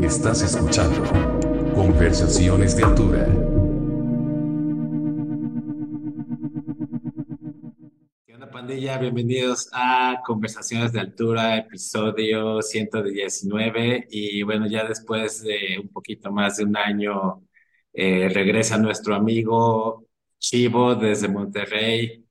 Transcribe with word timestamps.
Estás 0.00 0.42
escuchando 0.42 1.02
Conversaciones 1.74 2.76
de 2.76 2.84
Altura. 2.84 3.26
¿Qué 8.26 8.34
onda, 8.34 8.50
pandilla? 8.50 8.96
Bienvenidos 8.98 9.68
a 9.72 10.22
Conversaciones 10.24 10.92
de 10.92 11.00
Altura, 11.00 11.58
episodio 11.58 12.62
119. 12.62 14.06
Y 14.10 14.42
bueno, 14.42 14.66
ya 14.66 14.84
después 14.84 15.42
de 15.42 15.78
un 15.82 15.88
poquito 15.88 16.32
más 16.32 16.56
de 16.56 16.64
un 16.64 16.76
año, 16.76 17.46
eh, 17.92 18.30
regresa 18.30 18.78
nuestro 18.78 19.14
amigo 19.14 20.06
Chivo 20.38 20.94
desde 20.94 21.28
Monterrey, 21.28 22.21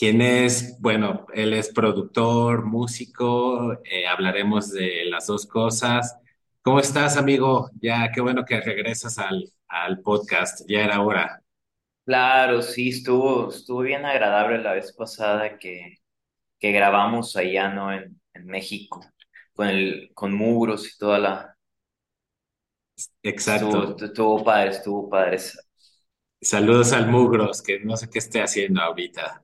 quien 0.00 0.22
es, 0.22 0.80
bueno, 0.80 1.26
él 1.34 1.52
es 1.52 1.68
productor, 1.68 2.64
músico, 2.64 3.74
eh, 3.84 4.06
hablaremos 4.08 4.72
de 4.72 5.04
las 5.04 5.26
dos 5.26 5.46
cosas. 5.46 6.16
¿Cómo 6.62 6.80
estás, 6.80 7.18
amigo? 7.18 7.68
Ya, 7.82 8.10
qué 8.10 8.22
bueno 8.22 8.46
que 8.46 8.62
regresas 8.62 9.18
al, 9.18 9.52
al 9.68 10.00
podcast, 10.00 10.62
ya 10.66 10.80
era 10.84 11.02
hora. 11.02 11.42
Claro, 12.04 12.62
sí, 12.62 12.88
estuvo, 12.90 13.50
estuvo 13.50 13.80
bien 13.82 14.04
agradable 14.04 14.58
la 14.58 14.72
vez 14.74 14.92
pasada 14.92 15.58
que, 15.58 15.98
que 16.60 16.72
grabamos 16.72 17.36
allá, 17.36 17.70
¿no? 17.70 17.92
En, 17.92 18.20
en 18.34 18.46
México, 18.46 19.00
con 19.54 19.68
el, 19.68 20.10
con 20.14 20.34
Muros 20.34 20.88
y 20.94 20.98
toda 20.98 21.18
la, 21.18 21.58
estuvo, 23.32 23.94
Exacto. 23.94 24.04
estuvo 24.04 24.44
padre, 24.44 24.70
estuvo 24.70 25.08
padre. 25.08 25.38
Saludos 26.42 26.92
al 26.92 27.08
Mugros, 27.10 27.62
que 27.62 27.80
no 27.80 27.96
sé 27.96 28.10
qué 28.10 28.18
esté 28.18 28.42
haciendo 28.42 28.82
ahorita. 28.82 29.42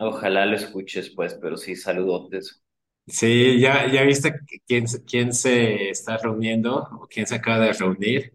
Ojalá 0.00 0.46
lo 0.46 0.56
escuches, 0.56 1.10
pues, 1.10 1.34
pero 1.34 1.56
sí, 1.56 1.76
saludotes. 1.76 2.60
Sí, 3.06 3.58
ya, 3.60 3.90
ya 3.92 4.02
viste 4.04 4.32
quién, 4.66 4.86
se- 4.88 5.04
quién 5.04 5.32
se 5.34 5.90
está 5.90 6.16
reuniendo 6.16 6.76
o 7.00 7.08
quién 7.08 7.26
se 7.26 7.34
acaba 7.34 7.58
de 7.58 7.72
reunir. 7.72 8.32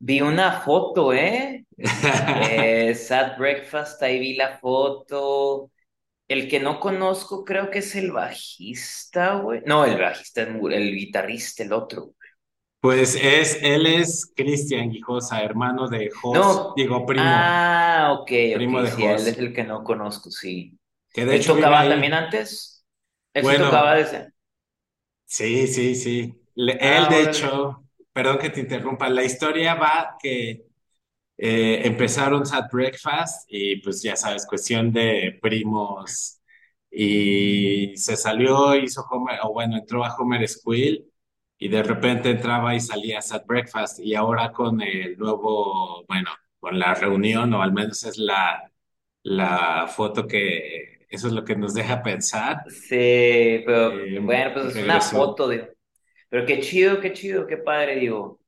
Vi 0.00 0.20
una 0.20 0.60
foto, 0.62 1.12
¿eh? 1.12 1.64
Eh, 2.34 2.94
Sad 2.94 3.36
Breakfast, 3.38 4.02
ahí 4.02 4.18
vi 4.20 4.34
la 4.36 4.58
foto. 4.58 5.70
El 6.28 6.48
que 6.48 6.60
no 6.60 6.80
conozco 6.80 7.44
creo 7.44 7.70
que 7.70 7.80
es 7.80 7.94
el 7.96 8.12
bajista, 8.12 9.36
güey. 9.36 9.62
No, 9.66 9.84
el 9.86 9.98
bajista 10.00 10.42
el 10.44 10.94
guitarrista, 10.96 11.64
el 11.64 11.72
otro. 11.74 12.14
Pues 12.80 13.16
es, 13.20 13.58
él 13.62 13.86
es 13.86 14.32
Cristian 14.36 14.90
Guijosa, 14.90 15.42
hermano 15.42 15.88
de 15.88 16.10
Jos, 16.10 16.66
No, 16.66 16.74
digo 16.74 17.04
primo, 17.06 17.64
ah, 17.66 18.16
ok, 18.20 18.30
primo 18.52 18.82
ok, 18.82 18.84
de 18.84 18.92
sí, 18.94 19.04
él 19.06 19.26
es 19.28 19.38
el 19.38 19.52
que 19.54 19.64
no 19.64 19.82
conozco, 19.84 20.30
sí. 20.30 20.77
Que 21.18 21.24
de 21.26 21.34
¿Él 21.34 21.44
hecho 21.44 21.54
tocaba 21.56 21.88
también 21.88 22.14
ahí. 22.14 22.14
antes? 22.14 22.84
Él 23.34 23.44
sí 23.44 23.56
tocaba 23.56 23.94
Bueno, 23.94 23.96
desde... 23.96 24.32
sí, 25.24 25.66
sí, 25.66 25.94
sí. 25.94 26.34
Le- 26.54 26.78
él 26.98 27.08
Ah, 27.08 27.08
de 27.08 27.22
órale. 27.22 27.22
hecho, 27.22 27.84
perdón 28.12 28.38
que 28.38 28.50
te 28.50 28.60
interrumpa, 28.60 29.08
la 29.08 29.24
historia 29.24 29.74
va 29.74 30.16
que 30.20 30.66
eh, 31.38 31.82
empezaron 31.86 32.46
Sad 32.46 32.66
Breakfast 32.72 33.46
y 33.50 33.76
pues 33.82 34.02
ya 34.02 34.16
sabes, 34.16 34.46
cuestión 34.46 34.92
de 34.92 35.38
primos 35.42 36.40
y 36.90 37.96
se 37.96 38.16
salió, 38.16 38.76
hizo 38.76 39.02
Homer, 39.10 39.40
o 39.44 39.52
bueno, 39.54 39.76
entró 39.78 40.04
a 40.04 40.14
Homer 40.16 40.48
School 40.48 41.06
y 41.58 41.68
de 41.68 41.82
repente 41.82 42.30
entraba 42.30 42.74
y 42.74 42.80
salía 42.80 43.22
Sad 43.22 43.44
Breakfast 43.46 44.00
y 44.00 44.14
ahora 44.14 44.52
con 44.52 44.80
el 44.82 45.18
nuevo, 45.18 46.04
bueno, 46.08 46.30
con 46.60 46.78
la 46.78 46.94
reunión 46.94 47.52
o 47.54 47.62
al 47.62 47.72
menos 47.72 48.04
es 48.04 48.18
la, 48.18 48.67
la 49.28 49.86
foto 49.88 50.26
que 50.26 51.06
eso 51.10 51.28
es 51.28 51.32
lo 51.32 51.44
que 51.44 51.56
nos 51.56 51.74
deja 51.74 52.02
pensar, 52.02 52.58
Sí, 52.66 53.62
pero 53.66 53.92
eh, 54.00 54.20
bueno, 54.20 54.52
pues 54.54 54.66
es 54.76 54.82
una 54.82 55.00
foto, 55.00 55.48
digo. 55.48 55.66
Pero 56.30 56.46
qué 56.46 56.60
chido, 56.60 57.00
qué 57.00 57.12
chido, 57.12 57.46
qué 57.46 57.56
padre, 57.58 57.96
digo. 57.96 58.40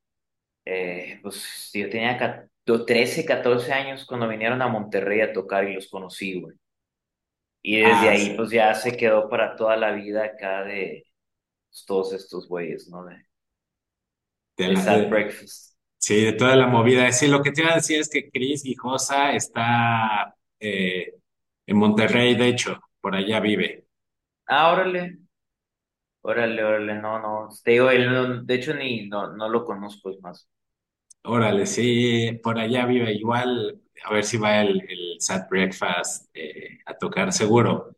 Eh, 0.64 1.20
pues 1.22 1.70
yo 1.74 1.90
tenía 1.90 2.18
ca- 2.18 2.48
13, 2.86 3.24
14 3.26 3.72
años 3.72 4.06
cuando 4.06 4.28
vinieron 4.28 4.62
a 4.62 4.68
Monterrey 4.68 5.20
a 5.22 5.32
tocar 5.32 5.68
y 5.68 5.74
los 5.74 5.88
conocí, 5.90 6.40
güey. 6.40 6.56
Y 7.62 7.76
desde 7.80 8.08
Ah, 8.08 8.10
ahí, 8.10 8.34
pues 8.36 8.50
ya 8.50 8.74
se 8.74 8.96
quedó 8.96 9.28
para 9.28 9.56
toda 9.56 9.76
la 9.76 9.92
vida 9.92 10.24
acá 10.24 10.62
de 10.64 11.04
pues, 11.70 11.84
todos 11.86 12.12
estos 12.14 12.48
güeyes, 12.48 12.88
¿no? 12.88 13.04
De, 13.04 13.16
de 14.56 14.68
de 14.68 14.74
la, 14.74 14.80
Sad 14.84 15.08
de- 15.08 15.08
Breakfast. 15.08 15.74
Sí, 15.98 16.24
de 16.24 16.32
toda 16.34 16.56
la 16.56 16.66
movida. 16.66 17.10
Sí, 17.12 17.28
lo 17.28 17.42
que 17.42 17.52
te 17.52 17.62
iba 17.62 17.72
a 17.72 17.76
decir 17.76 18.00
es 18.00 18.08
que 18.10 18.30
Cris 18.30 18.62
Guijosa 18.64 19.32
está 19.34 20.34
eh, 20.60 21.14
en 21.66 21.76
Monterrey, 21.76 22.34
de 22.36 22.48
hecho, 22.48 22.80
por 23.00 23.14
allá 23.16 23.40
vive. 23.40 23.86
Ah, 24.46 24.72
órale. 24.72 25.18
Órale, 26.22 26.64
órale, 26.64 26.94
no, 26.94 27.18
no. 27.20 27.48
Te 27.62 27.72
digo, 27.72 27.90
él 27.90 28.10
no- 28.10 28.42
de 28.42 28.54
hecho 28.54 28.72
ni 28.74 29.06
no, 29.08 29.32
no 29.36 29.48
lo 29.50 29.64
conozco, 29.66 30.10
es 30.10 30.20
más. 30.22 30.48
Órale, 31.22 31.66
sí, 31.66 32.40
por 32.42 32.58
allá 32.58 32.86
vive. 32.86 33.12
Igual, 33.12 33.80
a 34.04 34.12
ver 34.14 34.24
si 34.24 34.38
va 34.38 34.60
el, 34.62 34.80
el 34.88 35.16
Sad 35.20 35.48
Breakfast 35.50 36.28
eh, 36.34 36.78
a 36.86 36.94
tocar 36.96 37.32
seguro. 37.32 37.96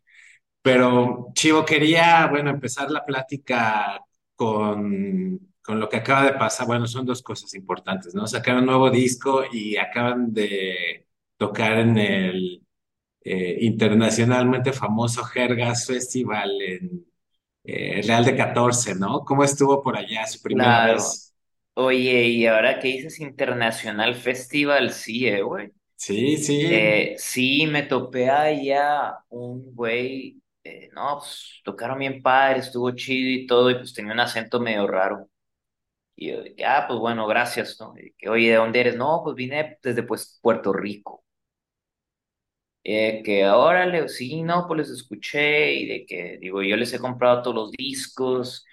Pero 0.63 1.29
Chivo, 1.35 1.65
quería, 1.65 2.27
bueno, 2.29 2.51
empezar 2.51 2.91
la 2.91 3.05
plática 3.05 4.01
con, 4.37 5.39
con 5.63 5.81
lo 5.81 5.89
que 5.89 5.99
acaba 5.99 6.25
de 6.27 6.35
pasar. 6.35 6.67
Bueno, 6.67 6.87
son 6.87 7.07
dos 7.07 7.23
cosas 7.23 7.55
importantes, 7.55 8.15
¿no? 8.15 8.27
Sacaron 8.29 8.61
un 8.63 8.67
nuevo 8.69 8.91
disco 8.91 9.45
y 9.53 9.77
acaban 9.77 10.33
de 10.35 11.07
tocar 11.47 11.79
en 11.79 11.99
el 11.99 12.63
eh, 13.25 13.59
internacionalmente 13.63 14.73
famoso 14.73 15.25
Jergas 15.25 15.87
Festival 15.87 16.51
en 16.63 17.07
eh, 17.65 18.03
Real 18.07 18.25
de 18.27 18.37
14, 18.37 18.95
¿no? 18.97 19.25
¿Cómo 19.25 19.45
estuvo 19.45 19.83
por 19.83 19.97
allá 19.99 20.27
su 20.27 20.43
primera 20.43 20.81
Claro. 20.81 20.83
vez? 20.83 21.35
Oye, 21.75 22.25
y 22.29 22.47
ahora 22.47 22.79
que 22.79 22.89
dices 22.89 23.21
Internacional 23.21 24.15
Festival, 24.15 24.93
sí, 24.93 25.27
eh, 25.29 25.43
güey. 25.43 25.73
Sí, 25.97 26.37
sí, 26.37 26.59
Eh, 26.63 27.17
sí, 27.19 27.67
me 27.69 27.85
topé 27.85 28.31
allá 28.31 29.19
un 29.31 29.75
güey, 29.75 30.43
eh, 30.65 30.91
no, 30.95 31.19
pues 31.21 31.61
tocaron 31.65 31.99
bien 32.01 32.23
padre, 32.23 32.61
estuvo 32.61 32.91
chido 32.93 33.31
y 33.31 33.47
todo, 33.47 33.71
y 33.71 33.77
pues 33.77 33.95
tenía 33.95 34.13
un 34.15 34.21
acento 34.21 34.61
medio 34.61 34.87
raro. 34.89 35.31
Y 36.17 36.31
yo 36.33 36.43
dije, 36.43 36.65
ah, 36.67 36.87
pues 36.89 37.01
bueno, 37.01 37.27
gracias, 37.27 37.79
¿no? 37.81 37.95
Y 37.99 38.13
que, 38.15 38.29
oye, 38.31 38.51
¿de 38.51 38.57
dónde 38.57 38.81
eres? 38.81 38.97
No, 38.97 39.23
pues 39.25 39.37
vine 39.37 39.79
desde 39.83 40.03
pues 40.05 40.39
Puerto 40.43 40.73
Rico. 40.73 41.25
Eh, 42.85 43.23
que 43.25 43.47
órale, 43.47 44.09
sí, 44.09 44.43
no, 44.43 44.67
pues 44.67 44.79
les 44.79 44.91
escuché 44.91 45.73
y 45.75 45.87
de 45.87 46.05
que, 46.07 46.39
digo, 46.41 46.63
yo 46.63 46.77
les 46.77 46.93
he 46.93 46.99
comprado 46.99 47.41
todos 47.43 47.55
los 47.57 47.71
discos 47.73 48.67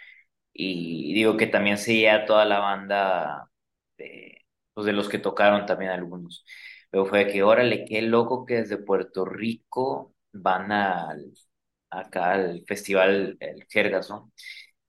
y 0.54 1.14
digo 1.14 1.38
que 1.38 1.46
también 1.48 1.78
seguía 1.78 2.26
toda 2.26 2.46
la 2.46 2.60
banda 2.60 3.50
de, 3.98 4.46
pues 4.74 4.86
de 4.88 4.94
los 4.94 5.10
que 5.10 5.20
tocaron 5.20 5.66
también 5.68 5.92
algunos. 5.92 6.44
Pero 6.92 7.06
fue 7.06 7.26
de 7.26 7.32
que, 7.34 7.44
órale, 7.44 7.86
qué 7.86 8.02
loco 8.02 8.46
que 8.46 8.56
desde 8.56 8.78
Puerto 8.78 9.26
Rico 9.26 10.16
van 10.34 10.72
al, 10.72 11.32
acá 11.92 12.34
al 12.34 12.64
festival, 12.68 13.38
el 13.40 13.66
Jergas, 13.70 14.10
¿no? 14.10 14.32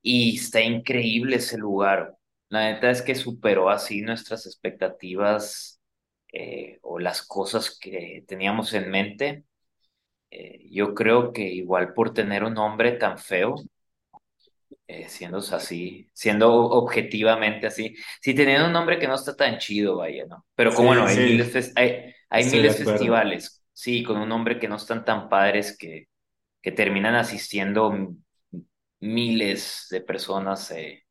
Y 0.03 0.37
está 0.39 0.63
increíble 0.63 1.37
ese 1.37 1.59
lugar. 1.59 2.17
La 2.51 2.73
neta 2.73 2.91
es 2.91 3.03
que 3.03 3.15
superó 3.17 3.71
así 3.71 4.03
nuestras 4.03 4.47
expectativas 4.47 5.80
eh, 6.33 6.79
o 6.83 6.99
las 6.99 7.23
cosas 7.23 7.79
que 7.81 8.25
teníamos 8.27 8.73
en 8.75 8.91
mente. 8.91 9.45
Eh, 10.31 10.69
yo 10.71 10.95
creo 10.95 11.33
que 11.33 11.43
igual 11.45 11.95
por 11.95 12.15
tener 12.15 12.45
un 12.45 12.55
nombre 12.55 12.93
tan 12.93 13.19
feo, 13.19 13.57
eh, 14.87 15.09
siendo 15.09 15.39
así, 15.39 16.09
siendo 16.13 16.53
objetivamente 16.55 17.67
así, 17.67 17.95
si 18.21 18.35
teniendo 18.35 18.67
un 18.67 18.73
nombre 18.73 18.99
que 18.99 19.07
no 19.09 19.15
está 19.15 19.37
tan 19.37 19.59
chido, 19.59 19.97
vaya, 19.99 20.27
¿no? 20.27 20.47
Pero 20.55 20.75
como 20.75 20.95
sí, 20.95 20.95
no, 20.95 21.07
hay 21.07 21.17
miles, 21.19 21.53
sí, 21.53 21.55
fes- 21.55 21.73
hay, 21.77 22.13
hay 22.29 22.45
de 22.45 22.51
miles 22.51 22.77
festivales, 22.77 23.65
sí, 23.73 24.03
con 24.03 24.17
un 24.19 24.29
nombre 24.29 24.59
que 24.59 24.69
no 24.69 24.77
están 24.77 25.05
tan 25.05 25.29
padres 25.29 25.77
que, 25.79 26.09
que 26.63 26.73
terminan 26.73 27.15
asistiendo 27.17 27.93
miles 29.01 29.87
de 29.91 30.01
personas, 30.01 30.71
eh, 30.73 31.05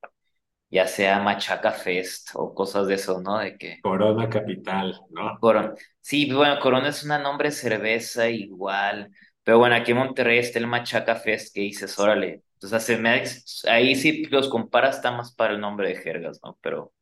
ya 0.70 0.88
sea 0.88 1.20
Machaca 1.22 1.72
Fest 1.72 2.30
o 2.36 2.54
cosas 2.54 2.88
de 2.88 2.96
eso, 2.96 3.22
¿no? 3.22 3.38
De 3.40 3.58
que 3.58 3.86
Corona 3.86 4.30
Capital, 4.30 5.02
¿no? 5.10 5.38
Corona. 5.40 5.74
Sí, 6.02 6.32
bueno, 6.34 6.60
Corona 6.60 6.90
es 6.90 7.04
una 7.04 7.20
nombre 7.20 7.52
cerveza 7.52 8.30
igual. 8.30 9.12
Pero 9.44 9.60
bueno, 9.60 9.76
aquí 9.76 9.92
en 9.92 9.98
Monterrey 9.98 10.38
está 10.40 10.60
el 10.60 10.68
Machaca 10.68 11.16
Fest 11.16 11.54
que 11.54 11.62
dices, 11.62 11.98
órale. 12.00 12.44
Entonces, 12.54 12.84
se 12.84 12.98
me, 12.98 13.24
ahí 13.72 13.96
sí 13.96 14.26
los 14.26 14.50
comparas, 14.50 14.98
está 14.98 15.12
más 15.12 15.34
para 15.34 15.54
el 15.54 15.62
nombre 15.62 15.88
de 15.90 15.96
jergas, 15.96 16.40
¿no? 16.44 16.58
Pero, 16.62 16.94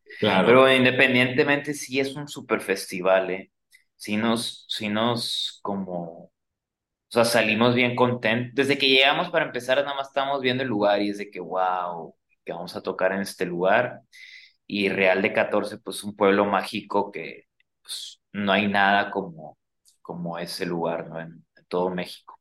pero 0.44 0.62
Claro. 0.62 0.62
bueno, 0.62 0.76
independientemente, 0.78 1.74
sí 1.74 2.00
es 2.00 2.16
un 2.16 2.28
super 2.28 2.62
festival, 2.62 3.30
¿eh? 3.32 3.52
Sí 3.96 4.18
nos, 4.18 4.66
sí 4.70 4.90
nos 4.90 5.60
como, 5.64 6.04
o 6.26 6.32
sea, 7.10 7.26
salimos 7.26 7.76
bien 7.76 7.96
contentos. 7.96 8.54
Desde 8.56 8.78
que 8.78 8.90
llegamos 8.90 9.30
para 9.30 9.46
empezar, 9.46 9.78
nada 9.84 9.96
más 9.96 10.08
estábamos 10.08 10.42
viendo 10.42 10.64
el 10.64 10.70
lugar 10.70 11.02
y 11.02 11.10
es 11.10 11.18
de 11.20 11.30
que, 11.32 11.40
wow, 11.40 12.16
que 12.48 12.54
vamos 12.54 12.76
a 12.78 12.82
tocar 12.82 13.12
en 13.12 13.22
este 13.22 13.46
lugar. 13.46 14.02
Y 14.66 14.90
Real 14.90 15.22
de 15.22 15.34
14 15.34 15.80
pues 15.80 16.04
un 16.04 16.16
pueblo 16.16 16.46
mágico 16.46 17.12
que 17.12 17.44
pues, 17.82 18.22
no 18.32 18.54
hay 18.54 18.68
nada 18.68 19.12
como, 19.12 19.58
como 20.02 20.40
ese 20.40 20.66
lugar, 20.66 21.10
¿no? 21.10 21.20
En, 21.20 21.46
en 21.56 21.66
todo 21.68 21.90
México. 21.90 22.40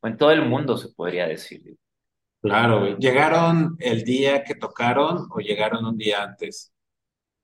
O 0.00 0.06
en 0.06 0.16
todo 0.16 0.30
el 0.30 0.46
mundo 0.46 0.78
se 0.78 0.90
podría 0.90 1.26
decir. 1.26 1.76
Claro. 2.40 2.96
¿Llegaron 2.98 3.76
el 3.80 4.04
día 4.04 4.44
que 4.44 4.54
tocaron 4.54 5.26
o 5.30 5.40
llegaron 5.40 5.84
un 5.84 5.96
día 5.96 6.22
antes? 6.22 6.72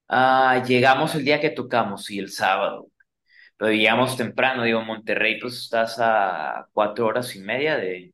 Ah, 0.09 0.63
llegamos 0.67 1.15
el 1.15 1.25
día 1.25 1.41
que 1.41 1.51
tocamos, 1.51 2.05
sí, 2.05 2.19
el 2.19 2.31
sábado, 2.31 2.89
pero 3.57 3.73
llegamos 3.73 4.17
temprano, 4.17 4.65
digo, 4.65 4.83
Monterrey, 4.83 5.41
pues 5.41 5.55
estás 5.63 5.97
a 6.01 6.69
cuatro 6.73 7.07
horas 7.07 7.35
y 7.37 7.41
media 7.41 7.77
de, 7.77 8.14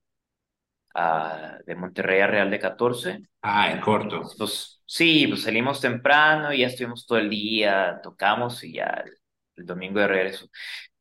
a- 0.95 1.59
de 1.67 1.75
Monterrey 1.77 2.21
a 2.21 2.27
Real 2.27 2.51
de 2.51 2.59
catorce 2.59 3.21
Ah, 3.43 3.71
en 3.73 3.81
corto. 3.81 4.23
Pues 4.37 4.83
sí, 4.87 5.27
pues 5.29 5.43
salimos 5.43 5.81
temprano 5.81 6.53
y 6.53 6.61
ya 6.61 6.67
estuvimos 6.69 7.07
todo 7.07 7.19
el 7.19 7.31
día, 7.31 8.01
tocamos 8.03 8.63
y 8.65 8.75
ya 8.75 9.03
el, 9.05 9.13
el 9.57 9.67
domingo 9.67 10.01
de 10.01 10.09
regreso. 10.09 10.47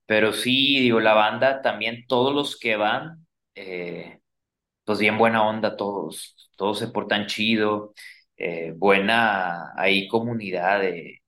Pero 0.05 0.33
sí, 0.33 0.79
digo, 0.81 0.99
la 0.99 1.13
banda 1.13 1.61
también, 1.61 2.05
todos 2.07 2.33
los 2.35 2.57
que 2.59 2.75
van, 2.77 3.27
eh, 3.55 4.19
pues 4.85 4.99
bien 4.99 5.17
buena 5.17 5.47
onda 5.47 5.77
todos, 5.77 6.51
todos 6.57 6.79
se 6.79 6.89
portan 6.89 7.27
chido, 7.27 7.93
eh, 8.37 8.73
buena 8.77 9.73
ahí 9.77 10.07
comunidad 10.07 10.81
de, 10.81 11.21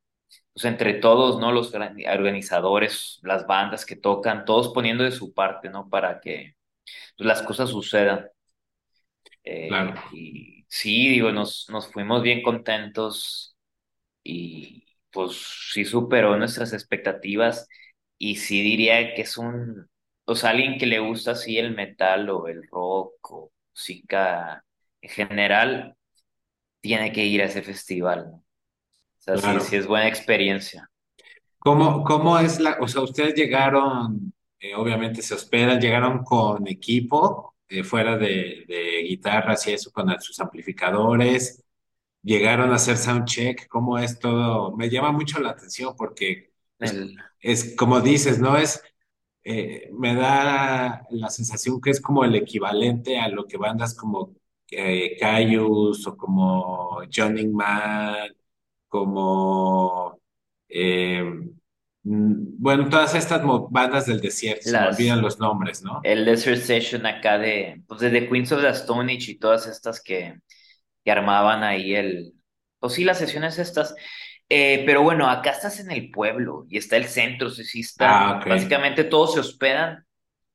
pues 0.54 0.66
entre 0.66 0.96
todos, 0.96 1.40
¿no? 1.40 1.52
Los 1.54 1.74
organizadores, 1.74 3.20
las 3.24 3.48
bandas 3.48 3.86
que 3.86 3.96
tocan, 3.98 4.46
todos 4.46 4.74
poniendo 4.74 5.04
de 5.04 5.12
su 5.12 5.34
parte, 5.34 5.70
¿no? 5.70 5.90
Para 5.90 6.20
que 6.22 6.56
pues, 7.18 7.28
las 7.28 7.42
cosas 7.44 7.70
sucedan. 7.72 8.28
Claro, 9.68 9.94
Eh, 9.94 10.04
y 10.10 10.66
sí, 10.70 11.10
digo, 11.10 11.32
nos, 11.32 11.68
nos 11.70 11.92
fuimos 11.92 12.22
bien 12.24 12.42
contentos 12.44 13.56
y 14.24 14.86
pues 15.12 15.38
sí 15.74 15.86
superó 15.86 16.38
nuestras 16.38 16.74
expectativas 16.74 17.68
y 18.18 18.38
sí 18.38 18.62
diría 18.62 19.16
que 19.16 19.24
es 19.24 19.38
un, 19.38 19.90
o 20.26 20.36
sea, 20.36 20.52
alguien 20.52 20.78
que 20.80 20.86
le 20.88 21.00
gusta 21.00 21.32
así 21.32 21.58
el 21.58 21.76
metal 21.76 22.30
o 22.30 22.48
el 22.48 22.64
rock 22.70 23.32
o 23.32 23.52
música 23.74 24.66
en 25.02 25.10
general, 25.12 25.98
tiene 26.82 27.12
que 27.14 27.26
ir 27.26 27.42
a 27.42 27.46
ese 27.46 27.62
festival, 27.64 28.28
¿no? 28.32 28.38
O 28.38 28.44
sea, 29.20 29.38
sí, 29.38 29.62
sí 29.62 29.76
claro. 29.76 29.78
es 29.78 29.88
buena 29.88 30.08
experiencia. 30.10 30.90
¿Cómo, 31.60 32.04
cómo 32.04 32.40
es 32.40 32.60
la, 32.60 32.78
o 32.82 32.88
sea, 32.88 33.02
ustedes 33.02 33.36
llegaron, 33.36 34.34
eh, 34.60 34.74
obviamente 34.76 35.22
se 35.22 35.36
hospedan, 35.36 35.80
llegaron 35.80 36.24
con 36.24 36.68
equipo, 36.68 37.51
eh, 37.72 37.84
fuera 37.84 38.18
de, 38.18 38.66
de 38.68 39.04
guitarras 39.08 39.68
y 39.68 39.74
eso, 39.74 39.92
con 39.92 40.10
sus 40.22 40.40
amplificadores, 40.40 41.64
llegaron 42.24 42.72
a 42.72 42.76
hacer 42.76 42.98
soundcheck, 42.98 43.68
¿cómo 43.68 43.98
es 44.00 44.20
todo? 44.20 44.76
Me 44.78 44.90
llama 44.90 45.12
mucho 45.12 45.40
la 45.40 45.52
atención 45.52 45.96
porque, 45.98 46.52
El, 46.80 47.18
es 47.42 47.76
como 47.76 48.02
dices, 48.02 48.40
¿no? 48.40 48.58
Es, 48.58 48.82
eh, 49.44 49.90
me 49.94 50.16
da 50.16 51.04
la 51.10 51.30
sensación 51.30 51.82
que 51.82 51.92
es 51.92 52.02
como 52.02 52.24
el 52.26 52.36
equivalente 52.36 53.20
a 53.20 53.30
lo 53.30 53.48
que 53.48 53.58
bandas 53.58 53.96
como 53.96 54.36
eh, 54.72 55.18
Kyuss 55.20 56.08
o 56.08 56.18
como 56.18 57.02
Johnny 57.14 57.48
Man, 57.48 58.30
como, 58.88 60.20
eh, 60.70 61.24
bueno, 62.04 62.90
todas 62.90 63.16
estas 63.16 63.42
bandas 63.70 64.06
del 64.08 64.22
desierto, 64.22 64.64
se 64.64 64.80
me 64.80 64.88
olvidan 64.88 65.22
los 65.22 65.40
nombres, 65.40 65.84
¿no? 65.84 66.02
el 66.02 66.26
Desert 66.26 66.62
Session 66.62 67.06
acá 67.06 67.38
de, 67.38 67.84
pues 67.88 68.02
de 68.02 68.10
The 68.10 68.28
Queens 68.30 68.52
of 68.52 68.62
the 68.62 68.70
Stone 68.70 69.12
Age 69.14 69.32
y 69.32 69.38
todas 69.40 69.68
estas 69.68 70.02
que, 70.02 70.40
que 71.04 71.12
armaban 71.12 71.64
ahí 71.64 71.96
el, 71.96 72.34
pues 72.80 72.94
sí, 72.94 73.04
las 73.04 73.20
sesiones 73.20 73.60
estas. 73.60 73.96
Eh, 74.50 74.84
pero 74.86 75.02
bueno, 75.04 75.30
acá 75.30 75.52
estás 75.52 75.80
en 75.80 75.92
el 75.92 76.12
pueblo 76.12 76.66
y 76.70 76.78
está 76.78 76.98
el 76.98 77.06
centro, 77.06 77.50
sí, 77.50 77.64
sí 77.64 77.82
Ah, 78.00 78.38
están, 78.38 78.42
ok, 78.42 78.48
básicamente 78.48 79.04
todos 79.06 79.34
se 79.34 79.40
hospedan. 79.40 80.06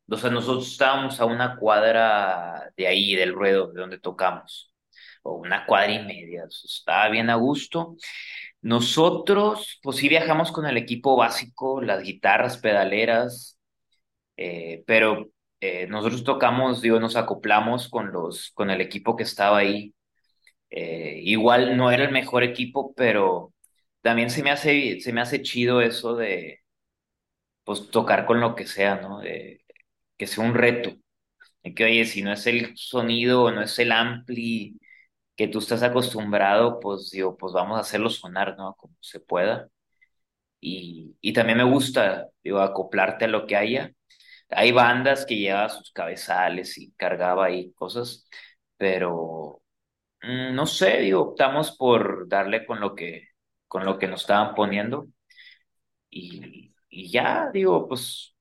O 0.09 0.17
sea, 0.17 0.31
nosotros 0.31 0.71
estábamos 0.71 1.21
a 1.21 1.25
una 1.27 1.57
cuadra 1.57 2.71
de 2.77 2.87
ahí, 2.87 3.15
del 3.17 3.35
ruedo, 3.35 3.73
de 3.73 3.81
donde 3.81 3.99
tocamos, 3.99 4.73
o 5.23 5.35
una 5.37 5.67
cuadra 5.67 5.93
y 5.93 6.05
media, 6.05 6.45
o 6.47 6.51
sea, 6.51 6.69
estaba 6.69 7.09
bien 7.09 7.31
a 7.31 7.37
gusto. 7.37 7.97
Nosotros, 8.67 9.79
pues 9.83 9.97
sí 9.99 10.09
viajamos 10.09 10.51
con 10.51 10.67
el 10.67 10.77
equipo 10.77 11.17
básico, 11.17 11.81
las 11.81 12.03
guitarras 12.03 12.59
pedaleras, 12.59 13.61
eh, 14.37 14.85
pero 14.87 15.31
eh, 15.61 15.87
nosotros 15.89 16.25
tocamos, 16.25 16.83
digo, 16.83 17.01
nos 17.01 17.17
acoplamos 17.17 17.89
con 17.89 18.13
los, 18.13 18.51
con 18.55 18.71
el 18.71 18.81
equipo 18.81 19.17
que 19.17 19.25
estaba 19.25 19.59
ahí. 19.59 19.95
Eh, 20.71 21.21
igual 21.25 21.77
no 21.77 21.91
era 21.93 22.05
el 22.05 22.13
mejor 22.13 22.45
equipo, 22.45 22.95
pero 22.97 23.55
también 24.03 24.31
se 24.31 24.43
me 24.43 24.51
hace, 24.53 25.01
se 25.01 25.13
me 25.13 25.21
hace 25.23 25.43
chido 25.43 25.81
eso 25.83 26.17
de, 26.17 26.61
pues, 27.65 27.91
tocar 27.91 28.27
con 28.27 28.41
lo 28.41 28.55
que 28.55 28.67
sea, 28.67 28.97
¿no? 28.97 29.21
De, 29.21 29.61
que 30.19 30.27
sea 30.27 30.45
un 30.45 30.55
reto. 30.55 30.93
Que, 31.77 31.85
oye, 31.85 32.05
si 32.07 32.23
no 32.23 32.33
es 32.33 32.47
el 32.47 32.77
sonido 32.77 33.51
no 33.53 33.63
es 33.63 33.79
el 33.81 33.93
ampli 33.93 34.79
que 35.37 35.49
tú 35.49 35.59
estás 35.61 35.83
acostumbrado, 35.83 36.81
pues, 36.81 37.11
digo, 37.11 37.37
pues 37.37 37.53
vamos 37.53 37.79
a 37.79 37.81
hacerlo 37.83 38.11
sonar, 38.11 38.57
¿no? 38.59 38.75
Como 38.77 38.97
se 39.01 39.21
pueda. 39.21 39.69
Y, 40.61 41.17
y 41.21 41.33
también 41.33 41.59
me 41.59 41.65
gusta, 41.65 42.29
digo, 42.43 42.61
acoplarte 42.61 43.27
a 43.27 43.29
lo 43.29 43.47
que 43.47 43.57
haya. 43.57 43.93
Hay 44.51 44.73
bandas 44.73 45.27
que 45.27 45.37
llevan 45.39 45.71
sus 45.71 45.93
cabezales 45.93 46.79
y 46.79 46.93
cargaba 46.95 47.47
ahí 47.47 47.73
cosas, 47.75 48.29
pero 48.79 49.63
mm, 50.23 50.55
no 50.55 50.67
sé, 50.67 50.99
digo, 51.01 51.23
optamos 51.23 51.77
por 51.77 52.29
darle 52.29 52.67
con 52.67 52.81
lo 52.81 52.95
que, 52.97 53.29
con 53.69 53.85
lo 53.87 53.99
que 53.99 54.09
nos 54.09 54.23
estaban 54.23 54.55
poniendo 54.55 55.09
y, 56.11 56.75
y 56.89 57.11
ya, 57.11 57.51
digo, 57.53 57.89
pues, 57.89 58.35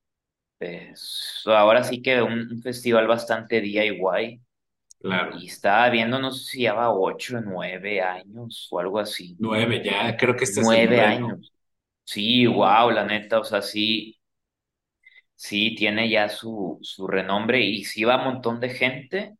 pues, 0.59 1.41
ahora 1.47 1.83
sí 1.85 2.01
que 2.01 2.21
un, 2.23 2.33
un 2.53 2.61
festival 2.63 3.07
bastante 3.07 3.61
DIY 3.61 4.41
claro. 5.07 5.39
y 5.39 5.47
estaba 5.47 5.89
viendo, 5.89 6.19
no 6.19 6.31
sé 6.31 6.45
si 6.45 6.59
lleva 6.61 6.91
ocho, 6.93 7.41
nueve 7.41 8.01
años 8.01 8.67
o 8.71 8.79
algo 8.79 8.99
así, 8.99 9.37
Nueve, 9.37 9.81
ya, 9.83 10.17
creo 10.17 10.35
que 10.35 10.43
este 10.45 10.59
es 10.61 10.73
el 10.73 10.83
nueve 10.83 10.89
noveno. 10.89 11.01
años. 11.03 11.53
Sí, 12.05 12.47
wow, 12.47 12.91
la 12.91 13.05
neta, 13.05 13.39
o 13.39 13.43
sea, 13.45 13.61
sí, 13.61 14.19
sí 15.35 15.75
tiene 15.75 16.09
ya 16.09 16.29
su, 16.29 16.79
su 16.81 17.07
renombre 17.07 17.61
y 17.61 17.83
sí 17.85 18.03
va 18.03 18.17
un 18.17 18.25
montón 18.35 18.59
de 18.59 18.69
gente 18.69 19.37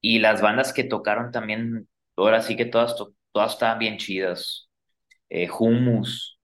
y 0.00 0.18
las 0.20 0.42
bandas 0.42 0.72
que 0.72 0.84
tocaron 0.84 1.32
también, 1.32 1.88
ahora 2.16 2.42
sí 2.42 2.56
que 2.56 2.66
todas, 2.66 2.96
to- 2.96 3.14
todas 3.32 3.54
estaban 3.54 3.78
bien 3.78 3.98
chidas. 3.98 4.70
Eh, 5.30 5.48
Hummus, 5.50 6.38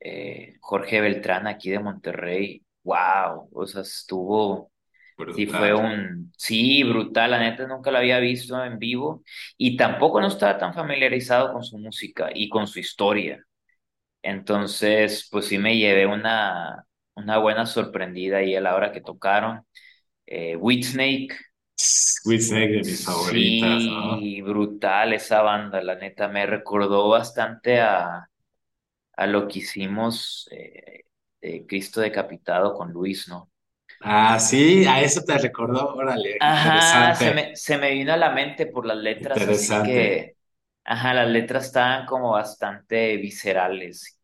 eh, 0.00 0.56
Jorge 0.60 1.00
Beltrán 1.00 1.46
aquí 1.46 1.70
de 1.70 1.78
Monterrey, 1.80 2.64
wow, 2.84 3.48
o 3.52 3.66
sea, 3.66 3.82
estuvo, 3.82 4.70
sí 5.28 5.46
fue 5.46 5.74
un, 5.74 6.32
sí, 6.36 6.82
brutal, 6.84 7.30
la 7.32 7.38
neta 7.40 7.66
nunca 7.66 7.90
lo 7.90 7.98
había 7.98 8.18
visto 8.20 8.62
en 8.64 8.78
vivo 8.78 9.22
y 9.56 9.76
tampoco 9.76 10.20
no 10.20 10.28
estaba 10.28 10.58
tan 10.58 10.74
familiarizado 10.74 11.52
con 11.52 11.62
su 11.64 11.78
música 11.78 12.30
y 12.34 12.48
con 12.48 12.66
su 12.66 12.80
historia. 12.80 13.44
Entonces, 14.22 15.28
pues 15.30 15.46
sí 15.46 15.58
me 15.58 15.76
llevé 15.78 16.06
una, 16.06 16.84
una 17.14 17.38
buena 17.38 17.66
sorprendida 17.66 18.38
ahí 18.38 18.56
a 18.56 18.60
la 18.60 18.74
hora 18.76 18.92
que 18.92 19.00
tocaron. 19.02 19.62
Eh, 20.26 20.56
Whitesnake, 20.56 21.34
Whitesnake 22.24 22.70
de 22.76 22.84
mis 22.84 23.04
favoritas, 23.04 23.88
¿no? 23.90 24.20
sí, 24.20 24.42
brutal 24.42 25.12
esa 25.12 25.42
banda, 25.42 25.82
la 25.82 25.96
neta, 25.96 26.28
me 26.28 26.46
recordó 26.46 27.08
bastante 27.08 27.80
a, 27.80 28.28
a 29.16 29.26
lo 29.26 29.48
que 29.48 29.60
hicimos 29.60 30.48
eh, 30.52 31.04
de 31.40 31.66
Cristo 31.66 32.00
Decapitado 32.00 32.74
con 32.74 32.92
Luis, 32.92 33.28
¿no? 33.28 33.50
Ah, 34.00 34.38
sí, 34.40 34.84
a 34.86 35.00
eso 35.02 35.22
te 35.22 35.36
recordó, 35.38 35.94
órale, 35.94 36.40
Ajá, 36.40 37.14
se 37.16 37.30
interesante, 37.30 37.32
me, 37.32 37.56
se 37.56 37.78
me 37.78 37.90
vino 37.92 38.12
a 38.12 38.16
la 38.16 38.30
mente 38.30 38.66
por 38.66 38.86
las 38.86 38.96
letras, 38.98 39.48
así 39.48 39.80
interesante, 39.80 39.82
que, 39.82 40.36
ajá, 40.84 41.12
las 41.14 41.28
letras 41.28 41.66
estaban 41.66 42.06
como 42.06 42.30
bastante 42.32 43.16
viscerales, 43.16 44.20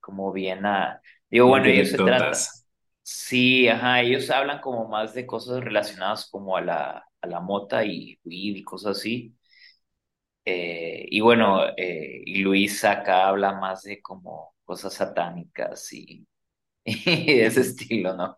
como 0.00 0.32
bien 0.32 0.66
a... 0.66 1.00
Digo, 1.30 1.48
bueno, 1.48 1.68
ellos 1.68 1.90
se 1.90 2.00
trata, 2.00 2.46
indirectotas. 2.46 2.66
sí, 3.02 3.68
ajá, 3.68 4.02
ellos 4.02 4.30
hablan 4.30 4.60
como 4.60 4.88
más 4.88 5.14
de 5.14 5.26
cosas 5.26 5.62
relacionadas 5.64 6.28
como 6.30 6.56
a 6.56 6.60
la, 6.62 7.06
a 7.22 7.26
la 7.26 7.40
mota 7.40 7.84
y 7.84 8.18
weed 8.24 8.56
y 8.56 8.64
cosas 8.64 8.98
así. 8.98 9.34
Eh, 10.44 11.06
y 11.10 11.20
bueno, 11.20 11.66
eh, 11.76 12.22
y 12.24 12.38
Luis 12.38 12.84
acá 12.84 13.28
habla 13.28 13.52
más 13.54 13.82
de 13.82 14.00
como 14.00 14.54
cosas 14.64 14.94
satánicas 14.94 15.92
y, 15.92 16.26
y 16.84 17.26
de 17.38 17.46
ese 17.46 17.62
estilo, 17.62 18.16
¿no? 18.16 18.36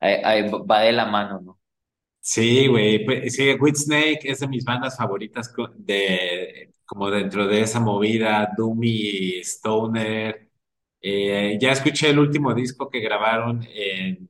Ahí, 0.00 0.50
va 0.50 0.80
de 0.80 0.92
la 0.92 1.06
mano, 1.06 1.40
¿no? 1.40 1.60
Sí, 2.20 2.68
güey, 2.68 3.04
pues, 3.04 3.34
sí, 3.34 3.52
Whitesnake 3.58 4.20
es 4.30 4.38
de 4.40 4.46
mis 4.48 4.64
bandas 4.64 4.96
favoritas 4.96 5.52
de, 5.76 6.72
como 6.86 7.10
dentro 7.10 7.46
de 7.48 7.62
esa 7.62 7.80
movida, 7.80 8.48
Doomy, 8.56 9.40
Stoner. 9.40 10.48
Eh, 11.00 11.58
ya 11.60 11.72
escuché 11.72 12.10
el 12.10 12.20
último 12.20 12.54
disco 12.54 12.88
que 12.88 13.00
grabaron 13.00 13.64
en, 13.74 14.28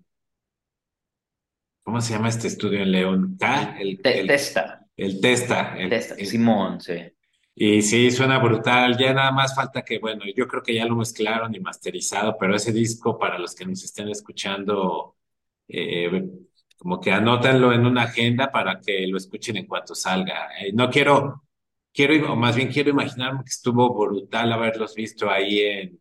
¿cómo 1.83 2.01
se 2.01 2.15
llama 2.15 2.29
este 2.29 2.49
estudio 2.49 2.81
en 2.83 2.93
León? 2.93 3.37
K, 3.39 3.77
El 3.79 3.89
el, 3.91 4.03
te- 4.03 4.21
el, 4.21 4.27
testa, 4.27 4.87
el 4.97 5.21
Testa, 5.21 5.77
el, 5.77 5.91
testa, 5.91 6.15
el- 6.15 6.27
Simón, 6.27 6.81
sí. 6.81 6.95
y 7.55 7.83
sí, 7.83 8.11
suena 8.11 8.39
brutal. 8.39 8.97
Ya 8.99 9.12
nada 9.15 9.33
más 9.33 9.55
falta 9.55 9.83
que, 9.85 9.99
bueno, 9.99 10.25
yo 10.35 10.47
creo 10.49 10.62
que 10.62 10.75
ya 10.75 10.87
lo 10.87 10.97
mezclaron 10.97 11.55
y 11.55 11.61
masterizado, 11.61 12.37
pero 12.39 12.55
ese 12.57 12.73
disco, 12.73 13.19
para 13.19 13.39
los 13.39 13.55
que 13.55 13.67
nos 13.67 13.83
estén 13.85 14.09
escuchando, 14.09 15.17
eh, 15.73 16.25
como 16.79 17.00
que 17.00 17.12
anótenlo 17.12 17.73
en 17.73 17.87
una 17.87 18.05
agenda 18.05 18.50
para 18.52 18.81
que 18.81 19.07
lo 19.07 19.17
escuchen 19.19 19.57
en 19.57 19.67
cuanto 19.67 19.95
salga. 19.95 20.49
Eh, 20.61 20.73
no 20.75 20.91
quiero, 20.91 21.45
quiero, 21.93 22.33
o 22.33 22.37
más 22.37 22.57
bien 22.57 22.69
quiero 22.73 22.91
imaginarme 22.91 23.41
que 23.45 23.50
estuvo 23.50 23.95
brutal 23.95 24.52
haberlos 24.52 24.95
visto 24.95 25.31
ahí 25.31 25.61
en, 25.61 26.00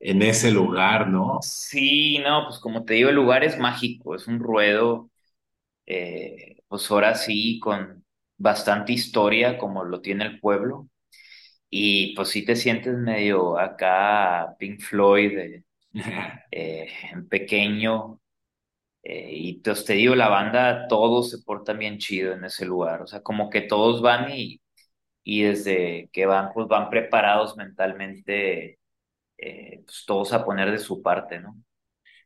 en 0.00 0.22
ese 0.22 0.50
lugar, 0.50 1.08
¿no? 1.08 1.40
Sí, 1.40 2.18
no, 2.18 2.44
pues 2.46 2.58
como 2.60 2.84
te 2.84 2.94
digo, 2.94 3.08
el 3.10 3.14
lugar 3.16 3.44
es 3.44 3.58
mágico, 3.58 4.14
es 4.14 4.26
un 4.26 4.40
ruedo, 4.40 5.10
eh, 5.86 6.58
pues 6.68 6.90
ahora 6.90 7.14
sí, 7.16 7.60
con 7.60 8.04
bastante 8.38 8.92
historia, 8.92 9.58
como 9.58 9.84
lo 9.84 10.00
tiene 10.02 10.26
el 10.26 10.40
pueblo, 10.40 10.88
y 11.70 12.14
pues 12.16 12.30
sí 12.30 12.44
te 12.44 12.56
sientes 12.56 12.94
medio 12.96 13.58
acá 13.58 14.56
Pink 14.58 14.80
Floyd, 14.82 15.38
eh, 15.38 15.64
eh, 16.52 16.88
en 17.12 17.28
pequeño, 17.28 18.20
eh, 19.06 19.30
y 19.32 19.60
pues 19.62 19.84
te 19.86 19.94
digo, 19.94 20.14
la 20.16 20.28
banda, 20.30 20.88
todos 20.88 21.30
se 21.30 21.38
portan 21.40 21.78
bien 21.78 21.98
chido 21.98 22.34
en 22.34 22.44
ese 22.44 22.66
lugar, 22.66 23.02
o 23.02 23.06
sea, 23.08 23.22
como 23.22 23.50
que 23.50 23.62
todos 23.62 24.02
van 24.02 24.30
y, 24.32 24.60
y 25.24 25.42
desde 25.44 26.10
que 26.12 26.26
van, 26.26 26.52
pues 26.54 26.68
van 26.68 26.90
preparados 26.90 27.56
mentalmente, 27.56 28.80
eh, 29.38 29.82
pues 29.86 30.04
todos 30.06 30.32
a 30.34 30.44
poner 30.44 30.70
de 30.72 30.78
su 30.78 31.02
parte, 31.02 31.40
¿no? 31.40 31.56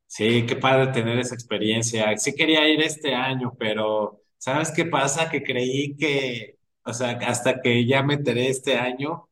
Sí, 0.07 0.45
qué 0.47 0.57
padre 0.57 0.93
tener 0.93 1.19
esa 1.19 1.35
experiencia. 1.35 2.17
Sí 2.19 2.35
quería 2.35 2.69
ir 2.69 2.81
este 2.83 3.15
año, 3.15 3.55
pero 3.59 4.21
¿sabes 4.39 4.73
qué 4.75 4.85
pasa? 4.85 5.31
Que 5.31 5.43
creí 5.43 5.97
que, 5.97 6.59
o 6.85 6.93
sea, 6.93 7.11
hasta 7.27 7.61
que 7.63 7.87
ya 7.87 8.03
me 8.03 8.15
enteré 8.15 8.49
este 8.49 8.77
año 8.77 9.29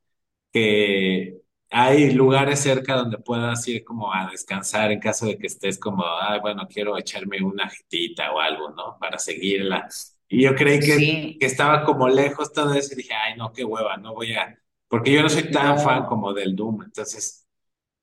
que 0.52 1.37
hay 1.70 2.12
lugares 2.12 2.60
cerca 2.60 2.94
donde 2.96 3.18
puedas 3.18 3.66
ir 3.68 3.84
como 3.84 4.12
a 4.12 4.30
descansar 4.30 4.90
en 4.92 5.00
caso 5.00 5.26
de 5.26 5.38
que 5.38 5.46
estés 5.46 5.78
como, 5.78 6.04
ah, 6.04 6.38
bueno, 6.40 6.66
quiero 6.68 6.96
echarme 6.98 7.42
una 7.42 7.68
jetita 7.68 8.32
o 8.32 8.40
algo, 8.40 8.70
¿no? 8.70 8.96
Para 8.98 9.18
seguirla. 9.18 9.88
Y 10.28 10.42
yo 10.44 10.54
creí 10.54 10.82
que, 10.82 10.96
Sí, 10.96 11.38
que 11.38 11.46
estaba 11.46 11.84
como 11.84 12.08
lejos 12.08 12.52
todo 12.52 12.74
eso 12.74 12.94
y 12.94 12.96
dije, 12.96 13.14
ay, 13.14 13.36
no, 13.36 13.52
qué 13.52 13.64
hueva, 13.64 13.96
no 13.96 14.14
voy 14.14 14.34
a, 14.34 14.58
porque 14.88 15.12
yo 15.12 15.22
no 15.22 15.28
soy 15.28 15.50
tan 15.50 15.78
fan 15.78 16.04
no, 16.04 16.06
como 16.06 16.32
del 16.34 16.56
Doom, 16.56 16.82
entonces, 16.84 17.46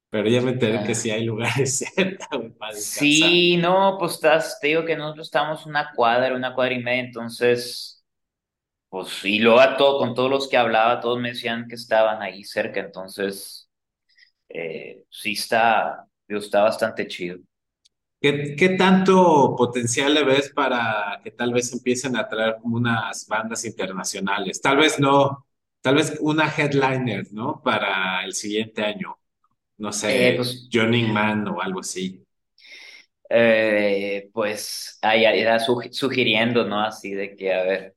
pero 0.09 0.29
ya 0.29 0.41
me 0.41 0.51
enteré 0.51 0.83
que 0.83 0.95
sí 0.95 1.11
hay 1.11 1.25
lugares 1.25 1.79
cerca, 1.95 2.27
güey, 2.37 2.51
para 2.51 2.75
descansar. 2.75 3.39
Sí, 3.39 3.57
no, 3.57 3.97
pues 3.99 4.13
estás, 4.13 4.59
te 4.59 4.67
digo 4.67 4.85
que 4.85 4.95
nosotros 4.95 5.27
estamos 5.27 5.65
una 5.65 5.91
cuadra, 5.95 6.35
una 6.35 6.53
cuadra 6.53 6.73
y 6.75 6.83
media, 6.83 7.03
entonces, 7.03 7.94
pues, 9.03 9.25
y 9.25 9.39
luego 9.39 9.59
a 9.59 9.77
todo, 9.77 9.99
con 9.99 10.13
todos 10.15 10.29
los 10.29 10.47
que 10.49 10.57
hablaba, 10.57 10.99
todos 11.01 11.19
me 11.19 11.29
decían 11.29 11.67
que 11.67 11.75
estaban 11.75 12.21
ahí 12.21 12.43
cerca, 12.43 12.79
entonces, 12.79 13.69
eh, 14.49 15.05
sí 15.09 15.33
está, 15.33 16.07
está 16.27 16.63
bastante 16.63 17.07
chido. 17.07 17.39
¿Qué, 18.21 18.55
qué 18.57 18.69
tanto 18.69 19.55
potencial 19.57 20.13
le 20.13 20.23
ves 20.23 20.49
para 20.53 21.19
que 21.23 21.31
tal 21.31 21.53
vez 21.53 21.71
empiecen 21.73 22.15
a 22.15 22.27
traer 22.27 22.55
como 22.61 22.77
unas 22.77 23.27
bandas 23.27 23.65
internacionales? 23.65 24.59
Tal 24.61 24.77
vez 24.77 24.99
no, 24.99 25.45
tal 25.81 25.95
vez 25.95 26.17
una 26.21 26.47
headliner, 26.49 27.31
¿no? 27.33 27.61
Para 27.63 28.23
el 28.25 28.33
siguiente 28.33 28.83
año. 28.83 29.17
No 29.77 29.91
Eh, 30.05 30.33
sé, 30.33 30.35
pues, 30.35 30.69
Johnny 30.71 31.05
Man 31.11 31.47
o 31.49 31.61
algo 31.61 31.81
así. 31.81 32.25
eh, 33.29 34.29
pues, 34.33 34.97
ahí 35.01 35.25
era 35.25 35.57
sugi- 35.59 35.91
sugiriendo, 35.91 36.65
¿no? 36.65 36.81
Así 36.81 37.13
de 37.13 37.35
que, 37.35 37.53
a 37.53 37.63
ver, 37.63 37.95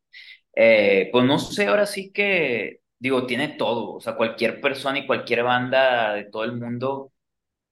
eh, 0.58 1.10
pues 1.12 1.24
no 1.26 1.38
sé, 1.40 1.66
ahora 1.68 1.86
sí 1.86 2.12
que, 2.12 2.82
digo, 3.00 3.26
tiene 3.26 3.48
todo, 3.50 3.94
o 3.96 4.00
sea, 4.00 4.16
cualquier 4.16 4.60
persona 4.60 4.98
y 5.00 5.06
cualquier 5.06 5.44
banda 5.44 6.14
de 6.14 6.24
todo 6.26 6.44
el 6.44 6.54
mundo 6.56 7.12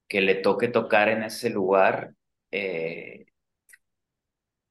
que 0.09 0.21
le 0.23 0.37
toque 0.37 0.69
tocar 0.69 1.09
en 1.11 1.25
ese 1.25 1.51
lugar, 1.51 2.15
eh, 2.53 3.27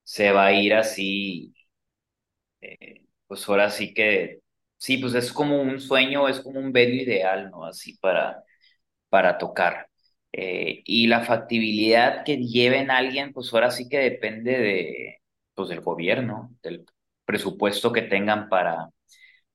se 0.04 0.32
va 0.32 0.46
a 0.48 0.54
ir 0.54 0.74
así, 0.74 1.54
eh, 2.62 3.06
pues 3.28 3.48
ahora 3.50 3.70
sí 3.70 3.94
que, 3.94 4.40
sí, 4.78 4.98
pues 4.98 5.14
es 5.16 5.32
como 5.34 5.62
un 5.62 5.80
sueño, 5.80 6.28
es 6.28 6.40
como 6.42 6.60
un 6.60 6.72
venue 6.72 7.04
ideal, 7.04 7.50
¿no? 7.52 7.66
Así 7.66 7.98
para, 7.98 8.44
para 9.10 9.38
tocar. 9.38 9.90
Y 10.34 11.08
la 11.08 11.24
factibilidad 11.26 12.24
que 12.26 12.38
lleven 12.38 12.92
a 12.92 12.98
alguien, 12.98 13.34
pues 13.34 13.54
ahora 13.54 13.72
sí 13.72 13.90
que 13.90 13.98
depende 14.00 14.52
de, 14.60 15.18
pues 15.54 15.70
del 15.70 15.82
gobierno, 15.82 16.56
del 16.64 16.86
presupuesto 17.26 17.92
que 17.94 18.04
tengan 18.04 18.50
para, 18.50 18.90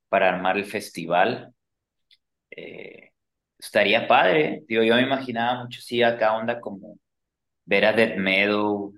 para 0.09 0.31
armar 0.31 0.59
el 0.59 0.67
festival. 0.67 1.55
Eh, 2.51 3.11
estaría 3.59 4.09
padre, 4.09 4.65
digo, 4.69 4.83
yo 4.83 4.95
me 4.97 5.03
imaginaba 5.03 5.63
mucho, 5.65 5.81
sí, 5.81 6.03
acá 6.03 6.37
onda 6.37 6.61
como 6.61 6.99
ver 7.67 7.87
a 7.87 7.93
Death 7.95 8.19
Meadow, 8.19 8.95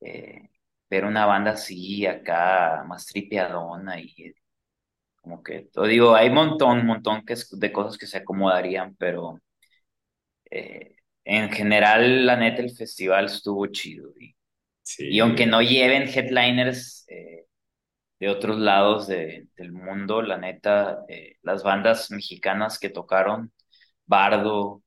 eh, 0.00 0.50
ver 0.90 1.04
una 1.06 1.26
banda 1.26 1.52
así 1.52 2.06
acá 2.06 2.84
más 2.88 3.06
tripiadona 3.06 4.00
y 4.00 4.34
como 5.22 5.42
que, 5.42 5.62
te 5.72 5.88
digo, 5.88 6.14
hay 6.16 6.28
un 6.28 6.34
montón, 6.36 6.86
montón 6.86 7.24
que 7.26 7.34
es- 7.34 7.50
de 7.58 7.72
cosas 7.72 7.98
que 7.98 8.06
se 8.06 8.18
acomodarían, 8.18 8.96
pero 8.96 9.40
eh, 10.50 10.96
en 11.24 11.50
general, 11.50 12.26
la 12.26 12.36
neta, 12.36 12.62
el 12.62 12.70
festival 12.76 13.26
estuvo 13.26 13.66
chido. 13.68 14.10
Y, 14.18 14.34
y 14.98 15.20
aunque 15.20 15.46
no 15.46 15.62
lleven 15.62 16.08
headliners 16.08 17.06
eh, 17.08 17.45
de 18.20 18.28
otros 18.28 18.58
lados 18.58 19.06
de- 19.08 19.48
del 19.56 19.72
mundo, 19.72 20.22
la 20.22 20.38
neta, 20.38 21.04
eh, 21.08 21.36
las 21.42 21.62
bandas 21.62 22.10
mexicanas 22.10 22.78
que 22.78 22.90
tocaron, 22.90 23.52
Bardo, 24.06 24.82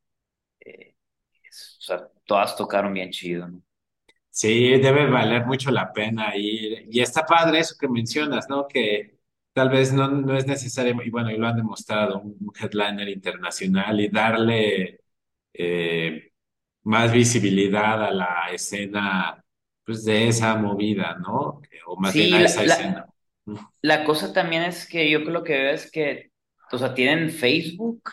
eh, 0.62 0.96
es- 1.44 1.78
o 1.80 1.84
sea, 1.84 2.10
todas 2.26 2.56
tocaron 2.58 2.94
bien 2.94 3.12
chido, 3.12 3.48
¿no? 3.50 3.64
sí, 4.30 4.78
debe 4.80 5.10
valer 5.10 5.46
mucho 5.46 5.72
la 5.72 5.92
pena 5.94 6.36
ir. 6.36 6.86
Y 6.90 7.00
está 7.02 7.26
padre 7.26 7.60
eso 7.60 7.76
que 7.80 7.88
mencionas, 7.88 8.48
¿no? 8.50 8.68
Que 8.68 9.20
tal 9.54 9.70
vez 9.70 9.94
no, 9.94 10.08
no 10.10 10.38
es 10.38 10.46
necesario, 10.48 10.96
y 11.04 11.10
bueno, 11.10 11.32
y 11.32 11.38
lo 11.38 11.48
han 11.48 11.58
demostrado, 11.58 12.22
un 12.22 12.52
headliner 12.60 13.10
internacional 13.10 14.00
y 14.00 14.10
darle 14.10 15.02
eh, 15.54 16.32
más 16.84 17.14
visibilidad 17.14 18.04
a 18.06 18.12
la 18.12 18.48
escena, 18.54 19.44
pues, 19.86 20.06
de 20.06 20.30
esa 20.30 20.56
movida, 20.58 21.18
¿no? 21.20 21.62
O 21.88 21.98
más 22.00 22.18
bien 22.18 22.34
a 22.34 22.42
esa 22.42 22.64
la, 22.64 22.66
escena. 22.66 23.06
La 23.82 24.04
cosa 24.06 24.34
también 24.34 24.64
es 24.64 24.88
que 24.88 25.10
yo 25.10 25.24
creo 25.24 25.44
que 25.44 25.54
veo 25.54 25.74
es 25.74 25.92
que, 25.92 26.32
o 26.72 26.78
sea, 26.78 26.94
tienen 26.94 27.30
Facebook 27.30 28.12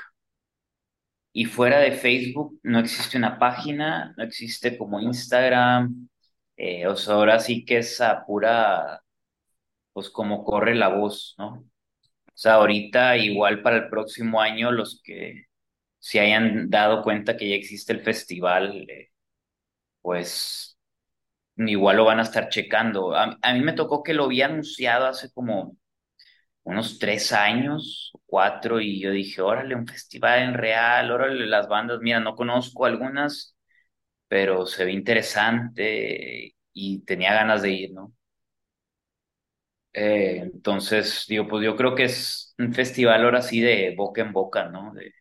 y 1.33 1.45
fuera 1.45 1.81
de 1.81 1.93
Facebook 1.93 2.59
no 2.63 2.79
existe 2.81 3.19
una 3.19 3.39
página, 3.39 4.15
no 4.17 4.25
existe 4.25 4.79
como 4.79 5.01
Instagram, 5.01 6.09
eh, 6.57 6.87
o 6.87 6.97
sea, 6.97 7.15
ahora 7.15 7.39
sí 7.41 7.65
que 7.65 7.79
es 7.79 8.01
a 8.01 8.25
pura, 8.25 9.03
pues 9.93 10.11
como 10.11 10.45
corre 10.45 10.75
la 10.75 10.89
voz, 10.89 11.35
¿no? 11.39 11.49
O 11.59 12.39
sea, 12.39 12.55
ahorita 12.55 13.17
igual 13.19 13.63
para 13.63 13.77
el 13.79 13.89
próximo 13.89 14.41
año 14.41 14.71
los 14.73 15.01
que 15.03 15.47
se 15.99 16.21
hayan 16.21 16.71
dado 16.71 17.03
cuenta 17.03 17.37
que 17.37 17.49
ya 17.51 17.57
existe 17.57 17.93
el 17.93 18.01
festival, 18.03 18.87
eh, 18.91 19.11
pues 20.03 20.76
igual 21.57 21.97
lo 21.97 22.05
van 22.05 22.19
a 22.21 22.23
estar 22.23 22.49
checando. 22.49 23.15
A, 23.17 23.39
a 23.43 23.53
mí 23.55 23.61
me 23.61 23.73
tocó 23.73 24.03
que 24.03 24.15
lo 24.15 24.25
había 24.25 24.47
anunciado 24.47 25.07
hace 25.07 25.33
como 25.33 25.77
unos 26.65 26.99
tres 26.99 27.33
años, 27.33 28.13
cuatro, 28.27 28.81
y 28.81 29.01
yo 29.01 29.11
dije, 29.13 29.43
órale, 29.43 29.75
un 29.77 29.87
festival 29.87 30.41
en 30.43 30.55
real, 30.55 31.11
órale, 31.13 31.47
las 31.47 31.69
bandas, 31.69 32.01
mira, 32.01 32.21
no 32.21 32.37
conozco 32.37 32.87
algunas, 32.87 33.57
pero 34.29 34.67
se 34.67 34.85
ve 34.87 34.93
interesante 34.93 36.55
y 36.73 37.01
tenía 37.05 37.35
ganas 37.35 37.63
de 37.63 37.71
ir, 37.73 37.93
¿no? 37.95 38.15
Eh, 39.93 40.41
entonces, 40.43 41.25
digo, 41.29 41.49
pues 41.49 41.65
yo 41.65 41.75
creo 41.77 41.95
que 41.95 42.05
es 42.05 42.55
un 42.59 42.75
festival 42.75 43.25
ahora 43.25 43.41
sí 43.43 43.61
de 43.61 43.95
boca 43.97 44.21
en 44.23 44.33
boca, 44.33 44.67
¿no? 44.69 44.93
De, 44.93 45.13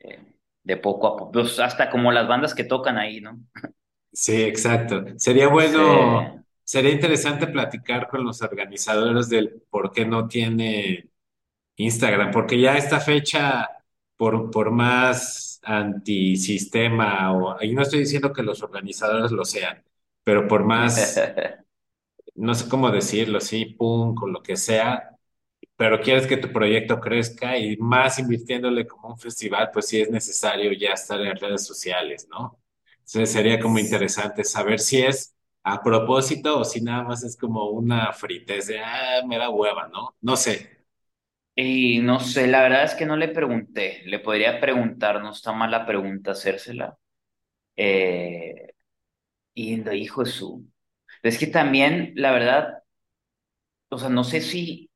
de, 0.00 0.18
de 0.64 0.76
poco 0.76 1.06
a 1.08 1.16
poco, 1.16 1.32
pues 1.32 1.58
hasta 1.58 1.90
como 1.90 2.12
las 2.12 2.28
bandas 2.28 2.54
que 2.54 2.64
tocan 2.64 2.98
ahí, 2.98 3.20
¿no? 3.20 3.38
Sí, 4.12 4.42
exacto. 4.42 5.04
Sería 5.16 5.48
Se, 5.58 6.22
bueno, 6.28 6.44
sería 6.64 6.92
interesante 6.92 7.46
platicar 7.46 8.08
con 8.08 8.24
los 8.24 8.42
organizadores 8.42 9.28
del 9.28 9.62
por 9.70 9.90
qué 9.92 10.04
no 10.04 10.28
tiene 10.28 11.08
Instagram, 11.76 12.30
porque 12.32 12.60
ya 12.60 12.76
esta 12.78 13.00
fecha, 13.00 13.68
por, 14.16 14.50
por 14.50 14.70
más 14.72 15.60
antisistema, 15.64 17.32
o, 17.34 17.62
y 17.62 17.74
no 17.74 17.82
estoy 17.82 18.00
diciendo 18.00 18.32
que 18.32 18.42
los 18.42 18.62
organizadores 18.62 19.32
lo 19.32 19.44
sean, 19.44 19.82
pero 20.24 20.48
por 20.48 20.64
más, 20.64 21.28
no 22.34 22.54
sé 22.54 22.68
cómo 22.68 22.90
decirlo, 22.90 23.40
sí, 23.40 23.66
punk 23.66 24.22
o 24.22 24.26
lo 24.28 24.42
que 24.42 24.56
sea, 24.56 25.16
pero 25.76 26.00
quieres 26.00 26.26
que 26.28 26.38
tu 26.38 26.52
proyecto 26.52 27.00
crezca 27.00 27.58
y 27.58 27.76
más 27.78 28.18
invirtiéndole 28.20 28.86
como 28.86 29.10
un 29.10 29.18
festival, 29.18 29.70
pues 29.72 29.88
sí 29.88 30.00
es 30.02 30.10
necesario 30.10 30.72
ya 30.74 30.92
estar 30.94 31.20
en 31.22 31.36
redes 31.36 31.66
sociales, 31.66 32.28
¿no? 32.30 32.61
Entonces 33.12 33.32
sería 33.34 33.60
como 33.60 33.78
interesante 33.78 34.42
saber 34.42 34.80
si 34.80 35.02
es 35.02 35.34
a 35.64 35.82
propósito 35.82 36.60
o 36.60 36.64
si 36.64 36.80
nada 36.80 37.02
más 37.04 37.22
es 37.22 37.36
como 37.36 37.68
una 37.68 38.10
fritez 38.14 38.68
de, 38.68 38.80
ah, 38.80 39.20
me 39.26 39.36
da 39.36 39.50
hueva, 39.50 39.88
¿no? 39.88 40.16
No 40.22 40.34
sé. 40.34 40.86
Y 41.54 42.00
no 42.00 42.20
sé, 42.20 42.46
la 42.46 42.62
verdad 42.62 42.84
es 42.84 42.94
que 42.94 43.04
no 43.04 43.16
le 43.16 43.28
pregunté. 43.28 44.02
Le 44.06 44.18
podría 44.18 44.58
preguntar, 44.60 45.20
no 45.20 45.32
está 45.32 45.52
mal 45.52 45.70
la 45.70 45.84
pregunta 45.84 46.32
hacérsela. 46.32 46.96
Eh, 47.76 48.74
y 49.54 49.74
hijo 49.96 50.24
de 50.24 50.30
su. 50.30 50.66
Es 51.22 51.38
que 51.38 51.46
también, 51.48 52.12
la 52.16 52.32
verdad, 52.32 52.82
o 53.90 53.98
sea, 53.98 54.08
no 54.08 54.24
sé 54.24 54.40
si 54.40 54.90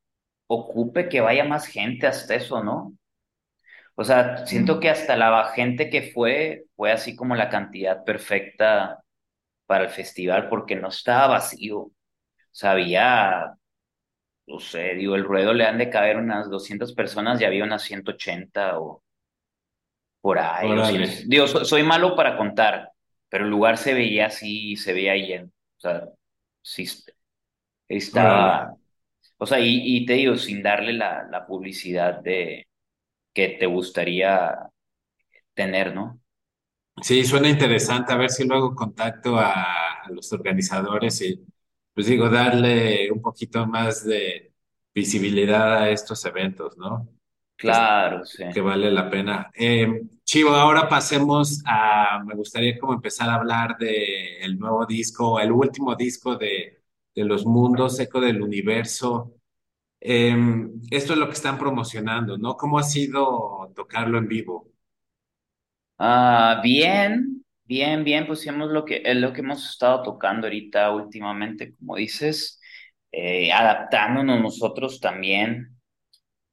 ocupe 0.47 1.09
que 1.09 1.21
vaya 1.21 1.45
más 1.45 1.67
gente 1.67 2.07
hasta 2.07 2.35
eso, 2.35 2.65
¿no? 2.65 2.97
O 3.95 4.05
sea, 4.05 4.47
siento 4.47 4.81
que 4.81 4.91
hasta 4.91 5.17
la 5.17 5.53
gente 5.55 5.91
que 5.91 6.13
fue 6.13 6.66
fue 6.77 6.93
así 6.93 7.17
como 7.17 7.35
la 7.37 7.49
cantidad 7.51 8.05
perfecta 8.05 9.03
para 9.67 9.85
el 9.85 9.91
festival 9.91 10.49
porque 10.51 10.77
no 10.77 10.89
estaba 10.89 11.29
vacío. 11.29 11.79
O 11.81 11.93
sea, 12.53 12.73
había, 12.73 13.55
no 14.47 14.61
sé, 14.61 14.95
digo, 14.95 15.15
el 15.17 15.25
ruedo 15.25 15.55
le 15.55 15.67
han 15.67 15.79
de 15.79 15.91
caber 15.91 16.17
unas 16.19 16.51
200 16.51 16.95
personas 16.95 17.41
y 17.41 17.45
había 17.45 17.65
unas 17.65 17.83
180 17.83 18.79
o 18.81 19.03
por 20.21 20.39
ahí. 20.39 20.79
o 20.79 20.85
sea, 20.85 21.01
digo, 21.27 21.47
so- 21.47 21.65
soy 21.65 21.83
malo 21.83 22.17
para 22.17 22.37
contar, 22.37 22.91
pero 23.29 23.45
el 23.45 23.51
lugar 23.51 23.79
se 23.79 23.95
veía 23.95 24.27
así, 24.27 24.77
se 24.77 24.93
veía 24.93 25.15
lleno. 25.17 25.47
O 25.79 25.81
sea, 25.81 26.09
sí 26.63 26.87
estaba, 27.89 28.77
o 29.39 29.47
sea, 29.47 29.61
y, 29.61 29.83
y 29.85 30.07
te 30.07 30.15
digo, 30.15 30.37
sin 30.37 30.63
darle 30.63 30.93
la, 30.95 31.25
la 31.31 31.47
publicidad 31.47 32.21
de 32.23 32.69
que 33.35 33.51
te 33.51 33.67
gustaría 33.67 34.55
tener, 35.55 35.95
¿no? 35.95 36.21
Sí, 37.03 37.25
suena 37.25 37.49
interesante. 37.49 38.13
A 38.13 38.17
ver 38.17 38.31
si 38.31 38.45
luego 38.47 38.75
contacto 38.75 39.37
a, 39.37 39.53
a 40.03 40.11
los 40.11 40.33
organizadores 40.33 41.21
y, 41.23 41.45
pues 41.95 42.07
digo, 42.07 42.29
darle 42.31 43.11
un 43.13 43.21
poquito 43.21 43.67
más 43.67 44.05
de 44.05 44.53
visibilidad 44.95 45.75
a 45.79 45.91
estos 45.91 46.25
eventos, 46.25 46.77
¿no? 46.79 47.09
Claro, 47.57 48.25
sí. 48.27 48.45
que 48.53 48.61
vale 48.61 48.91
la 48.91 49.09
pena. 49.11 49.51
Eh, 49.55 50.03
Chivo, 50.25 50.51
ahora 50.51 50.89
pasemos 50.89 51.63
a, 51.67 52.23
me 52.25 52.35
gustaría 52.35 52.79
como 52.79 52.95
empezar 52.95 53.31
a 53.31 53.37
hablar 53.37 53.79
de 53.79 54.39
el 54.41 54.59
nuevo 54.59 54.85
disco, 54.87 55.41
el 55.41 55.53
último 55.53 55.95
disco 55.97 56.37
de, 56.37 56.83
de 57.15 57.25
Los 57.25 57.47
Mundos, 57.47 57.99
Eco 58.01 58.21
del 58.21 58.43
Universo. 58.43 59.35
Eh, 60.01 60.37
esto 60.91 61.15
es 61.15 61.19
lo 61.19 61.27
que 61.29 61.35
están 61.35 61.59
promocionando, 61.59 62.39
¿no? 62.39 62.57
¿Cómo 62.57 62.79
ha 62.79 62.85
sido 62.85 63.73
tocarlo 63.77 64.19
en 64.19 64.29
vivo? 64.29 64.73
Ah, 65.99 66.61
bien, 66.63 67.45
bien, 67.65 68.05
bien, 68.05 68.27
pues 68.27 68.47
hemos 68.47 68.71
lo 68.71 68.85
que, 68.85 69.03
es 69.05 69.17
lo 69.17 69.33
que 69.33 69.41
hemos 69.41 69.69
estado 69.71 70.03
tocando 70.03 70.47
ahorita 70.47 70.91
últimamente, 70.95 71.75
como 71.77 71.97
dices, 71.97 72.61
eh, 73.13 73.51
adaptándonos 73.53 74.41
nosotros 74.43 75.01
también, 75.01 75.79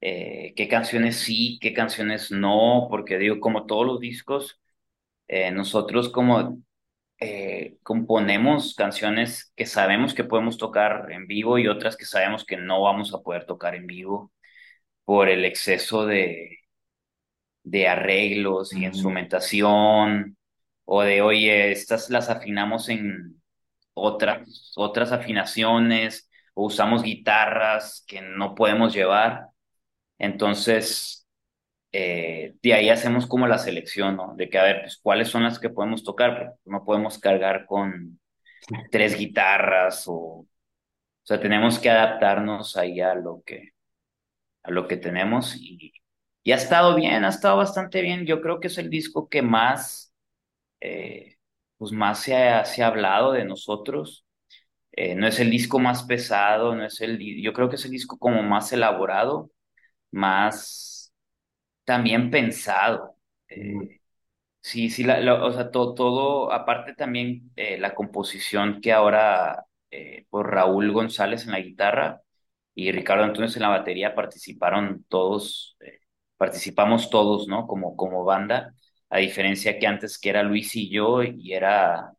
eh, 0.02 0.54
qué 0.56 0.68
canciones 0.70 1.18
sí, 1.18 1.60
qué 1.62 1.74
canciones 1.74 2.32
no, 2.32 2.88
porque 2.90 3.18
digo, 3.20 3.40
como 3.42 3.66
todos 3.68 3.86
los 3.88 4.00
discos, 4.02 4.62
eh, 5.28 5.52
nosotros 5.52 6.10
como 6.10 6.60
eh, 7.20 7.78
componemos 7.84 8.76
canciones 8.76 9.54
que 9.56 9.66
sabemos 9.68 10.14
que 10.16 10.24
podemos 10.26 10.58
tocar 10.58 11.12
en 11.12 11.28
vivo 11.28 11.58
y 11.60 11.68
otras 11.68 11.98
que 11.98 12.06
sabemos 12.06 12.46
que 12.46 12.58
no 12.58 12.82
vamos 12.84 13.14
a 13.14 13.22
poder 13.22 13.46
tocar 13.46 13.76
en 13.76 13.88
vivo 13.88 14.32
por 15.06 15.30
el 15.30 15.46
exceso 15.46 16.06
de 16.06 16.60
de 17.64 17.88
arreglos 17.88 18.74
y 18.74 18.86
instrumentación, 18.86 20.38
o 20.86 21.04
de, 21.04 21.22
oye, 21.22 21.72
estas 21.72 22.10
las 22.10 22.30
afinamos 22.30 22.90
en 22.90 23.42
otras, 23.94 24.74
otras 24.76 25.12
afinaciones, 25.12 26.30
o 26.54 26.66
usamos 26.66 27.04
guitarras 27.04 28.04
que 28.08 28.22
no 28.22 28.56
podemos 28.56 28.94
llevar. 28.94 29.48
Entonces, 30.20 31.28
eh, 31.92 32.56
de 32.62 32.74
ahí 32.74 32.90
hacemos 32.90 33.28
como 33.28 33.48
la 33.48 33.58
selección, 33.60 34.18
¿no? 34.18 34.36
De 34.36 34.50
que, 34.50 34.60
a 34.60 34.64
ver, 34.64 34.82
pues, 34.82 34.98
¿cuáles 34.98 35.30
son 35.30 35.44
las 35.44 35.60
que 35.60 35.70
podemos 35.70 36.04
tocar? 36.04 36.38
Porque 36.38 36.60
no 36.66 36.84
podemos 36.86 37.20
cargar 37.20 37.66
con 37.66 38.20
tres 38.92 39.18
guitarras, 39.18 40.08
o, 40.08 40.14
o 40.16 40.48
sea, 41.24 41.40
tenemos 41.40 41.80
que 41.80 41.90
adaptarnos 41.90 42.78
ahí 42.78 43.02
a 43.02 43.16
lo 43.16 43.44
que, 43.46 43.72
a 44.64 44.72
lo 44.72 44.88
que 44.88 44.98
tenemos 44.98 45.56
y, 45.56 45.94
y 46.44 46.52
ha 46.52 46.56
estado 46.56 46.96
bien, 46.96 47.24
ha 47.26 47.30
estado 47.30 47.58
bastante 47.58 48.02
bien. 48.02 48.26
Yo 48.26 48.42
creo 48.42 48.60
que 48.60 48.68
es 48.68 48.78
el 48.78 48.90
disco 48.90 49.30
que 49.30 49.42
más, 49.42 50.14
eh, 50.82 51.38
pues 51.78 51.92
más 51.94 52.22
se 52.22 52.36
ha, 52.38 52.66
se 52.66 52.84
ha 52.84 52.88
hablado 52.88 53.34
de 53.34 53.46
nosotros. 53.46 54.26
Eh, 54.94 55.16
no 55.16 55.28
es 55.28 55.40
el 55.40 55.52
disco 55.52 55.80
más 55.80 56.04
pesado, 56.04 56.76
no 56.76 56.86
es 56.86 57.02
el, 57.02 57.20
yo 57.44 57.54
creo 57.54 57.70
que 57.70 57.78
es 57.78 57.86
el 57.86 57.92
disco 57.92 58.18
como 58.20 58.44
más 58.44 58.74
elaborado, 58.74 59.52
más 60.12 61.14
también 61.86 62.32
pensado. 62.32 63.18
mm, 63.56 63.82
Eh, 63.82 64.00
Sí, 64.62 64.90
sí, 64.90 65.04
la, 65.04 65.20
la- 65.22 65.44
o 65.46 65.52
sea, 65.54 65.72
todo, 65.72 65.94
todo, 65.96 66.52
aparte 66.54 66.94
también 66.96 67.52
la 67.80 67.96
composición 67.96 68.82
que 68.82 68.94
ahora 68.94 69.66
por 70.30 70.52
Raúl 70.52 70.92
González 70.92 71.46
en 71.46 71.52
la 71.52 71.60
guitarra 71.60 72.22
y 72.76 72.92
Ricardo 72.92 73.24
Antunes 73.24 73.56
en 73.56 73.62
la 73.64 73.70
batería 73.70 74.16
participaron 74.16 75.06
todos, 75.10 75.78
participamos 76.44 77.10
todos, 77.10 77.48
¿no? 77.48 77.68
Como, 77.68 77.96
como 77.96 78.26
banda, 78.26 78.74
a 79.10 79.20
diferencia 79.20 79.80
que 79.80 79.88
antes 79.88 80.20
que 80.20 80.30
era 80.30 80.44
Luis 80.44 80.76
y 80.76 80.90
yo 80.90 81.24
y 81.24 81.54
era 81.54 82.12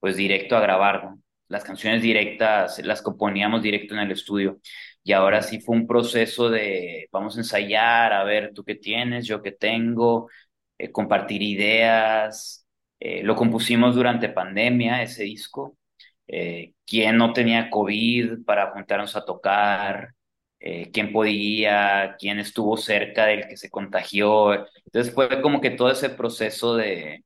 pues 0.00 0.16
directo 0.16 0.56
a 0.56 0.60
grabar. 0.60 1.14
Las 1.48 1.62
canciones 1.62 2.02
directas 2.02 2.80
las 2.84 3.02
componíamos 3.02 3.62
directo 3.62 3.94
en 3.94 4.00
el 4.00 4.10
estudio. 4.10 4.58
Y 5.04 5.12
ahora 5.12 5.42
sí 5.42 5.60
fue 5.60 5.76
un 5.76 5.86
proceso 5.86 6.50
de 6.50 7.08
vamos 7.12 7.36
a 7.36 7.40
ensayar, 7.40 8.12
a 8.12 8.24
ver 8.24 8.52
tú 8.52 8.64
qué 8.64 8.74
tienes, 8.74 9.26
yo 9.28 9.42
qué 9.42 9.52
tengo, 9.52 10.28
eh, 10.78 10.90
compartir 10.90 11.40
ideas. 11.42 12.66
Eh, 12.98 13.22
lo 13.22 13.36
compusimos 13.36 13.94
durante 13.94 14.28
pandemia, 14.28 15.02
ese 15.02 15.22
disco. 15.24 15.76
Eh, 16.26 16.74
¿quién 16.84 17.16
no 17.16 17.32
tenía 17.32 17.70
COVID 17.70 18.44
para 18.44 18.72
juntarnos 18.72 19.14
a 19.16 19.24
tocar? 19.24 20.14
Eh, 20.64 20.90
¿quién 20.92 21.12
podía? 21.12 22.16
¿Quién 22.18 22.38
estuvo 22.38 22.76
cerca 22.76 23.26
del 23.26 23.48
que 23.48 23.56
se 23.56 23.70
contagió? 23.70 24.54
Entonces 24.86 25.12
fue 25.14 25.42
como 25.42 25.60
que 25.60 25.70
todo 25.70 25.90
ese 25.90 26.10
proceso 26.10 26.76
de 26.76 27.24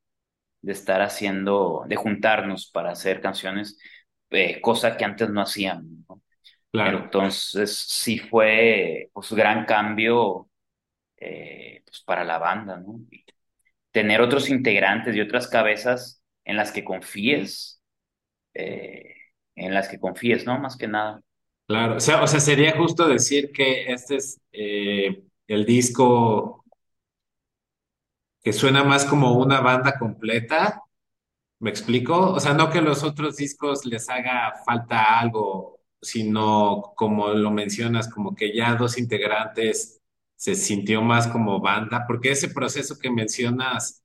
de 0.62 0.72
estar 0.72 1.00
haciendo, 1.00 1.84
de 1.88 1.96
juntarnos 1.96 2.70
para 2.70 2.90
hacer 2.90 3.20
canciones, 3.20 3.78
eh, 4.30 4.60
cosa 4.60 4.96
que 4.96 5.04
antes 5.04 5.30
no 5.30 5.40
hacíamos, 5.40 5.84
¿no? 6.08 6.22
claro. 6.72 7.04
Entonces 7.04 7.76
sí 7.76 8.18
fue 8.18 9.10
pues 9.12 9.32
gran 9.32 9.64
cambio 9.64 10.48
eh, 11.18 11.82
pues, 11.86 12.02
para 12.02 12.24
la 12.24 12.38
banda, 12.38 12.78
¿no? 12.78 13.00
Y 13.10 13.24
tener 13.92 14.20
otros 14.20 14.50
integrantes 14.50 15.14
y 15.16 15.20
otras 15.20 15.48
cabezas 15.48 16.22
en 16.44 16.56
las 16.56 16.72
que 16.72 16.84
confíes, 16.84 17.80
eh, 18.54 19.14
en 19.54 19.74
las 19.74 19.88
que 19.88 19.98
confíes, 20.00 20.46
¿no? 20.46 20.58
Más 20.58 20.76
que 20.76 20.88
nada. 20.88 21.20
Claro, 21.66 21.96
o 21.96 22.00
sea, 22.00 22.22
o 22.22 22.26
sea, 22.28 22.38
sería 22.38 22.76
justo 22.76 23.08
decir 23.08 23.50
que 23.52 23.92
este 23.92 24.16
es 24.16 24.40
eh, 24.52 25.24
el 25.48 25.66
disco 25.66 26.64
que 28.42 28.52
suena 28.52 28.84
más 28.84 29.04
como 29.04 29.32
una 29.38 29.60
banda 29.60 29.98
completa, 29.98 30.82
¿me 31.60 31.70
explico? 31.70 32.32
O 32.32 32.40
sea, 32.40 32.54
no 32.54 32.70
que 32.70 32.82
los 32.82 33.04
otros 33.04 33.36
discos 33.36 33.86
les 33.86 34.08
haga 34.10 34.54
falta 34.66 35.20
algo, 35.20 35.80
sino 36.02 36.94
como 36.96 37.30
lo 37.30 37.50
mencionas, 37.50 38.08
como 38.10 38.34
que 38.34 38.54
ya 38.56 38.74
dos 38.76 38.98
integrantes 38.98 40.02
se 40.36 40.54
sintió 40.56 41.02
más 41.02 41.28
como 41.28 41.60
banda, 41.60 42.04
porque 42.08 42.32
ese 42.32 42.48
proceso 42.50 42.98
que 42.98 43.10
mencionas 43.10 44.04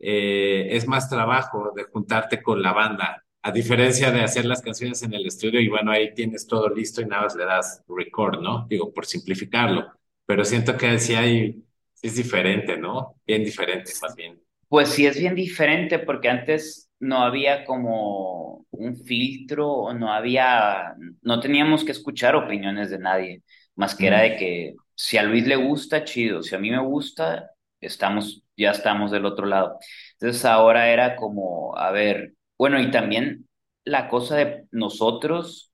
eh, 0.00 0.68
es 0.72 0.86
más 0.88 1.08
trabajo 1.10 1.72
de 1.76 1.84
juntarte 1.84 2.42
con 2.42 2.62
la 2.62 2.72
banda, 2.72 3.24
a 3.48 3.52
diferencia 3.52 4.10
de 4.10 4.20
hacer 4.20 4.44
las 4.44 4.60
canciones 4.60 5.02
en 5.02 5.14
el 5.14 5.26
estudio 5.26 5.58
y 5.60 5.68
bueno, 5.68 5.90
ahí 5.90 6.12
tienes 6.12 6.46
todo 6.46 6.68
listo 6.68 7.00
y 7.00 7.06
nada 7.06 7.22
más 7.22 7.34
le 7.34 7.46
das 7.46 7.82
record, 7.88 8.40
¿no? 8.42 8.66
Digo, 8.68 8.92
por 8.92 9.06
simplificarlo, 9.06 9.90
pero 10.26 10.44
siento 10.44 10.76
que 10.76 10.98
sí 10.98 11.14
hay, 11.14 11.64
es 12.02 12.14
diferente, 12.16 12.76
¿no? 12.76 13.16
Bien 13.26 13.42
diferente, 13.42 13.90
más 14.02 14.14
bien. 14.14 14.38
Pues 14.68 14.90
sí 14.90 15.06
es 15.06 15.18
bien 15.18 15.34
diferente 15.34 15.98
porque 15.98 16.28
antes 16.28 16.90
no 17.00 17.22
había 17.22 17.64
como 17.64 18.66
un 18.70 18.96
filtro, 18.96 19.72
o 19.72 19.94
no 19.94 20.12
había, 20.12 20.94
no 21.22 21.40
teníamos 21.40 21.84
que 21.84 21.92
escuchar 21.92 22.36
opiniones 22.36 22.90
de 22.90 22.98
nadie, 22.98 23.42
más 23.76 23.94
que 23.94 24.08
era 24.08 24.20
Mm, 24.20 24.22
de 24.22 24.36
que 24.36 24.74
si 24.94 25.16
a 25.16 25.22
Luis 25.22 25.46
le 25.46 25.56
gusta, 25.56 26.04
chido, 26.04 26.42
si 26.42 26.54
a 26.54 26.58
mí 26.58 26.70
me 26.70 26.80
gusta, 26.82 27.50
estamos, 27.80 28.42
ya 28.56 28.72
estamos 28.72 29.10
del 29.10 29.24
otro 29.24 29.46
lado. 29.46 29.78
Entonces 30.12 30.44
ahora 30.44 30.90
era 30.90 31.16
como, 31.16 31.74
a 31.76 31.90
ver, 31.90 32.34
bueno, 32.58 32.80
y 32.80 32.90
también 32.90 33.48
la 33.84 34.08
cosa 34.08 34.36
de 34.36 34.66
nosotros, 34.72 35.72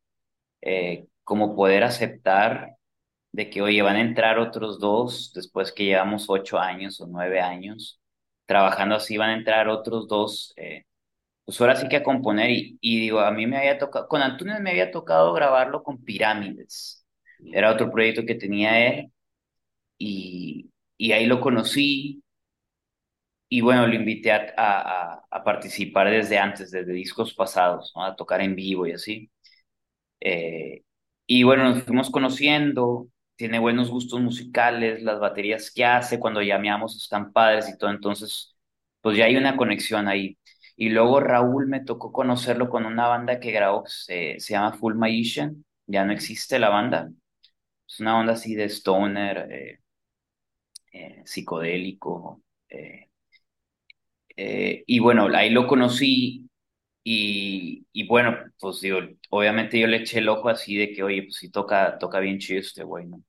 eh, 0.62 1.06
como 1.24 1.56
poder 1.56 1.84
aceptar 1.84 2.76
de 3.32 3.50
que, 3.50 3.62
oye, 3.62 3.82
van 3.82 3.96
a 3.96 4.02
entrar 4.02 4.38
otros 4.38 4.80
dos 4.80 5.32
después 5.34 5.72
que 5.72 5.84
llevamos 5.86 6.26
ocho 6.28 6.58
años 6.60 7.00
o 7.00 7.06
nueve 7.08 7.40
años 7.40 8.00
trabajando 8.46 8.96
así, 8.96 9.16
van 9.18 9.30
a 9.30 9.34
entrar 9.38 9.68
otros 9.68 10.08
dos, 10.08 10.54
eh, 10.56 10.84
pues 11.46 11.60
ahora 11.60 11.76
sí 11.76 11.88
que 11.88 11.96
a 11.98 12.04
componer. 12.04 12.50
Y, 12.50 12.78
y 12.82 13.00
digo, 13.00 13.20
a 13.20 13.30
mí 13.32 13.46
me 13.48 13.58
había 13.58 13.78
tocado, 13.78 14.08
con 14.08 14.22
Antunes 14.22 14.60
me 14.60 14.70
había 14.72 14.90
tocado 14.92 15.32
grabarlo 15.34 15.82
con 15.84 16.04
Pirámides, 16.04 17.06
era 17.52 17.72
otro 17.72 17.90
proyecto 17.92 18.24
que 18.26 18.36
tenía 18.36 18.86
él 18.88 19.12
y, 19.98 20.70
y 20.98 21.12
ahí 21.12 21.26
lo 21.26 21.40
conocí 21.42 22.23
y 23.54 23.60
bueno, 23.60 23.86
lo 23.86 23.94
invité 23.94 24.32
a, 24.32 25.22
a, 25.30 25.44
participar 25.44 26.10
desde 26.10 26.38
antes, 26.38 26.72
desde 26.72 26.92
discos 26.92 27.34
pasados, 27.34 27.92
a 27.96 28.16
tocar 28.16 28.40
en 28.40 28.56
vivo 28.56 28.86
y 28.86 28.92
así. 28.92 29.30
Eh, 30.20 30.82
y 31.26 31.42
bueno, 31.44 31.64
nos 31.64 31.84
fuimos 31.84 32.10
conociendo, 32.10 33.08
tiene 33.36 33.58
buenos 33.60 33.90
gustos 33.90 34.20
musicales, 34.20 35.02
las 35.02 35.20
baterías 35.20 35.70
que 35.72 35.84
hace 35.84 36.18
cuando 36.20 36.42
llameamos 36.42 36.96
están 36.96 37.32
padres 37.32 37.68
y 37.68 37.78
todo, 37.78 37.90
entonces 37.90 38.56
pues 39.00 39.16
ya 39.16 39.26
hay 39.26 39.36
una 39.36 39.56
conexión 39.56 40.08
ahí. 40.08 40.38
Y 40.76 40.90
luego 40.90 41.20
Raúl 41.20 41.68
me 41.68 41.80
tocó 41.84 42.12
conocerlo 42.12 42.68
con 42.68 42.86
una 42.86 43.06
banda 43.08 43.38
que 43.40 43.52
grabó, 43.52 43.84
se, 43.86 44.40
se 44.40 44.54
llama 44.54 44.72
Full 44.72 44.94
Magician, 44.96 45.64
ya 45.86 46.04
no 46.04 46.12
existe 46.12 46.58
la 46.58 46.70
banda, 46.70 47.10
es 47.88 48.00
una 48.00 48.18
onda 48.18 48.32
así 48.34 48.54
de 48.56 48.64
stoner, 48.68 49.48
eh, 49.52 49.80
eh, 50.92 51.22
psicodélico, 51.24 52.42
eh, 52.68 53.10
y 54.36 54.98
bueno, 55.00 55.28
ahí 55.34 55.50
lo 55.50 55.66
conocí 55.66 56.48
y, 57.04 57.86
y, 57.92 58.06
bueno, 58.08 58.36
pues 58.60 58.80
digo, 58.80 58.98
obviamente 59.30 59.78
yo 59.78 59.86
le 59.86 59.98
eché 59.98 60.18
el 60.20 60.28
ojo 60.28 60.48
así 60.48 60.76
de 60.76 60.92
que, 60.92 61.02
oye, 61.02 61.24
pues 61.24 61.36
sí 61.36 61.50
toca, 61.50 61.98
toca 61.98 62.20
bien 62.20 62.38
chido 62.38 62.60
este 62.60 62.84
güey, 62.84 63.06
¿no? 63.06 63.22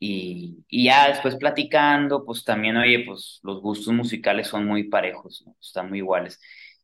Y, 0.00 0.64
y 0.68 0.84
ya 0.84 1.08
después 1.08 1.36
platicando, 1.36 2.24
pues 2.24 2.44
también, 2.44 2.76
oye, 2.76 3.04
pues 3.06 3.40
los 3.42 3.60
gustos 3.62 3.92
musicales 3.94 4.46
son 4.48 4.66
muy 4.66 4.84
parejos, 4.88 5.42
¿no? 5.46 5.56
Están 5.60 5.88
muy 5.88 5.98
iguales. 5.98 6.40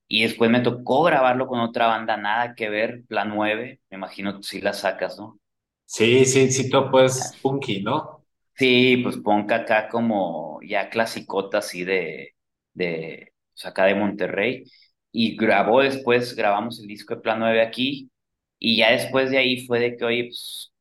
Y 0.09 0.23
después 0.25 0.51
me 0.51 0.61
tocó 0.61 1.05
grabarlo 1.05 1.47
con 1.47 1.61
otra 1.61 1.87
banda, 1.89 2.17
nada 2.17 2.55
que 2.55 2.69
ver, 2.71 3.05
Plan 3.09 3.31
9, 3.35 3.81
me 3.91 3.97
imagino 3.97 4.43
si 4.43 4.61
la 4.61 4.73
sacas, 4.75 5.19
¿no? 5.19 5.39
Sí, 5.87 6.25
sí, 6.27 6.51
sí, 6.53 6.69
tú 6.71 6.91
pues 6.91 7.39
punky, 7.43 7.83
¿no? 7.83 8.23
Sí, 8.57 8.99
pues 9.03 9.17
punk 9.19 9.51
acá 9.53 9.89
como 9.89 10.61
ya 10.63 10.89
clasicota 10.89 11.59
así 11.59 11.85
de, 11.85 12.34
de, 12.75 13.33
pues 13.53 13.67
acá 13.67 13.87
de 13.87 13.95
Monterrey. 13.95 14.65
Y 15.13 15.37
grabó 15.37 15.83
después, 15.83 16.35
grabamos 16.37 16.81
el 16.81 16.89
disco 16.89 17.15
de 17.15 17.23
Plan 17.23 17.39
9 17.41 17.63
aquí. 17.63 18.11
Y 18.59 18.79
ya 18.79 18.93
después 18.93 19.31
de 19.31 19.39
ahí 19.39 19.67
fue 19.67 19.81
de 19.81 19.97
que, 19.97 20.05
oye, 20.05 20.25
pues 20.25 20.73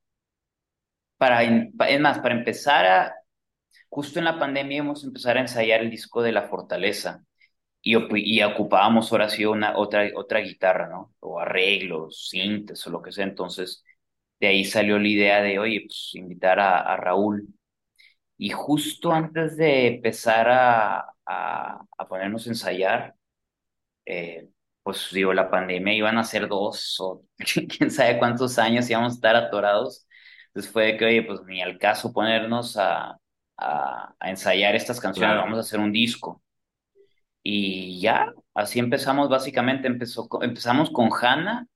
para, 1.18 1.44
es 1.44 2.00
más, 2.00 2.20
para 2.20 2.36
empezar 2.36 2.86
a, 2.86 3.14
justo 3.90 4.20
en 4.20 4.26
la 4.26 4.40
pandemia 4.40 4.78
íbamos 4.78 5.04
a 5.04 5.08
empezar 5.08 5.38
a 5.38 5.42
ensayar 5.42 5.82
el 5.82 5.92
disco 5.92 6.22
de 6.22 6.32
La 6.32 6.48
Fortaleza 6.50 7.24
y, 7.82 7.96
y 8.40 8.44
ocupábamos 8.44 9.12
ahora 9.12 9.30
sí 9.30 9.46
una, 9.46 9.78
otra, 9.78 10.10
otra 10.16 10.40
guitarra, 10.42 10.90
¿no? 10.90 11.14
O 11.22 11.40
arreglos, 11.40 12.30
sintes 12.30 12.86
o 12.88 12.92
lo 12.92 13.02
que 13.02 13.12
sea. 13.12 13.26
Entonces, 13.26 13.84
de 14.40 14.48
ahí 14.48 14.66
salió 14.66 15.00
la 15.00 15.08
idea 15.08 15.42
de, 15.42 15.60
oye, 15.60 15.84
pues 15.88 16.12
invitar 16.16 16.60
a 16.60 16.98
Raúl. 16.98 17.48
Y 18.38 18.50
justo 18.52 19.12
antes 19.12 19.58
de 19.58 19.88
empezar 19.88 20.48
a, 20.50 21.13
a, 21.26 21.82
a 21.98 22.08
ponernos 22.08 22.46
a 22.46 22.50
ensayar, 22.50 23.16
eh, 24.06 24.50
pues 24.84 25.10
digo, 25.12 25.34
la 25.34 25.50
pandemia 25.50 25.94
iban 25.94 26.18
a 26.18 26.24
ser 26.24 26.48
dos 26.48 27.00
o 27.00 27.24
quién 27.38 27.92
sabe 27.92 28.20
cuántos 28.20 28.60
años 28.60 28.90
íbamos 28.90 29.14
a 29.14 29.16
estar 29.16 29.36
atorados. 29.36 30.08
Entonces 30.48 30.72
fue 30.72 30.86
de 30.86 30.98
que, 30.98 31.06
oye, 31.06 31.24
pues 31.24 31.42
ni 31.46 31.62
al 31.62 31.80
caso 31.80 32.14
ponernos 32.14 32.78
a, 32.78 33.18
a, 33.58 34.16
ensayar 34.22 34.76
estas 34.76 35.00
canciones, 35.00 35.38
vamos 35.38 35.58
a 35.58 35.62
hacer 35.62 35.80
un 35.80 35.92
disco. 35.92 36.44
Y 37.44 38.00
ya, 38.02 38.34
así 38.54 38.80
empezamos 38.80 39.30
básicamente, 39.30 39.88
empezó, 39.88 40.30
empezamos 40.42 40.90
con 40.92 41.10
Hannah, 41.12 41.68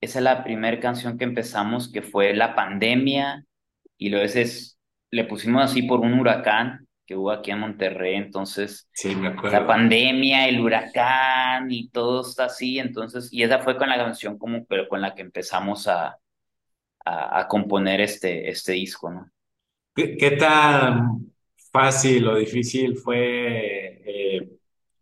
esa 0.00 0.18
es 0.18 0.24
la 0.24 0.42
primera 0.44 0.80
canción 0.80 1.18
que 1.18 1.24
empezamos, 1.24 1.90
que 1.90 2.02
fue 2.02 2.34
la 2.34 2.54
pandemia, 2.54 3.44
y 3.96 4.10
luego 4.10 4.24
ese 4.24 4.74
le 5.10 5.24
pusimos 5.24 5.62
así 5.62 5.82
por 5.82 6.00
un 6.00 6.18
huracán 6.18 6.81
que 7.06 7.16
hubo 7.16 7.30
aquí 7.30 7.50
en 7.50 7.60
Monterrey, 7.60 8.14
entonces 8.14 8.88
sí, 8.92 9.14
me 9.14 9.28
acuerdo. 9.28 9.60
la 9.60 9.66
pandemia, 9.66 10.48
el 10.48 10.60
huracán 10.60 11.70
y 11.70 11.88
todo 11.88 12.22
está 12.22 12.46
así, 12.46 12.78
entonces, 12.78 13.32
y 13.32 13.42
esa 13.42 13.58
fue 13.58 13.76
con 13.76 13.88
la 13.88 13.96
canción 13.96 14.38
como, 14.38 14.64
pero 14.66 14.88
con 14.88 15.00
la 15.00 15.14
que 15.14 15.22
empezamos 15.22 15.88
a, 15.88 16.18
a, 17.04 17.48
componer 17.48 18.00
este, 18.00 18.48
este 18.48 18.72
disco, 18.72 19.10
¿no? 19.10 19.30
¿Qué, 19.94 20.36
tan 20.38 21.32
fácil 21.70 22.26
o 22.28 22.36
difícil 22.36 22.96
fue 22.96 24.02
eh, 24.04 24.48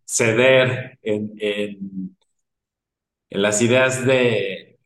ceder 0.05 0.99
en, 1.03 1.33
en, 1.39 2.17
en, 3.31 3.43
las 3.43 3.63
ideas 3.63 4.05
de... 4.05 4.79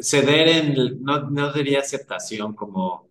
Ceder 0.00 0.48
en, 0.48 1.02
no, 1.02 1.28
no 1.30 1.52
diría 1.52 1.80
aceptación, 1.80 2.54
como, 2.54 3.10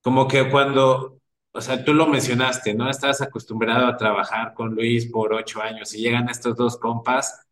como 0.00 0.28
que 0.28 0.48
cuando, 0.48 1.20
o 1.56 1.60
sea, 1.60 1.84
tú 1.84 1.94
lo 1.94 2.06
mencionaste, 2.06 2.74
¿no? 2.74 2.88
Estabas 2.90 3.20
acostumbrado 3.22 3.86
a 3.86 3.96
trabajar 3.96 4.54
con 4.54 4.74
Luis 4.74 5.06
por 5.10 5.32
ocho 5.34 5.62
años 5.62 5.94
y 5.94 5.98
llegan 6.02 6.28
estos 6.28 6.56
dos 6.56 6.78
compas 6.78 7.42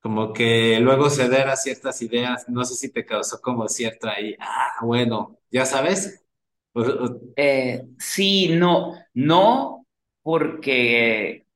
como 0.00 0.32
que 0.32 0.80
luego 0.80 1.10
ceder 1.10 1.48
a 1.48 1.56
ciertas 1.56 2.02
ideas, 2.02 2.48
no 2.48 2.64
sé 2.64 2.74
si 2.76 2.92
te 2.92 3.04
causó 3.06 3.40
como 3.40 3.68
cierta 3.68 4.12
ahí, 4.12 4.36
ah, 4.40 4.70
bueno, 4.82 5.38
ya 5.50 5.66
sabes. 5.66 6.24
Eh, 7.36 7.82
sí, 7.98 8.48
no, 8.56 8.94
no 9.14 9.86
porque, 10.22 11.46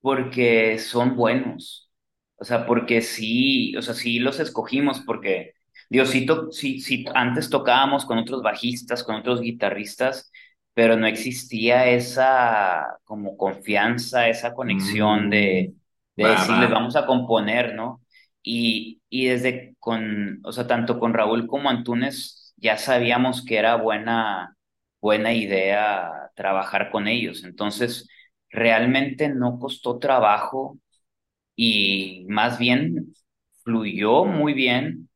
porque 0.00 0.78
son 0.78 1.16
buenos, 1.16 1.90
o 2.36 2.44
sea, 2.44 2.66
porque 2.66 3.02
sí, 3.02 3.76
o 3.76 3.82
sea, 3.82 3.94
sí 3.94 4.18
los 4.20 4.40
escogimos 4.40 5.00
porque, 5.06 5.54
Dios, 5.90 6.10
sí, 6.10 6.26
sí, 6.52 6.80
sí, 6.80 7.04
antes 7.14 7.50
tocábamos 7.50 8.04
con 8.06 8.18
otros 8.18 8.42
bajistas, 8.42 9.04
con 9.04 9.16
otros 9.16 9.40
guitarristas, 9.42 10.32
pero 10.80 10.96
no 10.96 11.06
existía 11.06 11.86
esa 11.88 12.98
como 13.04 13.36
confianza, 13.36 14.28
esa 14.28 14.54
conexión 14.54 15.30
de 15.30 15.72
Mm, 15.72 15.74
de 16.16 16.24
va. 16.24 16.30
decirles, 16.30 16.70
vamos 16.70 16.96
a 16.96 17.06
componer, 17.06 17.74
¿no? 17.74 18.02
Y, 18.42 19.00
y 19.08 19.26
desde 19.28 19.74
con, 19.78 20.40
o 20.44 20.52
sea, 20.52 20.66
tanto 20.66 20.98
con 21.00 21.14
Raúl 21.14 21.46
como 21.46 21.70
Antunes 21.70 22.52
ya 22.58 22.76
sabíamos 22.78 23.44
que 23.44 23.56
era 23.58 23.76
buena, 23.76 24.56
buena 25.00 25.32
idea 25.34 26.30
trabajar 26.36 26.90
con 26.90 27.08
ellos. 27.08 27.44
Entonces, 27.44 28.08
realmente 28.50 29.28
no 29.30 29.58
costó 29.58 29.98
trabajo 29.98 30.78
y 31.56 32.26
más 32.28 32.58
bien 32.58 33.14
fluyó 33.64 34.24
muy 34.24 34.54
bien 34.54 35.08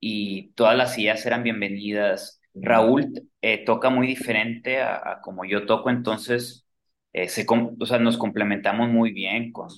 y 0.00 0.52
todas 0.54 0.76
las 0.76 0.98
ideas 0.98 1.24
eran 1.26 1.42
bienvenidas. 1.42 2.40
Raúl 2.54 3.12
eh, 3.42 3.64
toca 3.64 3.90
muy 3.90 4.06
diferente 4.06 4.80
a, 4.80 4.96
a 5.14 5.20
como 5.20 5.44
yo 5.44 5.66
toco, 5.66 5.90
entonces 5.90 6.66
eh, 7.12 7.28
se, 7.28 7.46
o 7.48 7.86
sea, 7.86 7.98
nos 7.98 8.16
complementamos 8.18 8.88
muy 8.90 9.12
bien 9.12 9.52
con, 9.52 9.68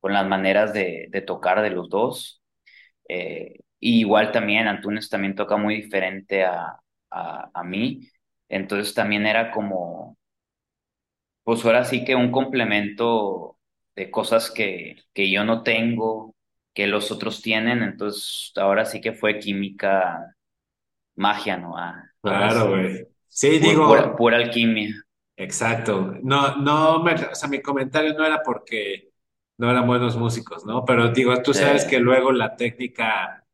con 0.00 0.12
las 0.12 0.26
maneras 0.26 0.72
de, 0.72 1.08
tocar 1.26 1.62
de 1.62 1.70
los 1.70 1.88
dos. 1.90 2.42
Eh, 3.08 3.60
y 3.80 4.00
igual 4.00 4.32
también 4.32 4.68
Antunes 4.68 5.08
también 5.10 5.34
toca 5.36 5.56
muy 5.58 5.76
diferente 5.76 6.44
a, 6.44 6.78
a, 7.10 7.50
a 7.54 7.64
mí, 7.64 8.08
entonces 8.48 8.94
también 8.94 9.26
era 9.26 9.50
como, 9.52 10.16
pues 11.42 11.64
ahora 11.64 11.84
sí 11.84 12.04
que 12.04 12.14
un 12.14 12.30
complemento 12.32 13.58
de 13.96 14.10
cosas 14.10 14.50
que, 14.50 14.96
que 15.12 15.30
yo 15.30 15.44
no 15.44 15.62
tengo, 15.62 16.34
que 16.74 16.86
los 16.86 17.10
otros 17.12 17.42
tienen, 17.42 17.82
entonces 17.82 18.52
ahora 18.56 18.84
sí 18.86 19.00
que 19.00 19.12
fue 19.12 19.38
química, 19.38 20.34
magia, 21.16 21.58
¿no? 21.58 21.78
Ah, 21.78 22.12
Claro, 22.24 22.68
güey. 22.70 23.06
Sí, 23.28 23.58
digo, 23.58 24.16
pura 24.16 24.36
alquimia. 24.38 24.94
exacto. 25.36 26.14
No, 26.22 26.56
no 26.56 27.02
me, 27.02 27.14
o 27.14 27.34
sea, 27.34 27.48
mi 27.48 27.60
comentario 27.60 28.14
no 28.14 28.24
era 28.24 28.42
porque 28.42 29.10
no 29.58 29.70
eran 29.70 29.86
buenos 29.86 30.16
músicos, 30.16 30.64
¿no? 30.64 30.84
Pero 30.84 31.08
digo, 31.12 31.36
tú 31.42 31.52
sabes 31.54 31.84
que 31.84 31.98
luego 32.00 32.32
la 32.32 32.56
técnica 32.56 33.44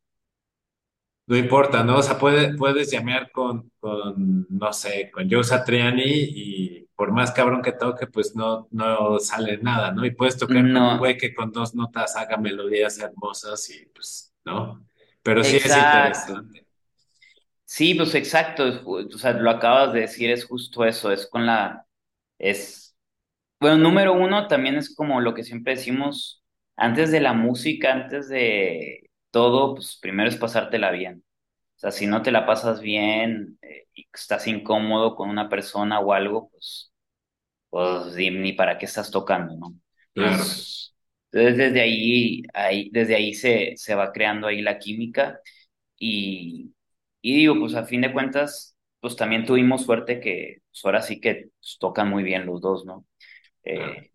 no 1.26 1.37
importa, 1.37 1.85
¿no? 1.85 1.98
O 1.98 2.02
sea, 2.02 2.18
puede- 2.18 2.54
puedes 2.56 2.90
llamear 2.90 3.30
con, 3.30 3.70
con, 3.78 4.46
no 4.50 4.72
sé, 4.72 5.11
con 5.12 5.30
Joe 5.30 5.44
Satriani 5.44 6.02
y 6.04 6.87
por 6.96 7.12
más 7.12 7.30
cabrón 7.33 7.62
que 7.62 7.72
toque, 7.72 8.06
pues 8.09 8.35
no, 8.37 8.66
no 8.72 9.18
sale 9.20 9.59
nada, 9.59 9.92
¿no? 9.92 10.04
Y 10.04 10.11
puedes 10.12 10.37
tocar 10.37 10.70
con 10.70 10.87
un 10.87 10.98
güey 10.98 11.16
que 11.16 11.33
con 11.35 11.52
dos 11.52 11.74
notas 11.74 12.16
haga 12.16 12.37
melodías 12.37 12.98
hermosas 12.98 13.68
y 13.70 13.87
pues, 13.94 14.35
¿no? 14.44 14.87
Pero 15.22 15.44
sí 15.44 15.56
es 15.59 15.76
interesante. 15.76 16.66
Sí, 17.72 17.94
pues 17.94 18.14
exacto, 18.16 18.64
o 18.85 19.18
sea, 19.18 19.33
lo 19.33 19.48
acabas 19.50 19.92
de 19.92 20.00
decir, 20.00 20.28
es 20.30 20.44
justo 20.44 20.85
eso, 20.85 21.12
es 21.12 21.28
con 21.28 21.46
la, 21.46 21.87
es, 22.38 22.96
bueno, 23.61 23.78
número 23.78 24.14
uno 24.14 24.48
también 24.48 24.76
es 24.76 24.94
como 24.94 25.20
lo 25.20 25.35
que 25.35 25.44
siempre 25.44 25.74
decimos, 25.76 26.44
antes 26.76 27.12
de 27.12 27.20
la 27.20 27.35
música, 27.35 27.92
antes 27.92 28.28
de 28.28 29.11
todo, 29.30 29.74
pues 29.76 29.98
primero 30.02 30.28
es 30.30 30.37
pasártela 30.37 30.90
bien. 30.92 31.24
O 31.76 31.80
sea, 31.80 31.92
si 31.92 32.06
no 32.09 32.22
te 32.22 32.33
la 32.33 32.46
pasas 32.46 32.80
bien 32.80 33.59
eh, 33.62 33.87
y 33.94 34.09
estás 34.14 34.46
incómodo 34.48 35.16
con 35.16 35.30
una 35.30 35.48
persona 35.48 36.00
o 36.00 36.12
algo, 36.14 36.50
pues, 36.50 36.92
pues 37.70 38.14
ni 38.16 38.52
para 38.54 38.78
qué 38.78 38.87
estás 38.87 39.11
tocando, 39.11 39.56
¿no? 39.56 39.74
Claro, 40.14 40.44
Entonces, 40.44 40.94
entonces 41.33 41.59
desde 41.59 41.80
ahí, 41.83 42.42
ahí, 42.54 42.90
desde 42.92 43.16
ahí 43.16 43.35
se, 43.35 43.74
se 43.76 43.94
va 43.94 44.12
creando 44.12 44.46
ahí 44.48 44.62
la 44.62 44.78
química 44.78 45.40
y, 45.98 46.72
y 47.22 47.37
digo, 47.37 47.59
pues 47.59 47.74
a 47.74 47.85
fin 47.87 48.02
de 48.02 48.12
cuentas, 48.12 48.76
pues 49.00 49.16
también 49.16 49.46
tuvimos 49.46 49.85
suerte 49.85 50.20
que 50.20 50.59
pues, 50.70 50.85
ahora 50.85 51.02
sí 51.02 51.20
que 51.20 51.50
pues, 51.61 51.78
tocan 51.80 52.09
muy 52.11 52.22
bien 52.24 52.46
los 52.46 52.61
dos, 52.61 52.85
¿no? 52.87 53.06
Eh, 53.64 54.11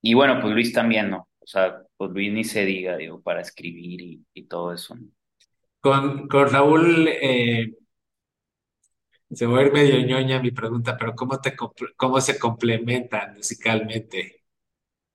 Y 0.00 0.14
bueno, 0.14 0.40
pues 0.40 0.52
Luis 0.54 0.72
también, 0.72 1.10
¿no? 1.10 1.28
O 1.40 1.46
sea, 1.46 1.82
pues 1.96 2.10
Luis 2.12 2.32
ni 2.32 2.44
se 2.44 2.64
diga, 2.64 2.96
digo, 2.96 3.20
para 3.22 3.40
escribir 3.40 4.00
y, 4.02 4.24
y 4.34 4.44
todo 4.46 4.72
eso. 4.72 4.94
¿no? 4.94 5.06
Con, 5.80 6.28
con 6.28 6.48
Raúl, 6.50 7.08
eh, 7.08 7.74
se 9.38 9.46
va 9.46 9.58
a 9.58 9.62
ir 9.64 9.72
medio 9.72 9.98
ñoña 10.06 10.40
mi 10.40 10.52
pregunta, 10.52 10.96
pero 10.96 11.14
¿cómo 11.16 11.40
te, 11.40 11.54
cómo 11.96 12.20
se 12.20 12.38
complementan 12.38 13.34
musicalmente? 13.34 14.44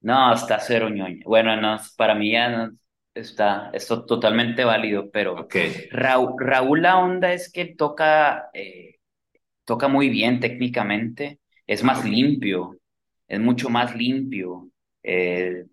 No, 0.02 0.34
está 0.34 0.60
cero 0.60 0.90
ñoño. 0.90 1.22
Bueno, 1.26 1.56
no, 1.60 1.78
para 1.98 2.16
mí 2.16 2.32
ya 2.32 2.50
no, 2.50 2.78
está, 3.20 3.70
esto 3.74 4.06
totalmente 4.06 4.64
válido, 4.64 5.10
pero 5.12 5.36
Ok, 5.36 5.56
Raúl, 5.92 6.34
Raúl 6.40 6.82
la 6.82 6.98
onda 7.00 7.34
es 7.34 7.52
que 7.52 7.66
toca, 7.66 8.50
eh, 8.54 8.96
toca 9.66 9.88
muy 9.88 10.10
bien 10.10 10.40
técnicamente, 10.40 11.40
es 11.68 11.84
más 11.84 12.06
limpio, 12.06 12.78
es 13.28 13.40
mucho 13.40 13.70
más 13.70 13.96
limpio, 13.96 14.70
eh, 15.04 15.66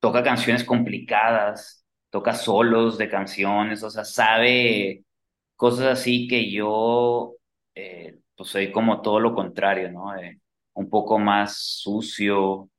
toca 0.00 0.22
canciones 0.22 0.64
complicadas, 0.64 1.84
toca 2.10 2.34
solos 2.34 2.98
de 2.98 3.08
canciones, 3.08 3.82
o 3.82 3.90
sea, 3.90 4.04
sabe 4.04 5.04
cosas 5.56 5.86
así 6.00 6.28
que 6.28 6.50
yo, 6.50 7.34
eh, 7.74 8.18
pues 8.36 8.50
soy 8.50 8.72
como 8.72 9.02
todo 9.02 9.20
lo 9.20 9.34
contrario, 9.34 9.90
¿no? 9.92 10.12
Un 10.74 10.90
poco 10.90 11.18
más 11.18 11.58
sucio. 11.58 12.70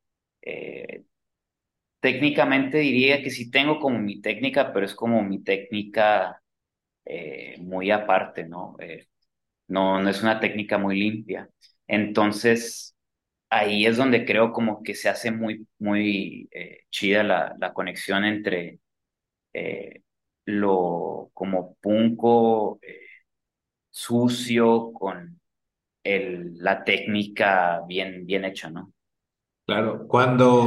eh, 0.42 1.04
técnicamente 2.06 2.78
diría 2.78 3.24
que 3.24 3.32
sí 3.32 3.50
tengo 3.50 3.80
como 3.80 3.98
mi 3.98 4.22
técnica, 4.22 4.72
pero 4.72 4.86
es 4.86 4.94
como 4.94 5.24
mi 5.24 5.44
técnica 5.44 6.40
eh, 7.06 7.58
muy 7.62 7.92
aparte, 7.92 8.46
¿no? 8.48 8.76
Eh, 8.80 9.08
no, 9.70 10.00
no 10.02 10.10
es 10.10 10.24
una 10.24 10.40
técnica 10.40 10.78
muy 10.78 11.00
limpia. 11.00 11.50
Entonces, 11.88 12.96
ahí 13.50 13.86
es 13.88 13.98
donde 13.98 14.26
creo 14.26 14.54
como 14.54 14.84
que 14.84 14.96
se 14.96 15.10
hace 15.10 15.32
muy, 15.32 15.68
muy 15.80 16.50
eh, 16.52 16.82
chida 16.92 17.24
la, 17.24 17.74
conexión 17.74 18.26
entre 18.26 18.80
lo 20.46 21.30
como 21.34 21.76
punco, 21.82 22.80
sucio, 23.90 24.92
con 24.94 25.40
la 26.04 26.84
técnica 26.84 27.82
bien, 27.88 28.26
bien 28.26 28.46
hecha, 28.46 28.70
¿no? 28.72 28.94
Claro, 29.68 30.08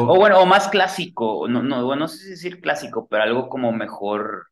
O 0.06 0.16
cuando, 0.16 0.18
bueno, 0.18 0.40
o 0.40 0.46
más 0.46 0.68
clásico, 0.68 1.46
no, 1.48 1.62
no, 1.62 1.84
bueno, 1.84 2.00
no 2.02 2.08
sé 2.08 2.18
si 2.18 2.30
decir 2.30 2.60
clásico, 2.60 3.08
pero 3.08 3.22
algo 3.24 3.48
como 3.48 3.72
mejor 3.72 4.48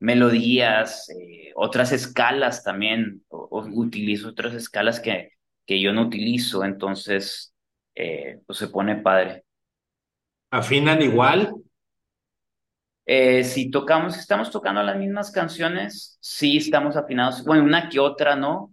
melodías, 0.00 1.08
eh, 1.10 1.52
otras 1.56 1.92
escalas 1.92 2.64
también, 2.64 3.24
o, 3.28 3.38
o 3.50 3.66
utilizo 3.80 4.28
otras 4.30 4.54
escalas 4.54 5.00
que, 5.00 5.32
que 5.66 5.80
yo 5.80 5.92
no 5.92 6.02
utilizo, 6.04 6.64
entonces, 6.64 7.54
eh, 7.96 8.40
pues 8.46 8.58
se 8.60 8.68
pone 8.68 8.96
padre. 8.98 9.44
afinan 10.50 11.00
igual, 11.02 11.54
Eh, 13.06 13.42
si 13.44 13.70
tocamos, 13.70 14.14
si 14.14 14.20
estamos 14.20 14.50
tocando 14.50 14.82
las 14.82 14.96
mismas 14.98 15.30
canciones, 15.30 16.18
sí 16.20 16.58
estamos 16.58 16.94
afinados, 16.96 17.42
bueno, 17.44 17.64
una 17.64 17.88
que 17.88 17.98
otra, 18.00 18.36
¿no? 18.36 18.70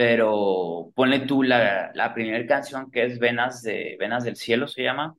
Pero 0.00 0.92
ponle 0.94 1.20
tú 1.20 1.42
la, 1.42 1.90
la 1.94 2.14
primera 2.14 2.46
canción 2.46 2.90
que 2.90 3.04
es 3.04 3.18
Venas 3.18 3.62
de, 3.62 3.96
Venas 4.00 4.24
del 4.24 4.36
Cielo 4.36 4.66
se 4.68 4.82
llama, 4.82 5.14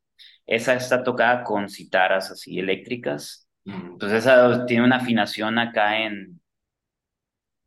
esa 0.47 0.73
está 0.75 1.03
tocada 1.03 1.43
con 1.43 1.69
citaras 1.69 2.31
así 2.31 2.59
eléctricas, 2.59 3.47
mm, 3.65 3.73
entonces 3.93 4.19
esa 4.19 4.65
tiene 4.65 4.83
una 4.85 4.97
afinación 4.97 5.59
acá 5.59 5.99
en 6.01 6.41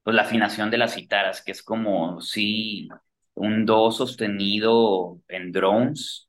pues 0.03 0.15
la 0.17 0.23
afinación 0.23 0.71
de 0.71 0.79
las 0.79 0.95
citaras, 0.95 1.43
que 1.43 1.53
es 1.53 1.63
como 1.63 2.21
si 2.21 2.89
un 3.35 3.65
do 3.67 3.91
sostenido 3.91 5.21
en 5.29 5.51
drones 5.53 6.29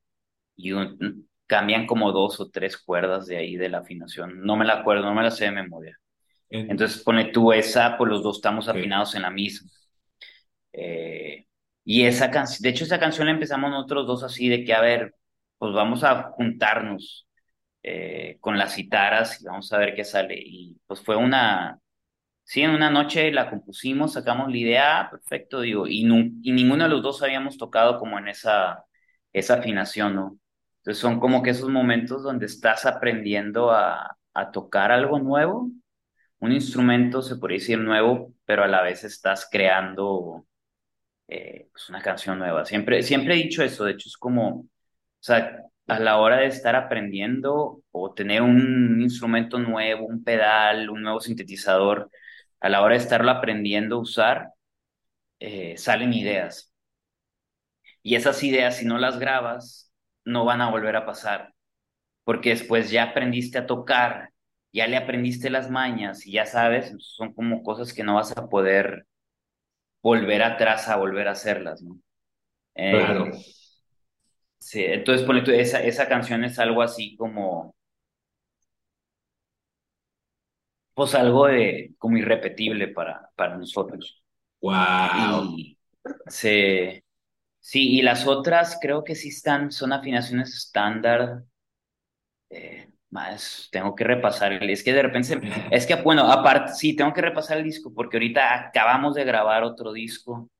y 0.57 0.71
un- 0.73 1.29
cambian 1.47 1.87
como 1.87 2.11
dos 2.13 2.39
o 2.41 2.49
tres 2.51 2.77
cuerdas 2.77 3.27
de 3.27 3.37
ahí 3.37 3.57
de 3.57 3.69
la 3.69 3.79
afinación. 3.79 4.41
No 4.43 4.57
me 4.57 4.65
la 4.65 4.75
acuerdo, 4.81 5.05
no 5.05 5.15
me 5.15 5.23
la 5.23 5.31
sé 5.31 5.45
de 5.45 5.51
memoria. 5.51 5.97
en- 6.49 6.67
Entonces 6.67 7.03
pone 7.03 7.25
tú 7.31 7.53
esa, 7.53 7.97
pues 7.97 8.09
los 8.11 8.23
dos 8.23 8.37
estamos 8.37 8.67
afinados 8.69 9.15
en 9.15 9.23
la 9.23 9.31
misma. 9.31 9.69
Eh, 10.77 11.47
y 11.85 12.05
esa 12.05 12.31
canción, 12.31 12.63
de 12.63 12.69
hecho 12.69 12.83
esa 12.85 12.99
canción 12.99 13.27
la 13.27 13.33
empezamos 13.33 13.69
nosotros 13.71 14.07
dos 14.07 14.23
así 14.23 14.49
de 14.49 14.63
que, 14.65 14.73
a 14.73 14.81
ver, 14.81 15.15
pues 15.57 15.73
vamos 15.73 16.03
a 16.03 16.23
juntarnos 16.33 17.27
eh, 17.83 18.37
con 18.41 18.57
las 18.59 18.75
citaras 18.75 19.41
y 19.41 19.45
vamos 19.45 19.71
a 19.73 19.77
ver 19.79 19.95
qué 19.95 20.03
sale. 20.05 20.35
Y 20.39 20.77
pues 20.87 21.01
fue 21.01 21.15
una 21.17 21.79
Sí, 22.43 22.61
en 22.61 22.71
una 22.71 22.89
noche 22.91 23.31
la 23.31 23.49
compusimos, 23.49 24.13
sacamos 24.13 24.49
la 24.51 24.57
idea, 24.57 25.07
perfecto, 25.09 25.61
digo, 25.61 25.87
y, 25.87 26.01
y 26.43 26.51
ninguno 26.51 26.83
de 26.83 26.89
los 26.89 27.01
dos 27.01 27.23
habíamos 27.23 27.57
tocado 27.57 27.97
como 27.99 28.19
en 28.19 28.27
esa, 28.27 28.85
esa 29.33 29.55
afinación, 29.55 30.15
¿no? 30.15 30.37
Entonces 30.77 31.01
son 31.01 31.19
como 31.19 31.41
que 31.41 31.49
esos 31.51 31.69
momentos 31.69 32.21
donde 32.23 32.45
estás 32.45 32.85
aprendiendo 32.85 33.71
a, 33.71 34.15
a 34.35 34.51
tocar 34.51 34.91
algo 34.91 35.17
nuevo, 35.19 35.71
un 36.39 36.51
instrumento, 36.51 37.21
se 37.23 37.37
podría 37.37 37.59
decir 37.59 37.79
nuevo, 37.79 38.33
pero 38.45 38.63
a 38.63 38.67
la 38.67 38.81
vez 38.83 39.03
estás 39.03 39.47
creando 39.51 40.45
eh, 41.27 41.67
pues 41.71 41.89
una 41.89 42.01
canción 42.01 42.39
nueva. 42.39 42.65
Siempre, 42.65 43.03
siempre 43.03 43.35
he 43.35 43.37
dicho 43.43 43.63
eso, 43.63 43.85
de 43.85 43.93
hecho 43.93 44.09
es 44.09 44.17
como, 44.17 44.49
o 44.61 44.67
sea, 45.19 45.61
a 45.87 45.99
la 45.99 46.17
hora 46.19 46.37
de 46.37 46.47
estar 46.47 46.75
aprendiendo 46.75 47.81
o 47.91 48.13
tener 48.13 48.41
un 48.41 49.01
instrumento 49.01 49.59
nuevo, 49.59 50.05
un 50.07 50.23
pedal, 50.23 50.89
un 50.89 51.03
nuevo 51.03 51.19
sintetizador, 51.21 52.09
a 52.59 52.69
la 52.69 52.81
hora 52.81 52.95
de 52.95 53.01
estarlo 53.01 53.31
aprendiendo 53.31 53.97
a 53.97 53.99
usar, 54.01 54.49
eh, 55.39 55.77
salen 55.77 56.13
ideas. 56.13 56.71
Y 58.03 58.15
esas 58.15 58.43
ideas, 58.43 58.77
si 58.77 58.85
no 58.85 58.97
las 58.97 59.19
grabas, 59.19 59.91
no 60.25 60.45
van 60.45 60.61
a 60.61 60.69
volver 60.71 60.95
a 60.95 61.05
pasar, 61.05 61.53
porque 62.23 62.51
después 62.51 62.91
ya 62.91 63.03
aprendiste 63.05 63.57
a 63.59 63.67
tocar, 63.67 64.31
ya 64.73 64.87
le 64.87 64.97
aprendiste 64.97 65.49
las 65.49 65.69
mañas 65.71 66.25
y 66.27 66.33
ya 66.33 66.45
sabes, 66.45 66.93
son 66.99 67.33
como 67.33 67.63
cosas 67.63 67.93
que 67.93 68.03
no 68.03 68.15
vas 68.15 68.37
a 68.37 68.49
poder 68.49 69.07
volver 70.05 70.41
atrás 70.43 70.87
a 70.89 70.97
volver 70.97 71.27
a 71.27 71.31
hacerlas, 71.31 71.81
¿no? 71.83 71.99
claro. 72.89 73.29
Eh, 73.29 73.45
Sí, 74.57 74.83
entonces 74.83 75.25
ponle 75.25 75.43
tú, 75.43 75.51
esa, 75.51 75.81
esa 75.83 76.07
canción 76.09 76.43
es 76.43 76.59
algo 76.59 76.81
así 76.81 77.15
como, 77.17 77.73
pues 80.93 81.15
algo 81.15 81.47
de, 81.47 81.93
como 81.97 82.17
irrepetible 82.17 82.87
para, 82.89 83.29
para 83.35 83.57
nosotros. 83.57 84.23
Wow. 84.61 85.45
Y 85.45 85.79
se, 86.27 87.05
sí, 87.59 87.99
y 87.99 88.01
las 88.03 88.27
otras 88.27 88.77
creo 88.81 89.03
que 89.03 89.15
sí 89.15 89.29
están, 89.29 89.71
son 89.71 89.93
afinaciones 89.93 90.55
estándar. 90.55 91.45
eh, 92.49 92.89
más, 93.15 93.69
tengo 93.73 93.95
que 93.95 94.05
repasar, 94.05 94.53
el- 94.53 94.69
es 94.71 94.83
que 94.85 94.93
de 94.93 95.03
repente, 95.03 95.41
es 95.71 95.87
que 95.87 95.95
bueno, 95.97 96.31
aparte, 96.31 96.73
sí, 96.75 96.95
tengo 96.97 97.13
que 97.13 97.23
repasar 97.23 97.57
el 97.59 97.65
disco 97.65 97.93
porque 97.95 98.17
ahorita 98.17 98.55
acabamos 98.69 99.15
de 99.15 99.25
grabar 99.25 99.63
otro 99.65 99.93
disco, 99.93 100.51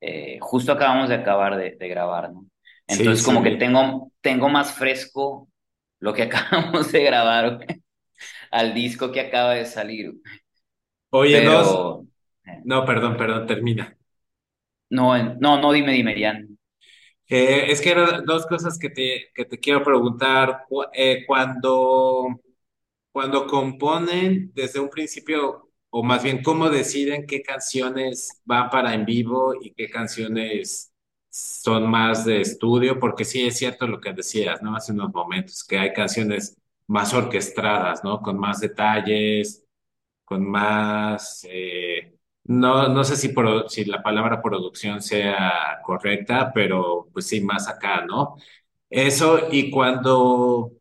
eh, 0.00 0.38
justo 0.40 0.72
acabamos 0.72 1.08
de 1.08 1.16
acabar 1.16 1.56
de, 1.56 1.76
de 1.76 1.88
grabar, 1.88 2.32
¿no? 2.32 2.46
Entonces 2.86 3.22
sí, 3.22 3.24
como 3.24 3.42
que 3.42 3.52
tengo, 3.52 4.12
tengo 4.20 4.48
más 4.48 4.72
fresco 4.74 5.48
lo 6.00 6.14
que 6.14 6.24
acabamos 6.24 6.92
de 6.92 7.02
grabar. 7.04 7.60
al 8.50 8.74
disco 8.74 9.12
que 9.12 9.20
acaba 9.20 9.54
de 9.54 9.66
salir. 9.66 10.12
Oye, 11.10 11.42
dos, 11.42 11.84
Pero, 11.84 12.06
eh, 12.46 12.64
no, 12.64 12.84
perdón, 12.86 13.16
perdón, 13.18 13.46
termina. 13.48 13.96
no, 14.90 15.16
no, 15.40 15.60
no, 15.60 15.72
dime, 15.72 15.92
dime, 15.92 16.14
Jan. 16.20 16.57
Eh, 17.28 17.70
es 17.70 17.80
que 17.80 17.90
eran 17.90 18.24
dos 18.24 18.46
cosas 18.46 18.78
que 18.78 18.90
te, 18.90 19.30
que 19.34 19.44
te 19.44 19.58
quiero 19.58 19.82
preguntar. 19.84 20.64
Eh, 20.94 21.24
cuando, 21.26 22.40
cuando 23.12 23.46
componen 23.46 24.52
desde 24.54 24.80
un 24.80 24.90
principio, 24.90 25.70
o 25.90 26.02
más 26.02 26.22
bien, 26.22 26.42
¿cómo 26.42 26.70
deciden 26.70 27.26
qué 27.26 27.42
canciones 27.42 28.40
van 28.44 28.70
para 28.70 28.94
en 28.94 29.04
vivo 29.04 29.54
y 29.60 29.72
qué 29.74 29.88
canciones 29.90 30.92
son 31.30 31.90
más 31.90 32.24
de 32.24 32.40
estudio? 32.42 32.98
Porque 33.00 33.24
sí 33.24 33.46
es 33.46 33.58
cierto 33.58 33.86
lo 33.86 34.00
que 34.00 34.12
decías, 34.12 34.62
¿no? 34.62 34.74
Hace 34.76 34.92
unos 34.92 35.12
momentos, 35.12 35.64
que 35.64 35.78
hay 35.78 35.92
canciones 35.92 36.56
más 36.86 37.14
orquestadas, 37.14 38.02
¿no? 38.04 38.20
Con 38.22 38.38
más 38.38 38.60
detalles 38.60 39.64
con 40.24 40.44
más, 40.48 41.46
eh, 41.50 42.17
no, 42.48 42.88
no 42.88 43.04
sé 43.04 43.16
si, 43.16 43.34
la 43.86 44.02
palabra 44.02 44.42
producción 44.42 45.02
sea 45.02 45.80
correcta, 45.84 46.52
pero 46.54 47.08
pues 47.12 47.28
sí, 47.28 47.40
más 47.42 47.68
acá, 47.68 48.04
¿no? 48.06 48.36
Eso, 48.90 49.48
y 49.52 49.70
cuando 49.70 50.72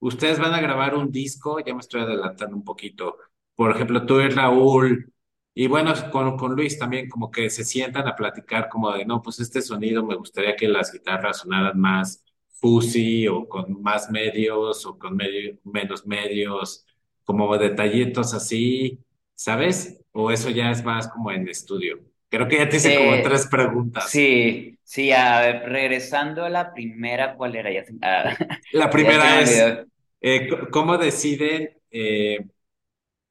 ustedes 0.00 0.38
van 0.38 0.54
a 0.54 0.60
grabar 0.60 0.94
un 0.94 1.10
disco, 1.12 1.60
ya 1.60 1.74
me 1.74 1.80
estoy 1.80 2.02
adelantando 2.02 2.56
un 2.56 2.64
poquito, 2.64 3.18
por 3.54 3.72
ejemplo, 3.72 4.06
tú 4.06 4.20
y 4.20 4.28
Raúl, 4.30 5.12
y 5.54 5.66
bueno, 5.68 5.92
con, 6.12 6.36
con 6.36 6.54
Luis 6.54 6.78
también, 6.78 7.08
como 7.08 7.30
que 7.30 7.50
se 7.50 7.64
sientan 7.64 8.06
a 8.08 8.16
platicar 8.16 8.68
como 8.68 8.92
de, 8.92 9.04
no, 9.06 9.22
pues 9.22 9.40
este 9.40 9.62
sonido 9.62 10.04
me 10.04 10.16
gustaría 10.16 10.56
que 10.56 10.68
las 10.68 10.92
guitarras 10.92 11.38
sonaran 11.40 11.78
más 11.80 12.24
fuzzy 12.60 13.26
o 13.28 13.48
con 13.48 13.82
más 13.82 14.10
medios 14.10 14.84
o 14.86 14.98
con 14.98 15.16
medio- 15.16 15.58
menos 15.64 16.06
medios, 16.06 16.86
como 17.24 17.56
detallitos 17.58 18.34
así, 18.34 19.00
¿sabes? 19.36 20.02
O 20.12 20.32
eso 20.32 20.50
ya 20.50 20.72
es 20.72 20.84
más 20.84 21.08
como 21.08 21.32
en 21.32 21.48
estudio. 21.48 22.00
Creo 22.30 22.48
que 22.48 22.58
ya 22.58 22.70
te 22.70 22.78
hice 22.78 22.94
como 22.94 23.22
Eh, 23.22 23.22
tres 23.22 23.48
preguntas. 23.48 24.28
sí, 24.28 24.78
sí, 24.84 25.12
a 25.12 25.40
ver, 25.40 25.68
regresando 25.70 26.44
a 26.44 26.50
la 26.50 26.72
primera, 26.72 27.36
¿cuál 27.36 27.56
era? 27.56 27.72
Ya 27.72 27.84
ah, 28.02 28.36
La 28.70 28.90
primera 28.90 29.40
es, 29.40 29.72
eh, 30.20 30.48
¿cómo 30.70 30.98
deciden 30.98 31.78
eh, 31.90 32.46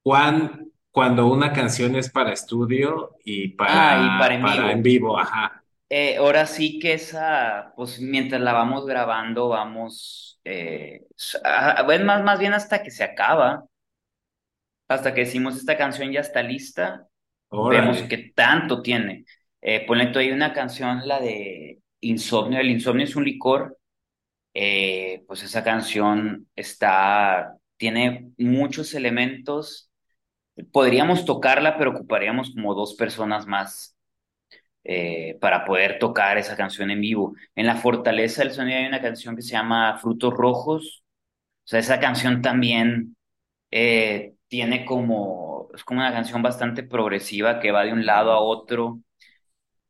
cuán- 0.04 0.72
cuando 0.91 1.28
una 1.28 1.54
canción 1.54 1.96
es 1.96 2.10
para 2.12 2.34
estudio 2.34 3.18
y 3.26 3.50
Ah, 3.63 3.98
y 4.00 4.10
para 4.12 4.36
en 4.36 4.41
para 4.41 4.72
en 4.72 4.84
vivo. 4.84 5.18
Ajá. 5.20 5.63
Eh, 5.89 6.18
ahora 6.18 6.48
sí 6.48 6.80
que 6.80 6.94
esa, 6.94 7.74
pues 7.76 8.00
mientras 8.02 8.41
la 8.41 8.54
vamos 8.54 8.86
grabando, 8.88 9.50
vamos, 9.50 10.39
eh, 10.44 11.06
s- 11.15 11.38
ah, 11.44 11.84
más, 12.04 12.24
más 12.24 12.39
bien 12.39 12.54
hasta 12.54 12.82
que 12.84 12.89
se 12.91 13.04
acaba, 13.04 13.65
hasta 14.88 15.13
que 15.13 15.21
decimos 15.21 15.58
esta 15.58 15.78
canción 15.78 16.12
ya 16.12 16.21
está 16.21 16.43
lista, 16.43 17.08
vemos 17.52 18.02
qué 18.04 18.32
tanto 18.36 18.82
tiene. 18.82 19.26
Eh, 19.62 19.86
ponle 19.86 20.08
tú 20.08 20.19
ahí 20.19 20.32
una 20.32 20.54
canción, 20.54 21.08
la 21.08 21.19
de 21.19 21.80
Insomnio, 22.02 22.60
el 22.60 22.69
insomnio 22.69 23.06
es 23.06 23.15
un 23.15 23.26
licor, 23.26 23.78
eh, 24.54 25.24
pues 25.28 25.43
esa 25.43 25.63
canción 25.63 26.48
está, 26.56 27.58
tiene 27.78 28.32
muchos 28.38 28.93
elementos, 28.93 29.91
podríamos 30.71 31.26
tocarla, 31.26 31.78
pero 31.78 31.91
ocuparíamos 31.91 32.54
como 32.54 32.76
dos 32.76 32.95
personas 32.95 33.48
más 33.48 33.95
eh, 34.84 35.38
para 35.41 35.65
poder 35.65 35.98
tocar 36.00 36.38
esa 36.38 36.56
canción 36.56 36.91
en 36.91 37.02
vivo. 37.02 37.34
En 37.56 37.65
La 37.65 37.76
Fortaleza 37.76 38.43
del 38.43 38.54
Sonido 38.54 38.78
hay 38.78 38.86
una 38.86 39.02
canción 39.02 39.36
que 39.36 39.41
se 39.41 39.54
llama 39.54 39.98
Frutos 39.98 40.34
Rojos. 40.34 41.04
O 41.65 41.67
sea, 41.67 41.80
esa 41.80 42.00
canción 42.00 42.41
también 42.43 43.17
eh, 43.71 44.35
tiene 44.56 44.86
como, 44.86 45.68
es 45.76 45.84
como 45.84 46.00
una 46.00 46.13
canción 46.13 46.41
bastante 46.41 46.82
progresiva 46.82 47.60
que 47.60 47.72
va 47.72 47.84
de 47.84 47.91
un 47.91 48.06
lado 48.06 48.32
a 48.32 48.39
otro 48.39 49.02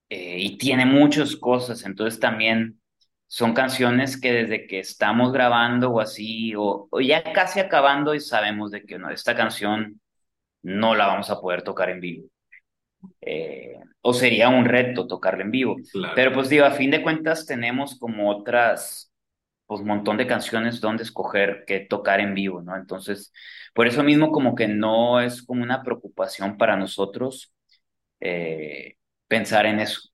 eh, 0.10 0.38
y 0.40 0.58
tiene 0.58 0.88
muchas 0.88 1.36
cosas. 1.36 1.86
Entonces 1.86 2.20
también 2.20 2.82
son 3.28 3.54
canciones 3.54 4.20
que 4.20 4.34
desde 4.34 4.66
que 4.66 4.80
estamos 4.80 5.32
grabando 5.32 5.92
o 5.92 6.00
así, 6.00 6.56
o, 6.56 6.88
o 6.90 7.00
ya 7.00 7.22
casi 7.32 7.60
acabando 7.60 8.16
y 8.16 8.20
sabemos 8.20 8.72
de 8.72 8.84
que 8.86 8.98
no, 8.98 9.12
esta 9.12 9.36
canción 9.36 10.02
no 10.64 10.96
la 10.96 11.06
vamos 11.06 11.30
a 11.30 11.40
poder 11.40 11.62
tocar 11.62 11.92
en 11.92 12.00
vivo 12.00 12.28
eh, 13.22 13.76
o 14.02 14.14
sería 14.14 14.50
un 14.50 14.66
reto 14.66 15.06
tocarlo 15.06 15.44
en 15.44 15.52
vivo. 15.52 15.76
Claro. 15.92 16.14
Pero 16.16 16.34
pues 16.34 16.50
digo, 16.50 16.66
a 16.66 16.72
fin 16.72 16.90
de 16.90 17.04
cuentas 17.04 17.46
tenemos 17.46 18.00
como 18.00 18.32
otras, 18.32 19.14
pues 19.66 19.82
montón 19.82 20.18
de 20.18 20.28
canciones 20.28 20.82
donde 20.82 21.04
escoger 21.04 21.64
que 21.68 21.80
tocar 21.82 22.20
en 22.20 22.34
vivo, 22.36 22.62
¿no? 22.62 22.76
Entonces, 22.76 23.34
por 23.74 23.88
eso 23.88 24.04
mismo 24.04 24.32
como 24.32 24.56
que 24.56 24.68
no 24.68 25.20
es 25.22 25.44
como 25.44 25.64
una 25.64 25.84
preocupación 25.84 26.58
para 26.58 26.78
nosotros 26.78 27.54
eh, 28.20 28.98
pensar 29.28 29.66
en 29.66 29.80
eso. 29.80 30.10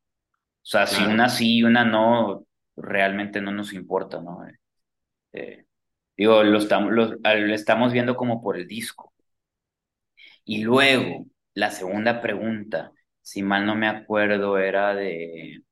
O 0.64 0.68
sea, 0.68 0.88
si 0.88 1.04
una 1.06 1.30
sí 1.30 1.58
y 1.60 1.64
una 1.64 1.86
no, 1.86 2.46
realmente 2.76 3.42
no 3.42 3.52
nos 3.52 3.74
importa, 3.74 4.22
¿no? 4.22 4.48
Eh, 4.48 4.60
eh, 5.34 5.66
digo, 6.18 6.44
lo 6.44 6.58
estamos, 6.60 6.92
lo, 6.94 7.08
lo 7.16 7.56
estamos 7.56 7.94
viendo 7.94 8.16
como 8.16 8.42
por 8.44 8.58
el 8.58 8.68
disco. 8.68 9.14
Y 10.46 10.64
luego, 10.64 11.26
la 11.54 11.72
segunda 11.72 12.22
pregunta, 12.22 12.92
si 13.22 13.44
mal 13.44 13.66
no 13.66 13.76
me 13.76 13.88
acuerdo, 13.88 14.58
era 14.58 14.94
de... 14.96 15.64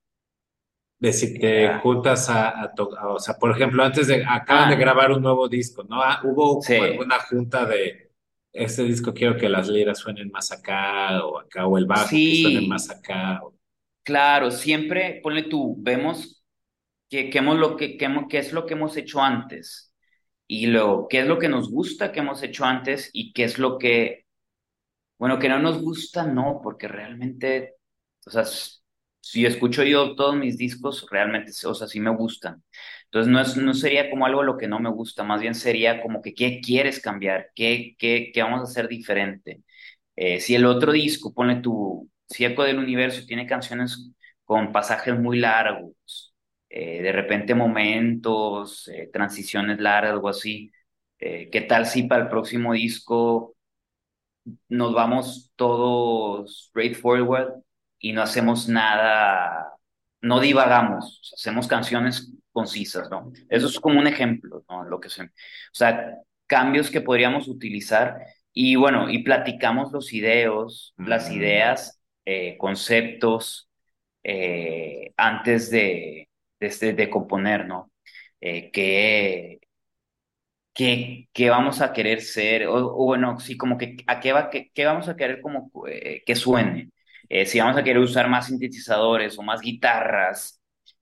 de 1.00 1.14
si 1.14 1.40
te 1.40 1.74
juntas 1.76 2.30
a, 2.30 2.62
a 2.64 2.74
to- 2.74 2.98
a- 2.98 3.10
o 3.14 3.20
sea, 3.20 3.36
por 3.38 3.52
ejemplo, 3.52 3.84
antes 3.84 4.08
de, 4.08 4.24
acaban 4.28 4.70
de 4.70 4.76
Ah, 4.76 4.78
grabar 4.78 5.12
un 5.12 5.22
nuevo 5.24 5.48
disco, 5.50 5.84
¿no? 5.84 6.02
Ah, 6.02 6.22
¿Hubo 6.24 6.66
sí, 6.66 6.80
alguna 6.82 7.20
junta 7.20 7.66
de, 7.66 8.12
este 8.54 8.84
disco 8.84 9.14
quiero 9.14 9.38
que 9.38 9.50
las 9.50 9.68
liras 9.70 10.00
suenen 10.00 10.30
más 10.32 10.52
acá 10.52 11.24
o 11.26 11.40
acá, 11.40 11.68
o 11.68 11.78
el 11.78 11.86
bajo 11.86 12.24
que 12.24 12.36
suene 12.36 12.62
más 12.62 12.90
sí, 12.90 12.92
acá? 12.92 13.40
o- 13.44 13.56
claro, 14.04 14.52
siempre, 14.52 15.20
ponle 15.24 15.44
tú, 15.44 15.76
vemos 15.80 16.44
que, 17.10 17.30
que 17.30 17.40
hemos 17.40 17.58
lo 17.60 17.78
que, 17.78 17.98
que 17.98 18.06
hemos- 18.06 18.26
qué 18.30 18.40
es 18.40 18.54
lo 18.54 18.66
que 18.66 18.74
hemos 18.76 18.98
hecho 18.98 19.22
antes 19.22 19.94
y 20.48 20.68
luego 20.68 21.08
qué 21.10 21.22
es 21.22 21.28
lo 21.28 21.40
que 21.40 21.50
nos 21.50 21.72
gusta 21.72 22.12
que 22.12 22.20
hemos 22.22 22.44
hecho 22.44 22.66
antes 22.66 23.10
y 23.14 23.34
qué 23.34 23.46
es 23.46 23.60
lo 23.60 23.78
que 23.80 24.26
Bueno, 25.18 25.40
que 25.40 25.50
no 25.50 25.60
nos 25.60 25.82
gusta, 25.82 26.26
no, 26.26 26.62
porque 26.64 26.88
realmente, 26.88 27.76
o 28.26 28.30
sea, 28.32 28.46
si 29.32 29.46
escucho 29.46 29.84
yo 29.84 30.15
todos 30.15 30.36
mis 30.36 30.58
discos, 30.58 31.06
realmente, 31.12 31.52
o 31.65 31.74
sea, 31.76 31.88
sí 31.88 32.00
me 32.00 32.10
gustan. 32.12 32.63
Entonces, 33.06 33.32
no 33.32 33.39
es, 33.42 33.58
no 33.58 33.74
sería 33.74 34.10
como 34.10 34.26
algo 34.26 34.44
lo 34.44 34.58
que 34.58 34.68
no 34.68 34.80
me 34.80 34.89
gusta, 34.89 35.24
más 35.24 35.42
bien 35.42 35.56
sería 35.56 36.02
como 36.02 36.22
que, 36.22 36.34
¿qué 36.34 36.62
quieres 36.62 37.00
cambiar? 37.02 37.50
¿Qué, 37.56 37.96
qué, 38.00 38.32
qué 38.34 38.42
vamos 38.44 38.62
a 38.62 38.63
hacer 38.63 38.88
diferente? 38.88 39.62
Eh, 40.15 40.39
si 40.42 40.56
el 40.56 40.65
otro 40.65 40.92
disco, 40.94 41.34
pone 41.34 41.58
tu, 41.62 42.10
si 42.30 42.46
Eco 42.46 42.63
del 42.63 42.80
Universo 42.80 43.26
tiene 43.28 43.48
canciones 43.48 44.12
con 44.46 44.72
pasajes 44.72 45.18
muy 45.20 45.39
largos, 45.39 46.34
eh, 46.70 47.02
de 47.02 47.12
repente 47.12 47.56
momentos, 47.56 48.88
eh, 48.89 49.10
transiciones 49.13 49.80
largas, 49.80 50.13
algo 50.13 50.30
así, 50.30 50.72
¿qué 51.20 51.65
tal 51.68 51.86
si 51.86 52.04
para 52.04 52.24
el 52.24 52.30
próximo 52.30 52.74
disco 52.74 53.56
nos 54.70 54.94
vamos 54.94 55.52
todos 55.56 56.68
straightforward 56.70 57.62
y 58.00 58.14
no 58.14 58.22
hacemos 58.22 58.68
nada, 58.70 59.74
no 60.22 60.40
divagamos, 60.40 61.32
hacemos 61.36 61.68
canciones 61.68 62.34
concisas, 62.52 63.10
¿no? 63.10 63.32
Eso 63.50 63.68
es 63.68 63.80
como 63.80 64.00
un 64.00 64.08
ejemplo, 64.08 64.64
¿no? 64.70 64.84
Lo 64.86 65.00
que 65.00 65.10
se, 65.10 65.24
o 65.24 65.28
sea, 65.74 66.16
cambios 66.48 66.90
que 66.92 67.02
podríamos 67.02 67.48
utilizar 67.48 68.18
y 68.54 68.76
bueno, 68.76 69.10
y 69.10 69.24
platicamos 69.24 69.92
los 69.92 70.14
ideos, 70.14 70.96
las 71.04 71.30
Mm, 71.30 71.32
ideas, 71.32 72.02
eh, 72.26 72.58
conceptos 72.58 73.70
eh, 74.24 75.14
antes 75.18 75.72
de, 75.72 76.30
de, 76.60 76.94
de 76.94 77.10
componer, 77.10 77.68
¿no? 77.68 77.92
Eh, 78.42 78.72
que 78.72 79.60
qué, 80.74 81.30
qué 81.34 81.50
vamos 81.50 81.82
a 81.82 81.94
querer 81.94 82.22
ser, 82.22 82.68
o, 82.68 82.76
o 82.76 83.06
bueno, 83.06 83.40
sí, 83.40 83.58
como 83.58 83.78
que 83.78 83.98
a 84.08 84.20
qué, 84.20 84.34
va, 84.34 84.50
qué, 84.50 84.72
qué 84.74 84.86
vamos 84.86 85.10
a 85.10 85.16
querer 85.16 85.42
como 85.42 85.72
eh, 85.88 86.24
que 86.26 86.36
suene, 86.36 86.90
Eh, 87.30 87.46
si 87.46 87.60
vamos 87.60 87.78
a 87.78 87.84
querer 87.84 88.00
usar 88.00 88.30
más 88.30 88.48
sintetizadores 88.48 89.38
o 89.39 89.44
más 89.44 89.62
guitarras, 89.62 90.56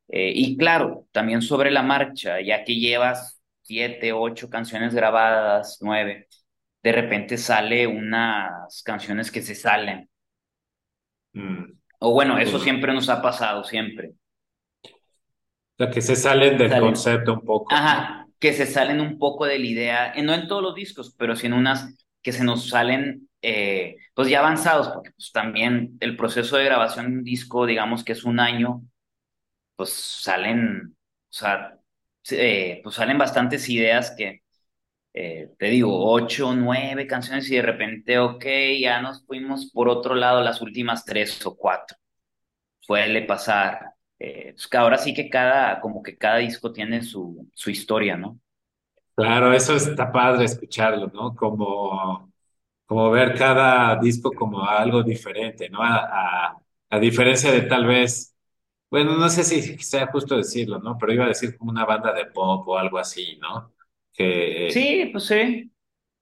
Eh, 0.09 0.31
y 0.35 0.57
claro, 0.57 1.07
también 1.11 1.41
sobre 1.41 1.69
la 1.71 1.83
marcha, 1.83 2.39
ya 2.41 2.63
que 2.63 2.75
llevas 2.79 3.41
siete, 3.63 4.13
ocho 4.13 4.49
canciones 4.49 4.93
grabadas, 4.95 5.79
nueve, 5.81 6.27
de 6.83 6.91
repente 6.93 7.37
sale 7.37 7.87
unas 7.87 8.83
canciones 8.83 9.31
que 9.31 9.41
se 9.41 9.55
salen, 9.55 10.09
mm. 11.33 11.63
o 11.99 12.11
bueno, 12.11 12.37
eso 12.39 12.57
O 12.57 12.59
siempre 12.59 12.93
nos 12.93 13.09
ha 13.09 13.21
pasado, 13.21 13.63
siempre, 13.63 14.13
sea, 15.77 15.89
que 15.89 16.01
se 16.01 16.15
salen 16.15 16.57
del 16.57 16.69
salen. 16.69 16.77
concepto 16.77 17.33
un 17.33 17.41
poco. 17.43 17.75
Ajá, 17.75 18.27
que 18.39 18.53
se 18.53 18.65
salen 18.67 19.01
un 19.01 19.19
poco 19.19 19.45
de 19.45 19.59
la 19.59 19.65
idea, 19.65 20.13
eh, 20.13 20.23
no 20.23 20.33
en 20.33 20.47
todos 20.47 20.63
los 20.63 20.75
discos, 20.75 21.15
pero 21.17 21.35
sí 21.35 21.47
en 21.47 21.53
unas 21.53 21.95
que 22.27 22.33
se 22.33 22.43
nos 22.43 22.69
salen, 22.69 23.29
eh, 23.41 23.95
pues 24.13 24.29
ya 24.29 24.39
avanzados, 24.39 24.89
porque 24.89 25.11
pues 25.11 25.31
también 25.31 25.97
el 26.01 26.17
proceso 26.17 26.57
de 26.57 26.65
grabación 26.65 27.09
de 27.11 27.17
un 27.19 27.23
disco, 27.23 27.65
digamos 27.65 28.03
que 28.03 28.11
es 28.13 28.25
un 28.25 28.39
año, 28.41 28.83
pues 29.75 29.91
salen, 29.93 30.95
o 30.95 31.33
sea, 31.33 31.79
eh, 32.31 32.81
pues 32.83 32.95
salen 32.95 33.17
bastantes 33.17 33.69
ideas 33.69 34.13
que, 34.17 34.43
eh, 35.13 35.49
te 35.59 35.67
digo, 35.67 36.11
ocho, 36.11 36.53
nueve 36.55 37.07
canciones 37.07 37.49
y 37.51 37.55
de 37.57 37.63
repente, 37.63 38.19
ok, 38.19 38.45
ya 38.81 39.01
nos 39.01 39.25
fuimos 39.25 39.71
por 39.71 39.89
otro 39.89 40.15
lado 40.15 40.41
las 40.41 40.61
últimas 40.61 41.05
tres 41.05 41.45
o 41.45 41.55
cuatro 41.57 41.97
suele 42.79 43.23
pasar. 43.23 43.93
Eh, 44.19 44.53
pues 44.53 44.67
que 44.67 44.77
ahora 44.77 44.97
sí 44.97 45.13
que 45.13 45.29
cada, 45.29 45.79
como 45.81 46.01
que 46.03 46.17
cada 46.17 46.37
disco 46.37 46.71
tiene 46.73 47.03
su, 47.03 47.49
su 47.53 47.69
historia, 47.71 48.17
¿no? 48.17 48.39
Claro, 49.17 49.51
eso 49.53 49.75
está 49.75 50.11
padre 50.11 50.45
escucharlo, 50.45 51.07
¿no? 51.07 51.33
Como, 51.35 52.31
como 52.85 53.11
ver 53.11 53.35
cada 53.37 53.95
disco 53.97 54.31
como 54.33 54.63
algo 54.67 55.03
diferente, 55.03 55.69
¿no? 55.69 55.81
A, 55.83 56.49
a, 56.51 56.57
a 56.91 56.99
diferencia 56.99 57.51
de 57.51 57.61
tal 57.63 57.85
vez, 57.87 58.35
bueno, 58.91 59.17
no 59.17 59.29
sé 59.29 59.43
si 59.43 59.77
sea 59.79 60.07
justo 60.07 60.37
decirlo, 60.37 60.79
¿no? 60.79 60.97
Pero 60.99 61.13
iba 61.13 61.25
a 61.25 61.29
decir 61.29 61.57
como 61.57 61.71
una 61.71 61.85
banda 61.85 62.13
de 62.13 62.27
pop 62.27 62.67
o 62.67 62.77
algo 62.77 62.99
así, 62.99 63.37
¿no? 63.41 63.73
Que, 64.13 64.75
Sí, 64.75 65.09
pues 65.11 65.25
sí. 65.25 65.71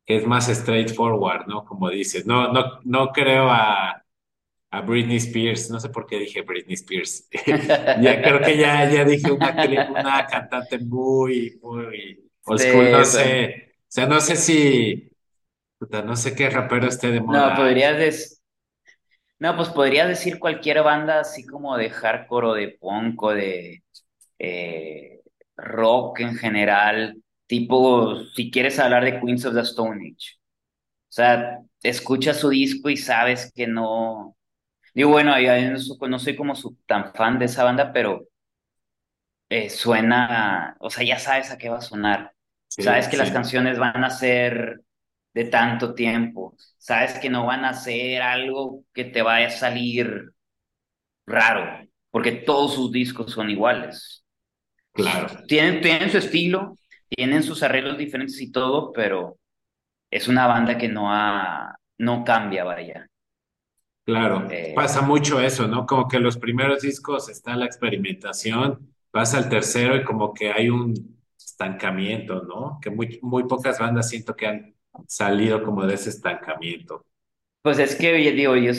que 0.06 0.18
es 0.18 0.28
más 0.28 0.48
straightforward, 0.48 1.48
¿no? 1.48 1.66
Como 1.66 1.90
dices, 1.90 2.26
no, 2.26 2.52
no, 2.54 2.80
no 2.84 3.12
creo 3.12 3.50
a, 3.50 4.04
a 4.72 4.82
Britney 4.82 5.18
Spears, 5.18 5.72
no 5.72 5.80
sé 5.80 5.90
por 5.90 6.08
qué 6.08 6.20
dije 6.20 6.44
Britney 6.44 6.76
Spears. 6.76 7.30
Ya 8.02 8.22
creo 8.24 8.42
que 8.42 8.58
ya, 8.58 8.90
ya 8.92 9.06
dije 9.06 9.32
una, 9.32 9.56
una 9.90 10.28
cantante 10.28 10.80
muy, 10.80 11.60
muy 11.64 12.25
old 12.46 12.60
school, 12.62 12.90
no 12.92 13.04
sé. 13.06 13.74
O 13.84 13.92
sea, 13.96 14.08
no 14.08 14.20
sé 14.22 14.36
si, 14.36 15.12
puta, 15.80 16.04
no 16.04 16.16
sé 16.18 16.36
qué 16.36 16.50
rapero 16.50 16.88
esté 16.88 17.12
de 17.12 17.22
no, 17.28 17.54
moda. 17.54 17.56
podrías 17.56 17.98
des- 17.98 18.42
no, 19.40 19.56
pues 19.56 19.70
podrías 19.70 20.08
decir 20.08 20.40
cualquier 20.40 20.84
banda 20.84 21.20
así 21.22 21.46
como 21.46 21.78
de 21.78 21.90
hardcore 21.90 22.48
o 22.48 22.54
de 22.54 22.70
punk 22.80 23.22
o 23.24 23.32
de 23.32 23.84
eh, 24.40 25.22
rock 25.58 26.22
en 26.22 26.36
general, 26.38 27.18
tipo, 27.48 28.18
si 28.36 28.52
quieres 28.52 28.80
hablar 28.80 29.06
de 29.06 29.20
Queens 29.22 29.46
of 29.46 29.56
the 29.56 29.62
Stone 29.62 29.98
Age. 30.08 30.36
O 31.10 31.14
sea, 31.16 31.60
escuchas 31.84 32.40
su 32.40 32.50
disco 32.50 32.90
y 32.90 32.98
sabes 32.98 33.52
que 33.56 33.68
no. 33.68 34.38
Digo, 34.96 35.12
bueno, 35.12 35.34
no 36.10 36.20
soy 36.20 36.36
como 36.38 36.56
tan 36.88 37.14
fan 37.16 37.40
de 37.40 37.46
esa 37.48 37.64
banda, 37.66 37.94
pero 37.94 38.28
eh, 39.50 39.70
suena, 39.70 40.76
o 40.80 40.90
sea, 40.90 41.04
ya 41.06 41.20
sabes 41.20 41.52
a 41.52 41.58
qué 41.58 41.70
va 41.70 41.78
a 41.80 41.82
sonar. 41.82 42.34
Sabes 42.78 43.08
Sí, 43.08 43.10
que 43.10 43.18
las 43.18 43.32
canciones 43.32 43.80
van 43.80 44.04
a 44.04 44.10
ser 44.10 44.82
de 45.34 45.46
tanto 45.46 45.94
tiempo. 45.96 46.56
Sabes 46.78 47.20
que 47.20 47.30
no 47.30 47.46
van 47.46 47.66
a 47.66 47.74
ser 47.74 48.22
algo 48.22 48.84
que 48.94 49.06
te 49.06 49.22
vaya 49.22 49.48
a 49.48 49.52
salir 49.52 50.32
raro, 51.28 51.88
porque 52.12 52.32
todos 52.34 52.74
sus 52.76 52.92
discos 52.92 53.32
son 53.32 53.50
iguales. 53.50 54.26
claro, 54.94 55.28
Tienen, 55.48 55.82
tienen 55.82 56.10
su 56.12 56.18
estilo, 56.18 56.78
tienen 57.10 57.44
sus 57.44 57.64
arreglos 57.64 57.98
diferentes 57.98 58.40
y 58.42 58.52
todo, 58.52 58.92
pero 58.94 59.38
es 60.12 60.28
una 60.28 60.48
banda 60.48 60.78
que 60.78 60.90
no 60.90 61.14
ha, 61.14 61.76
no 62.00 62.24
cambia, 62.26 62.64
vaya. 62.66 63.08
claro. 64.06 64.48
Eh, 64.50 64.74
Pasa 64.74 65.02
mucho 65.02 65.40
eso, 65.40 65.68
¿no? 65.68 65.86
Como 65.86 66.08
que 66.08 66.20
los 66.20 66.38
primeros 66.38 66.82
discos 66.82 67.30
está 67.30 67.56
la 67.56 67.66
experimentación, 67.66 68.94
pasa 69.12 69.38
al 69.38 69.50
tercero 69.50 69.96
y 69.96 70.04
como 70.04 70.34
que 70.34 70.52
hay 70.52 70.70
un 70.70 71.15
estancamiento, 71.56 72.44
¿no? 72.44 72.80
Que 72.82 72.90
muy, 72.92 73.20
muy 73.22 73.46
pocas 73.48 73.80
bandas 73.80 74.10
siento 74.10 74.36
que 74.36 74.48
han 74.48 74.76
salido 75.08 75.64
como 75.64 75.86
de 75.86 75.96
ese 75.96 76.10
estancamiento. 76.10 77.06
pues 77.62 77.80
es 77.80 77.96
que, 77.96 78.14
digo, 78.14 78.56
yo 78.56 78.72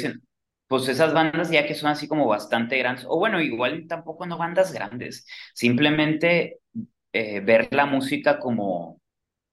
pues 0.68 0.88
esas 0.88 1.12
bandas 1.14 1.50
ya 1.50 1.66
que 1.66 1.74
son 1.74 1.90
así 1.90 2.08
como 2.08 2.26
bastante 2.28 2.78
grandes, 2.78 3.06
o 3.08 3.18
bueno, 3.18 3.40
igual 3.40 3.86
tampoco 3.88 4.26
no 4.26 4.38
bandas 4.38 4.72
grandes, 4.72 5.26
simplemente 5.54 6.60
eh, 7.12 7.40
ver 7.40 7.68
la 7.72 7.86
música 7.86 8.38
como 8.40 9.00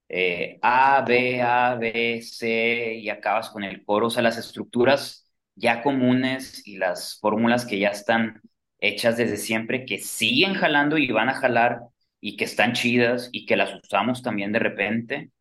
eh, 0.09 0.59
A, 0.61 1.03
B, 1.07 1.41
A, 1.41 1.75
B, 1.75 2.21
C 2.23 2.95
y 2.95 3.09
acabas 3.09 3.49
con 3.51 3.63
el 3.63 3.85
coro, 3.85 4.07
o 4.07 4.09
sea, 4.09 4.23
las 4.23 4.37
estructuras 4.37 5.31
ya 5.55 5.83
comunes 5.83 6.67
y 6.67 6.77
las 6.77 7.19
fórmulas 7.21 7.65
que 7.65 7.79
ya 7.79 7.89
están 7.89 8.41
hechas 8.79 9.17
desde 9.17 9.37
siempre, 9.37 9.85
que 9.85 9.99
siguen 9.99 10.55
jalando 10.55 10.97
y 10.97 11.11
van 11.11 11.29
a 11.29 11.35
jalar 11.35 11.81
y 12.25 12.37
que 12.37 12.45
están 12.45 12.71
chidas 12.73 13.29
y 13.33 13.45
que 13.45 13.57
las 13.57 13.75
usamos 13.75 14.21
también 14.23 14.53
de 14.53 14.59
repente, 14.59 15.31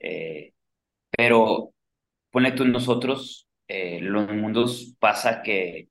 eh, 0.00 0.52
pero 1.10 1.74
ponle 2.30 2.52
tú 2.52 2.64
nosotros, 2.66 3.48
eh, 3.68 4.00
los 4.02 4.28
mundos 4.32 4.96
pasa 5.00 5.42
que, 5.42 5.88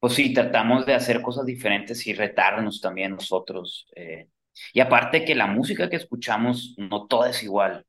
pues 0.00 0.14
sí, 0.14 0.34
tratamos 0.34 0.86
de 0.86 0.94
hacer 0.94 1.22
cosas 1.22 1.46
diferentes 1.46 2.06
y 2.06 2.14
retarnos 2.14 2.80
también 2.80 3.12
nosotros. 3.12 3.86
eh, 3.96 4.28
y 4.74 4.80
aparte 4.80 5.24
que 5.24 5.34
la 5.34 5.46
música 5.48 5.90
que 5.90 5.96
escuchamos 5.96 6.74
no 6.78 7.06
toda 7.08 7.30
es 7.30 7.42
igual. 7.44 7.86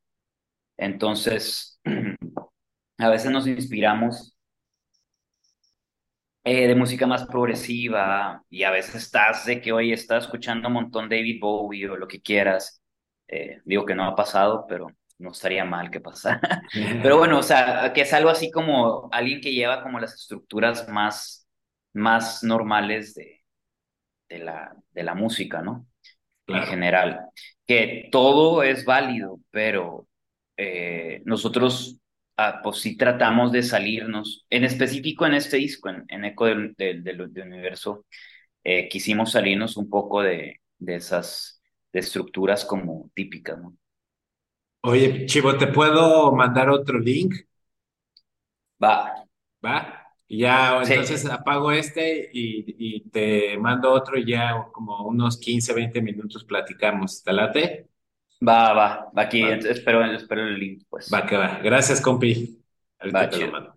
Entonces, 0.78 1.80
a 3.00 3.10
veces 3.10 3.32
nos 3.32 3.48
inspiramos 3.48 4.35
eh, 6.46 6.68
de 6.68 6.76
música 6.76 7.08
más 7.08 7.26
progresiva 7.28 8.44
y 8.50 8.64
a 8.64 8.72
veces 8.72 8.96
estás 8.96 9.46
de 9.46 9.62
que 9.62 9.74
hoy 9.74 9.94
estás 9.94 10.26
escuchando 10.26 10.70
un 10.70 10.76
montón 10.76 11.10
David 11.10 11.40
Bowie 11.42 11.90
o 11.90 11.98
lo 11.98 12.08
que 12.08 12.22
quieras. 12.22 12.82
Eh, 13.28 13.62
digo 13.66 13.86
que 13.86 13.96
no 13.96 14.06
ha 14.06 14.16
pasado, 14.16 14.66
pero 14.70 14.88
no 15.20 15.32
estaría 15.32 15.66
mal 15.66 15.92
que 15.92 16.02
pasara. 16.02 16.62
Pero 17.02 17.18
bueno, 17.18 17.40
o 17.40 17.44
sea, 17.44 17.94
que 17.94 18.02
es 18.02 18.14
algo 18.14 18.30
así 18.30 18.52
como 18.52 19.10
alguien 19.14 19.42
que 19.42 19.54
lleva 19.54 19.82
como 19.84 20.00
las 20.00 20.14
estructuras 20.14 20.90
más, 20.90 21.48
más 21.94 22.44
normales 22.44 23.16
de, 23.16 23.44
de 24.30 24.40
la, 24.40 24.76
de 24.92 25.04
la 25.04 25.16
música, 25.16 25.62
¿no? 25.62 25.88
en 26.48 26.64
general, 26.64 27.22
que 27.68 28.10
todo 28.12 28.64
es 28.64 28.86
válido, 28.86 29.40
pero 29.52 30.08
eh, 30.58 31.22
nosotros 31.26 32.00
ah, 32.38 32.62
pues 32.64 32.78
sí 32.80 32.98
tratamos 32.98 33.52
de 33.52 33.64
salirnos, 33.64 34.46
en 34.50 34.64
específico 34.64 35.26
en 35.26 35.34
este 35.36 35.58
disco, 35.58 35.90
en, 35.90 36.06
en 36.10 36.26
Eco 36.26 36.46
del, 36.46 36.74
del, 36.78 37.04
del- 37.04 37.34
del 37.34 37.48
Universo, 37.48 38.06
eh, 38.64 38.90
quisimos 38.90 39.32
salirnos 39.34 39.78
un 39.78 39.90
poco 39.90 40.22
de, 40.24 40.62
de 40.80 40.96
esas 40.96 41.62
de 41.94 42.00
estructuras 42.02 42.66
como 42.66 43.12
típicas, 43.16 43.60
¿no? 43.62 43.78
Oye, 44.84 45.26
Chivo, 45.26 45.58
¿te 45.58 45.68
puedo 45.68 46.32
mandar 46.32 46.70
otro 46.70 46.98
link? 47.00 47.34
Va, 48.84 49.14
¿Va? 49.64 50.02
Y 50.28 50.40
ya, 50.40 50.82
entonces 50.84 51.26
apago 51.26 51.72
este 51.72 52.30
y, 52.34 52.66
y 52.98 53.10
te 53.12 53.58
mando 53.60 53.92
otro 53.92 54.18
y 54.18 54.26
ya 54.26 54.66
como 54.72 55.04
unos 55.08 55.38
15 55.40 55.74
20 55.74 56.02
minutos 56.02 56.44
platicamos. 56.46 57.24
¿Te 57.24 57.32
late? 57.34 57.90
Va, 58.48 58.74
va, 58.74 59.12
va 59.18 59.22
aquí, 59.24 59.42
Va, 59.42 59.56
espero, 59.56 60.06
espero 60.06 60.48
el 60.48 60.60
link, 60.60 60.84
va 60.84 60.88
pues, 60.90 61.10
que 61.28 61.38
va. 61.38 61.60
Gracias, 61.64 62.02
compi. 62.02 62.58
va 63.02 63.22
Ahorita 63.22 63.30
te 63.30 63.46
lo 63.46 63.52
mando. 63.52 63.76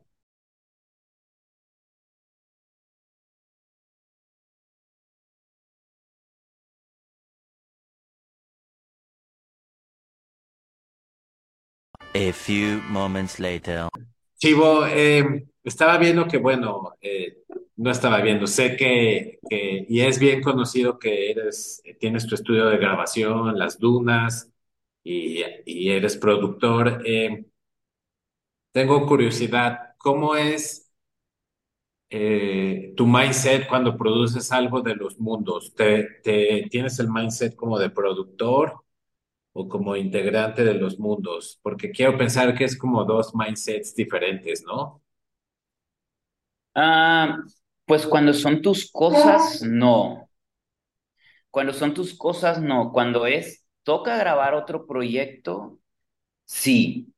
A 12.15 12.33
few 12.33 12.81
moments 12.89 13.39
later. 13.39 13.89
Chivo, 14.39 14.87
eh, 14.87 15.47
estaba 15.63 15.99
viendo 15.99 16.27
que, 16.27 16.39
bueno, 16.39 16.95
eh, 17.01 17.39
no 17.77 17.91
estaba 17.91 18.21
viendo, 18.21 18.47
sé 18.47 18.77
que, 18.77 19.39
que, 19.49 19.87
y 19.89 20.01
es 20.01 20.19
bien 20.19 20.43
conocido 20.43 20.99
que 20.99 21.31
eres, 21.31 21.81
tienes 22.01 22.27
tu 22.27 22.35
estudio 22.35 22.67
de 22.67 22.79
grabación, 22.79 23.57
Las 23.57 23.79
Dunas, 23.79 24.51
y, 25.65 25.91
eres 25.91 26.17
productor. 26.17 27.03
Eh, 27.07 27.47
tengo 28.73 29.07
curiosidad, 29.07 29.95
¿cómo 29.99 30.35
es 30.37 30.91
eh, 32.11 32.95
tu 32.97 33.07
mindset 33.07 33.69
cuando 33.69 33.97
produces 33.97 34.51
algo 34.53 34.81
de 34.81 34.95
los 34.97 35.19
mundos? 35.19 35.75
¿Te, 35.75 36.05
te- 36.23 36.67
tienes 36.71 36.99
el 36.99 37.11
mindset 37.11 37.55
como 37.57 37.79
de 37.79 37.91
productor 37.91 38.83
o 39.53 39.69
como 39.69 39.97
integrante 39.97 40.65
de 40.65 40.75
los 40.75 40.99
mundos? 40.99 41.61
Porque 41.63 41.91
quiero 41.93 42.19
pensar 42.19 42.55
que 42.57 42.65
es 42.67 42.79
como 42.79 43.05
dos 43.05 43.35
mindsets 43.35 43.95
diferentes, 43.95 44.65
¿no? 44.65 45.03
Ah, 46.75 47.39
pues 47.87 48.07
cuando 48.07 48.33
son 48.33 48.63
tus 48.63 48.91
cosas, 48.91 49.61
no. 49.63 50.29
Cuando 51.51 51.73
son 51.73 51.95
tus 51.95 52.15
cosas, 52.17 52.61
no. 52.63 52.93
Cuando 52.93 53.27
es, 53.27 53.67
toca 53.89 54.19
grabar 54.19 54.55
otro 54.55 54.87
proyecto, 54.87 55.81
sí. 56.45 57.13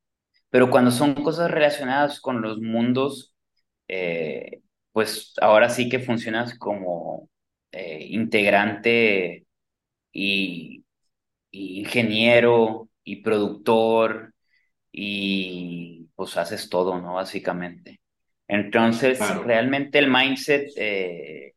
Pero 0.51 0.71
cuando 0.71 0.91
son 0.93 1.15
cosas 1.15 1.51
relacionadas 1.51 2.21
con 2.21 2.43
los 2.43 2.61
mundos, 2.61 3.35
eh, 3.89 4.63
pues 4.93 5.35
ahora 5.43 5.71
sí 5.71 5.89
que 5.91 6.01
funcionas 6.01 6.59
como 6.59 7.29
eh, 7.73 8.07
integrante 8.11 9.47
y, 10.13 10.85
y 11.51 11.81
ingeniero 11.81 12.89
y 13.05 13.17
productor 13.23 14.35
y 14.93 16.09
pues 16.17 16.37
haces 16.39 16.69
todo, 16.71 17.01
¿no? 17.01 17.15
Básicamente. 17.15 18.01
Entonces, 18.49 19.19
Claro. 19.19 19.45
realmente 19.45 19.99
el 19.99 20.11
mindset, 20.11 20.71
eh, 20.77 21.55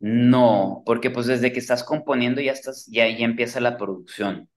no, 0.00 0.82
porque 0.86 1.10
pues 1.10 1.26
desde 1.26 1.52
que 1.52 1.58
estás 1.60 1.84
componiendo 1.84 2.40
ya 2.40 2.52
estás, 2.52 2.86
ya, 2.86 3.08
ya 3.08 3.24
empieza 3.24 3.60
la 3.60 3.76
producción. 3.78 4.48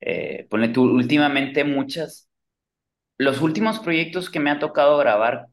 Eh, 0.00 0.46
ponle 0.50 0.68
tú, 0.68 0.84
últimamente 0.84 1.64
muchas, 1.64 2.28
los 3.18 3.42
últimos 3.42 3.80
proyectos 3.80 4.30
que 4.30 4.40
me 4.40 4.50
ha 4.50 4.58
tocado 4.60 4.98
grabar, 4.98 5.48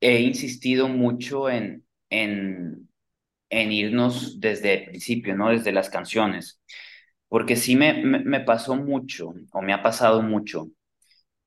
he 0.00 0.20
insistido 0.20 0.88
mucho 0.88 1.50
en, 1.50 1.84
en, 2.10 2.88
en 3.50 3.72
irnos 3.72 4.40
desde 4.40 4.74
el 4.74 4.84
principio, 4.86 5.36
¿no? 5.36 5.50
Desde 5.50 5.72
las 5.72 5.90
canciones, 5.90 6.60
porque 7.28 7.56
sí 7.56 7.76
me, 7.76 7.94
me, 8.04 8.40
pasó 8.40 8.76
mucho, 8.76 9.34
o 9.52 9.62
me 9.62 9.72
ha 9.74 9.82
pasado 9.82 10.22
mucho, 10.22 10.68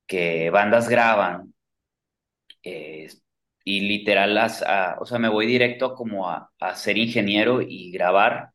que 0.08 0.50
bandas 0.52 0.90
graban 0.90 1.54
eh, 2.64 3.10
y 3.64 3.82
literal, 3.82 4.36
las, 4.36 4.62
a- 4.64 4.98
o 5.00 5.06
sea, 5.06 5.20
me 5.20 5.30
voy 5.30 5.46
directo 5.48 5.96
como 5.96 6.30
a, 6.30 6.52
a 6.60 6.76
ser 6.76 6.98
ingeniero 6.98 7.62
y 7.62 7.92
grabar 7.92 8.52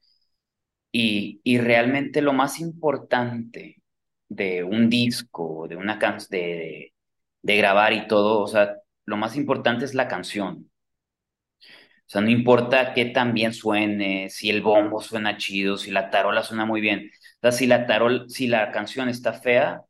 Y, 0.93 1.41
y 1.45 1.59
realmente 1.59 2.23
lo 2.23 2.33
más 2.33 2.61
importante 2.61 3.83
de 4.29 4.65
un 4.65 4.89
disco, 4.91 5.67
de 5.69 5.77
una 5.77 5.99
can 5.99 6.19
de, 6.31 6.39
de, 6.39 6.95
de 7.43 7.57
grabar 7.57 7.93
y 7.93 8.07
todo, 8.09 8.41
o 8.43 8.47
sea, 8.49 8.77
lo 9.07 9.17
más 9.17 9.37
importante 9.37 9.85
es 9.85 9.95
la 9.95 10.09
canción. 10.09 10.71
O 12.07 12.11
sea, 12.11 12.21
no 12.23 12.31
importa 12.31 12.95
qué 12.95 13.07
tan 13.07 13.35
bien 13.35 13.53
suene, 13.53 14.31
si 14.31 14.49
el 14.51 14.63
bombo 14.63 15.01
suena 15.03 15.37
chido, 15.37 15.77
si 15.77 15.91
la 15.91 16.11
tarola 16.11 16.43
suena 16.43 16.65
muy 16.65 16.81
bien. 16.81 17.11
O 17.37 17.41
sea, 17.43 17.53
si 17.53 17.67
la 17.67 17.87
tarol, 17.87 18.29
si 18.31 18.47
la 18.47 18.71
canción 18.71 19.09
está 19.09 19.33
fea, 19.35 19.83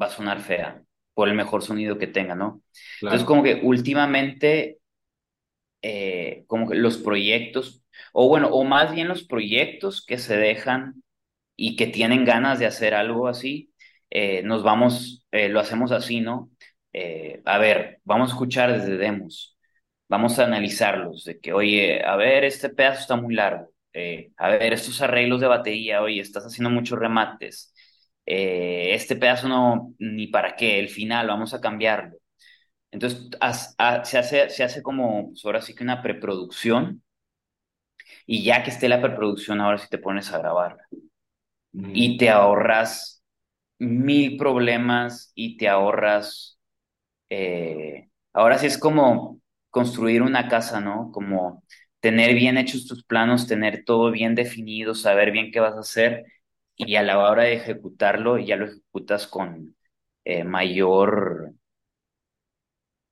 va 0.00 0.06
a 0.06 0.10
sonar 0.10 0.40
fea, 0.40 0.82
por 1.18 1.28
el 1.28 1.34
mejor 1.34 1.62
sonido 1.64 1.98
que 1.98 2.06
tenga, 2.06 2.36
¿no? 2.36 2.62
Entonces, 3.02 3.26
Claro. 3.26 3.26
como 3.26 3.42
que 3.42 3.60
últimamente 3.64 4.78
eh, 5.82 6.44
como 6.46 6.68
que 6.68 6.74
los 6.76 6.98
proyectos, 6.98 7.82
o 8.12 8.28
bueno, 8.28 8.48
o 8.48 8.64
más 8.64 8.92
bien 8.94 9.08
los 9.08 9.24
proyectos 9.24 10.04
que 10.04 10.18
se 10.18 10.36
dejan 10.36 11.02
y 11.56 11.76
que 11.76 11.86
tienen 11.88 12.24
ganas 12.24 12.58
de 12.58 12.66
hacer 12.66 12.94
algo 12.94 13.28
así, 13.28 13.72
eh, 14.10 14.42
nos 14.44 14.62
vamos, 14.62 15.26
eh, 15.32 15.48
lo 15.48 15.60
hacemos 15.60 15.92
así, 15.92 16.20
¿no? 16.20 16.50
Eh, 16.92 17.42
a 17.44 17.58
ver, 17.58 18.00
vamos 18.04 18.30
a 18.30 18.34
escuchar 18.34 18.72
desde 18.72 18.96
demos. 18.98 19.56
vamos 20.08 20.38
a 20.40 20.44
analizarlos, 20.46 21.24
de 21.24 21.40
que, 21.40 21.52
oye, 21.54 22.04
a 22.04 22.16
ver, 22.16 22.44
este 22.44 22.68
pedazo 22.70 23.00
está 23.02 23.16
muy 23.16 23.34
largo, 23.34 23.70
a 24.38 24.48
ver, 24.50 24.72
estos 24.72 25.00
arreglos 25.02 25.40
de 25.40 25.46
batería, 25.48 26.02
oye, 26.02 26.20
estás 26.20 26.44
haciendo 26.46 26.70
muchos 26.70 26.98
remates, 26.98 27.74
eh, 28.28 28.94
este 28.94 29.16
pedazo 29.16 29.48
no, 29.48 29.94
ni 29.98 30.28
para 30.28 30.56
qué, 30.56 30.78
el 30.80 30.88
final, 30.90 31.28
vamos 31.28 31.54
a 31.54 31.60
cambiarlo. 31.62 32.18
Entonces, 32.92 33.30
se, 34.04 34.18
hace, 34.18 34.50
se 34.50 34.64
hace 34.64 34.82
como, 34.82 35.28
pues, 35.30 35.44
ahora 35.44 35.62
sí 35.62 35.74
que 35.74 35.84
una 35.84 36.02
preproducción, 36.02 37.02
y 38.26 38.44
ya 38.44 38.62
que 38.62 38.70
esté 38.70 38.88
la 38.88 39.00
preproducción, 39.00 39.60
ahora 39.60 39.78
sí 39.78 39.88
te 39.90 39.98
pones 39.98 40.32
a 40.32 40.38
grabarla. 40.38 40.84
Y 41.72 42.18
te 42.18 42.30
ahorras 42.30 43.22
mil 43.78 44.36
problemas 44.38 45.32
y 45.34 45.56
te 45.56 45.68
ahorras, 45.68 46.58
eh, 47.30 48.10
ahora 48.34 48.58
sí 48.58 48.66
es 48.66 48.78
como 48.78 49.40
construir 49.70 50.22
una 50.22 50.48
casa, 50.48 50.80
¿no? 50.80 51.10
Como 51.12 51.64
tener 52.00 52.34
bien 52.34 52.58
hechos 52.58 52.86
tus 52.86 53.04
planos, 53.04 53.46
tener 53.48 53.84
todo 53.84 54.10
bien 54.12 54.34
definido, 54.34 54.94
saber 54.94 55.32
bien 55.32 55.52
qué 55.52 55.60
vas 55.60 55.76
a 55.76 55.80
hacer 55.80 56.24
y 56.78 56.96
a 56.96 57.02
la 57.02 57.18
hora 57.18 57.44
de 57.44 57.54
ejecutarlo 57.54 58.38
ya 58.38 58.56
lo 58.56 58.66
ejecutas 58.66 59.26
con 59.26 59.76
eh, 60.24 60.44
mayor, 60.44 61.54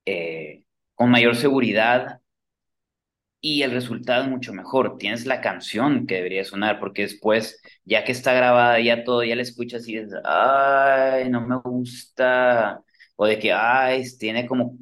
eh, 0.04 0.64
con 0.94 1.10
mayor 1.10 1.36
seguridad 1.36 2.20
y 3.40 3.62
el 3.62 3.70
resultado 3.72 4.24
es 4.24 4.28
mucho 4.30 4.52
mejor. 4.52 4.98
Tienes 4.98 5.26
la 5.26 5.40
canción 5.40 6.06
que 6.06 6.16
debería 6.16 6.44
sonar 6.44 6.80
porque 6.80 7.02
después, 7.02 7.60
ya 7.84 8.04
que 8.04 8.12
está 8.12 8.32
grabada, 8.32 8.80
ya 8.80 9.04
todo, 9.04 9.22
ya 9.24 9.36
la 9.36 9.42
escuchas 9.42 9.86
y 9.88 9.96
dices, 9.98 10.14
ay, 10.24 11.28
no 11.30 11.46
me 11.46 11.56
gusta, 11.58 12.82
o 13.16 13.26
de 13.26 13.38
que, 13.38 13.52
ay, 13.52 14.04
tiene 14.18 14.46
como 14.46 14.76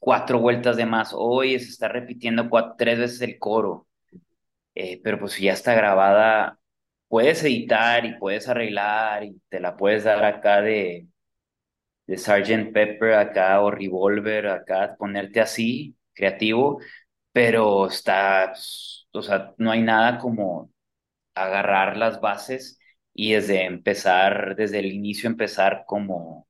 cuatro 0.00 0.40
vueltas 0.40 0.76
de 0.76 0.86
más, 0.86 1.12
oye, 1.14 1.58
se 1.60 1.70
está 1.70 1.88
repitiendo 1.88 2.48
tres 2.78 2.98
veces 2.98 3.20
el 3.22 3.38
coro. 3.38 3.86
Eh, 4.74 5.00
pero 5.04 5.18
pues 5.20 5.38
ya 5.38 5.52
está 5.52 5.74
grabada, 5.74 6.58
puedes 7.12 7.44
editar 7.44 8.06
y 8.06 8.14
puedes 8.14 8.48
arreglar 8.48 9.22
y 9.22 9.38
te 9.50 9.60
la 9.60 9.76
puedes 9.76 10.04
dar 10.04 10.24
acá 10.24 10.62
de, 10.62 11.08
de 12.06 12.16
Sgt. 12.16 12.72
Pepper 12.72 13.12
acá 13.12 13.60
o 13.60 13.70
Revolver 13.70 14.46
acá, 14.46 14.96
ponerte 14.98 15.38
así, 15.38 15.94
creativo, 16.14 16.80
pero 17.30 17.86
está, 17.88 18.54
o 19.12 19.20
sea, 19.20 19.52
no 19.58 19.70
hay 19.70 19.82
nada 19.82 20.16
como 20.16 20.70
agarrar 21.34 21.98
las 21.98 22.18
bases 22.18 22.80
y 23.12 23.34
desde 23.34 23.66
empezar, 23.66 24.56
desde 24.56 24.78
el 24.78 24.86
inicio 24.86 25.28
empezar 25.28 25.84
como, 25.86 26.48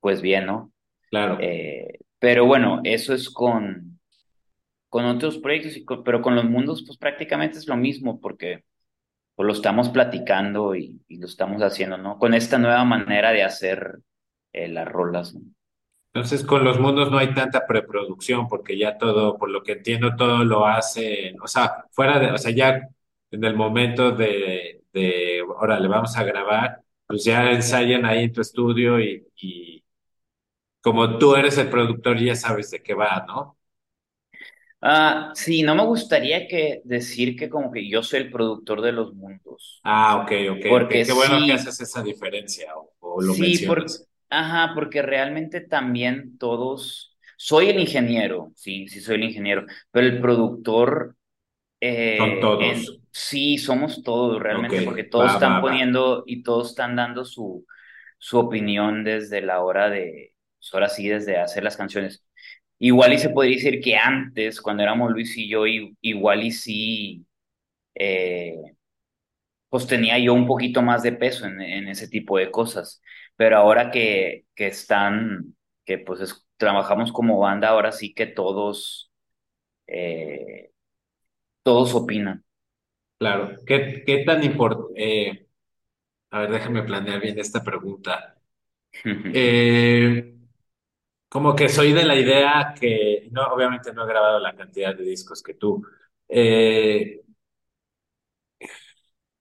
pues 0.00 0.22
bien, 0.22 0.46
¿no? 0.46 0.72
Claro. 1.10 1.36
Eh, 1.42 1.98
pero 2.18 2.46
bueno, 2.46 2.80
eso 2.84 3.12
es 3.12 3.28
con, 3.28 4.00
con 4.88 5.04
otros 5.04 5.36
proyectos, 5.36 5.76
y 5.76 5.84
pero 6.06 6.22
con 6.22 6.36
los 6.36 6.44
mundos 6.46 6.84
pues 6.86 6.96
prácticamente 6.96 7.58
es 7.58 7.68
lo 7.68 7.76
mismo 7.76 8.18
porque 8.18 8.64
pues, 9.40 9.46
lo 9.46 9.52
estamos 9.54 9.88
platicando 9.88 10.74
y, 10.74 11.00
lo 11.08 11.26
estamos 11.26 11.62
haciendo, 11.62 11.96
¿no? 11.96 12.18
Con 12.18 12.34
esta 12.34 12.58
nueva 12.58 12.84
manera 12.84 13.32
de 13.32 13.42
hacer 13.42 14.00
eh, 14.52 14.68
las 14.68 14.86
rolas. 14.86 15.34
Entonces, 16.12 16.44
con 16.44 16.62
los 16.62 16.78
mundos 16.78 17.10
no 17.10 17.16
hay 17.16 17.32
tanta 17.32 17.66
preproducción 17.66 18.48
porque 18.48 18.76
ya 18.76 18.98
todo, 18.98 19.38
por 19.38 19.48
lo 19.48 19.62
que 19.62 19.72
entiendo, 19.72 20.14
todo 20.14 20.44
lo 20.44 20.66
hace, 20.66 21.34
o 21.42 21.46
sea, 21.46 21.86
fuera 21.90 22.18
de, 22.18 22.32
o 22.32 22.36
sea, 22.36 22.50
ya 22.50 22.86
en 23.30 23.44
el 23.44 23.56
momento 23.56 24.10
de, 24.10 24.82
de 24.92 25.40
ahora 25.40 25.80
le 25.80 25.88
vamos 25.88 26.14
a 26.18 26.24
grabar, 26.24 26.82
pues 27.06 27.24
ya 27.24 27.50
ensayan 27.50 28.04
ahí 28.04 28.24
en 28.24 28.32
tu 28.34 28.42
estudio 28.42 29.00
y 29.00 29.82
como 30.82 31.16
tú 31.18 31.34
eres 31.34 31.56
el 31.56 31.70
productor, 31.70 32.18
ya 32.18 32.36
sabes 32.36 32.70
de 32.70 32.82
qué 32.82 32.92
va, 32.92 33.24
¿no? 33.26 33.56
Ah, 34.82 35.32
sí, 35.34 35.62
no 35.62 35.74
me 35.74 35.84
gustaría 35.84 36.48
que 36.48 36.80
decir 36.84 37.36
que 37.36 37.50
como 37.50 37.70
que 37.70 37.88
yo 37.88 38.02
soy 38.02 38.20
el 38.20 38.30
productor 38.30 38.80
de 38.80 38.92
los 38.92 39.14
mundos. 39.14 39.84
Ah, 39.84 40.16
ok, 40.22 40.32
ok. 40.52 40.66
Porque 40.66 41.04
Qué 41.04 41.12
bueno 41.12 41.44
sí, 41.44 41.46
que 41.46 41.52
haces 41.52 41.80
esa 41.80 42.02
diferencia 42.02 42.74
o, 42.76 42.92
o 43.00 43.20
lo 43.22 43.34
sí, 43.34 43.58
por, 43.60 43.84
mencionas. 43.84 44.08
ajá, 44.30 44.72
porque 44.74 45.02
realmente 45.02 45.60
también 45.60 46.38
todos, 46.38 47.16
soy 47.36 47.68
el 47.70 47.80
ingeniero, 47.80 48.52
sí, 48.56 48.88
sí 48.88 49.00
soy 49.00 49.16
el 49.16 49.24
ingeniero, 49.24 49.66
pero 49.90 50.06
el 50.06 50.20
productor, 50.20 51.16
Son 52.16 52.38
eh, 52.38 52.56
en, 52.58 52.86
todos. 52.86 53.00
sí, 53.12 53.58
somos 53.58 54.02
todos 54.04 54.42
realmente, 54.42 54.82
porque 54.82 55.04
todos 55.04 55.32
va, 55.32 55.34
están 55.34 55.60
va. 55.60 55.60
poniendo 55.60 56.24
y 56.26 56.42
todos 56.42 56.70
están 56.70 56.96
dando 56.96 57.24
su, 57.24 57.66
su 58.18 58.38
opinión 58.38 59.04
desde 59.04 59.42
la 59.42 59.62
hora 59.62 59.90
de, 59.90 60.34
pues 60.58 60.74
ahora 60.74 60.88
sí, 60.88 61.08
desde 61.08 61.38
hacer 61.38 61.64
las 61.64 61.76
canciones. 61.76 62.24
Igual 62.80 63.14
y 63.14 63.18
se 63.18 63.30
podría 63.30 63.56
decir 63.56 63.80
que 63.82 63.96
antes, 63.96 64.60
cuando 64.62 64.82
éramos 64.84 65.12
Luis 65.12 65.36
y 65.38 65.48
yo, 65.48 65.64
igual 66.02 66.44
y 66.44 66.52
sí, 66.52 67.26
eh, 67.94 68.56
pues 69.68 69.86
tenía 69.86 70.18
yo 70.18 70.34
un 70.34 70.46
poquito 70.46 70.82
más 70.82 71.02
de 71.02 71.12
peso 71.12 71.46
en, 71.46 71.60
en 71.60 71.88
ese 71.88 72.08
tipo 72.08 72.38
de 72.38 72.50
cosas. 72.50 73.02
Pero 73.36 73.56
ahora 73.58 73.90
que, 73.90 74.46
que 74.54 74.66
están, 74.68 75.56
que 75.84 75.98
pues 75.98 76.20
es- 76.20 76.46
trabajamos 76.56 77.12
como 77.12 77.38
banda, 77.38 77.68
ahora 77.68 77.92
sí 77.92 78.12
que 78.14 78.26
todos, 78.26 79.10
eh, 79.88 80.72
todos 81.64 81.94
opinan. 81.94 82.44
Claro. 83.18 83.56
¿Qué, 83.66 84.02
qué 84.06 84.24
tan 84.24 84.42
importante? 84.44 85.46
a 86.30 86.40
ver, 86.40 86.50
déjame 86.52 86.82
planear 86.84 87.20
bien 87.20 87.38
esta 87.38 87.62
pregunta. 87.64 88.36
Eh, 89.32 90.39
como 91.30 91.54
que 91.56 91.68
soy 91.68 91.92
de 91.92 92.04
la 92.04 92.16
idea 92.16 92.74
que, 92.78 93.28
no, 93.32 93.44
obviamente 93.54 93.92
no 93.94 94.04
he 94.04 94.08
grabado 94.08 94.40
la 94.40 94.56
cantidad 94.56 94.94
de 94.96 95.04
discos 95.04 95.42
que 95.42 95.54
tú. 95.54 95.82
Eh, 96.28 97.22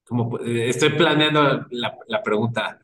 como 0.03 0.39
eh, 0.39 0.69
estoy 0.69 0.89
planeando 0.91 1.67
la, 1.71 1.97
la 2.07 2.23
pregunta, 2.23 2.79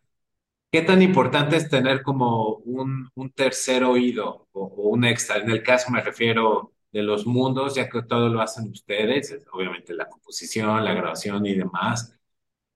¿qué 0.71 0.81
tan 0.83 1.01
importante 1.01 1.57
es 1.57 1.69
tener 1.69 2.03
como 2.03 2.57
un, 2.57 3.09
un 3.15 3.31
tercer 3.31 3.83
oído 3.83 4.47
o, 4.53 4.65
un 4.89 5.05
extra? 5.05 5.37
En 5.37 5.49
el 5.51 5.63
caso 5.63 5.91
me 5.91 6.01
refiero 6.01 6.73
de 6.91 7.03
los 7.03 7.27
mundos, 7.27 7.75
ya 7.75 7.89
que 7.89 8.03
todo 8.03 8.29
lo 8.29 8.41
hacen 8.41 8.69
ustedes, 8.71 9.31
es 9.31 9.45
obviamente 9.53 9.93
la 9.93 10.09
composición, 10.09 10.85
la 10.85 10.93
grabación 10.93 11.45
y 11.45 11.55
demás. 11.55 12.17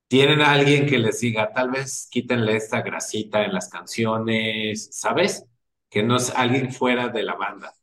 ¿Tienen 0.07 0.41
a 0.41 0.53
alguien 0.53 0.88
que 0.88 0.99
les 0.99 1.21
diga, 1.21 1.53
tal 1.53 1.71
vez 1.71 2.07
quítenle 2.11 2.57
esta 2.57 2.82
grasita 2.84 3.45
en 3.45 3.53
las 3.53 3.69
canciones, 3.69 4.89
¿sabes? 4.91 5.48
Que 5.89 6.03
no 6.03 6.17
es 6.17 6.31
alguien 6.35 6.71
fuera 6.71 7.09
de 7.09 7.23
la 7.23 7.35
banda. 7.35 7.73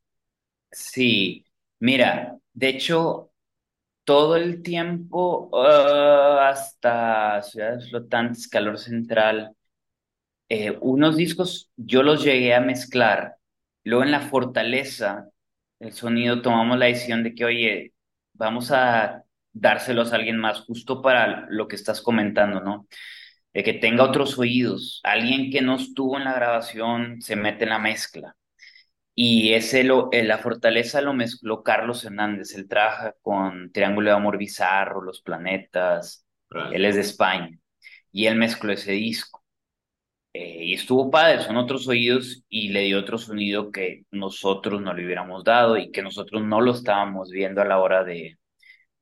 Sí, 0.70 1.44
mira, 1.80 2.38
de 2.52 2.68
hecho, 2.68 3.32
todo 4.04 4.36
el 4.36 4.62
tiempo, 4.62 5.50
ah, 5.54 6.48
hasta 6.50 7.42
Ciudades 7.42 7.90
Flotantes, 7.90 8.48
Calor 8.48 8.78
Central, 8.78 9.56
eh, 10.48 10.76
unos 10.80 11.16
discos 11.16 11.70
yo 11.76 12.02
los 12.02 12.24
llegué 12.24 12.54
a 12.54 12.60
mezclar. 12.60 13.36
Luego 13.84 14.04
en 14.04 14.12
la 14.12 14.20
Fortaleza, 14.20 15.28
el 15.80 15.92
sonido, 15.92 16.42
tomamos 16.42 16.78
la 16.78 16.86
decisión 16.86 17.22
de 17.24 17.34
que, 17.34 17.44
oye, 17.44 17.94
vamos 18.34 18.70
a 18.72 19.24
dárselos 19.52 20.12
a 20.12 20.16
alguien 20.16 20.38
más, 20.38 20.60
justo 20.60 21.02
para 21.02 21.46
lo 21.50 21.68
que 21.68 21.76
estás 21.76 22.00
comentando, 22.02 22.60
¿no? 22.60 22.88
De 23.56 23.64
que 23.64 23.72
tenga 23.72 24.04
otros 24.04 24.38
oídos. 24.38 25.00
Alguien 25.02 25.50
que 25.50 25.62
no 25.62 25.76
estuvo 25.76 26.18
en 26.18 26.24
la 26.24 26.34
grabación 26.34 27.22
se 27.22 27.36
mete 27.36 27.64
en 27.64 27.70
la 27.70 27.78
mezcla. 27.78 28.36
Y 29.14 29.54
ese 29.54 29.82
lo, 29.82 30.10
eh, 30.12 30.24
la 30.24 30.36
Fortaleza 30.38 31.00
lo 31.00 31.14
mezcló 31.14 31.62
Carlos 31.62 32.04
Hernández. 32.04 32.54
Él 32.54 32.68
trabaja 32.68 33.14
con 33.22 33.72
Triángulo 33.72 34.10
de 34.10 34.16
Amor 34.16 34.36
Bizarro, 34.36 35.00
Los 35.00 35.22
Planetas. 35.22 36.26
Él 36.50 36.58
Órale. 36.58 36.88
es 36.88 36.96
de 36.96 37.00
España. 37.00 37.58
Y 38.12 38.26
él 38.26 38.36
mezcló 38.36 38.72
ese 38.72 38.92
disco. 38.92 39.42
Eh, 40.34 40.66
y 40.66 40.74
estuvo 40.74 41.10
padre, 41.10 41.40
son 41.42 41.56
otros 41.56 41.88
oídos 41.88 42.44
y 42.50 42.68
le 42.68 42.82
dio 42.82 42.98
otro 43.00 43.16
sonido 43.16 43.70
que 43.70 44.04
nosotros 44.10 44.82
no 44.82 44.92
le 44.92 45.06
hubiéramos 45.06 45.44
dado 45.44 45.78
y 45.78 45.90
que 45.90 46.02
nosotros 46.02 46.42
no 46.44 46.60
lo 46.60 46.72
estábamos 46.72 47.30
viendo 47.30 47.62
a 47.62 47.64
la 47.64 47.78
hora 47.80 48.04
de, 48.04 48.38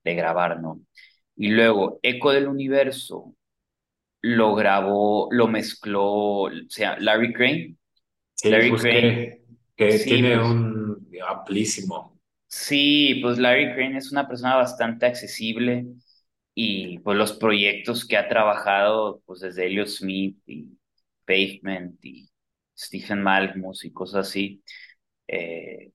de 0.05 0.14
grabar, 0.14 0.61
¿no? 0.61 0.80
Y 1.36 1.50
luego, 1.50 1.98
Eco 2.02 2.32
del 2.32 2.48
Universo 2.48 3.34
lo 4.25 4.55
grabó, 4.55 5.29
lo 5.33 5.49
mezcló, 5.49 6.05
o 6.45 6.51
sea, 6.68 6.99
Larry 6.99 7.33
Crane. 7.35 7.77
Sí, 8.35 8.51
Larry 8.51 8.77
Crane, 8.77 9.31
busqué 9.33 9.43
que 9.77 9.99
sí, 9.99 10.05
tiene 10.05 10.37
pues, 10.37 10.49
un 10.49 11.09
amplísimo. 11.29 12.18
sí, 12.49 13.18
pues 13.22 13.39
Larry 13.39 13.75
Crane 13.75 13.99
es 13.99 14.12
una 14.12 14.27
persona 14.29 14.57
bastante 14.57 15.07
accesible 15.07 15.87
y 16.55 16.99
pues 17.01 17.16
los 17.18 17.33
proyectos 17.35 18.07
que 18.07 18.16
ha 18.16 18.29
trabajado, 18.29 19.22
pues 19.27 19.41
desde 19.41 19.66
Elliott 19.66 19.89
Smith 19.89 20.39
y 20.47 20.79
Pavement 21.27 22.05
y 22.05 22.31
Stephen 22.79 23.22
Malmus 23.22 23.85
y 23.85 23.93
cosas 23.93 24.29
así, 24.29 24.62
eh, 25.29 25.93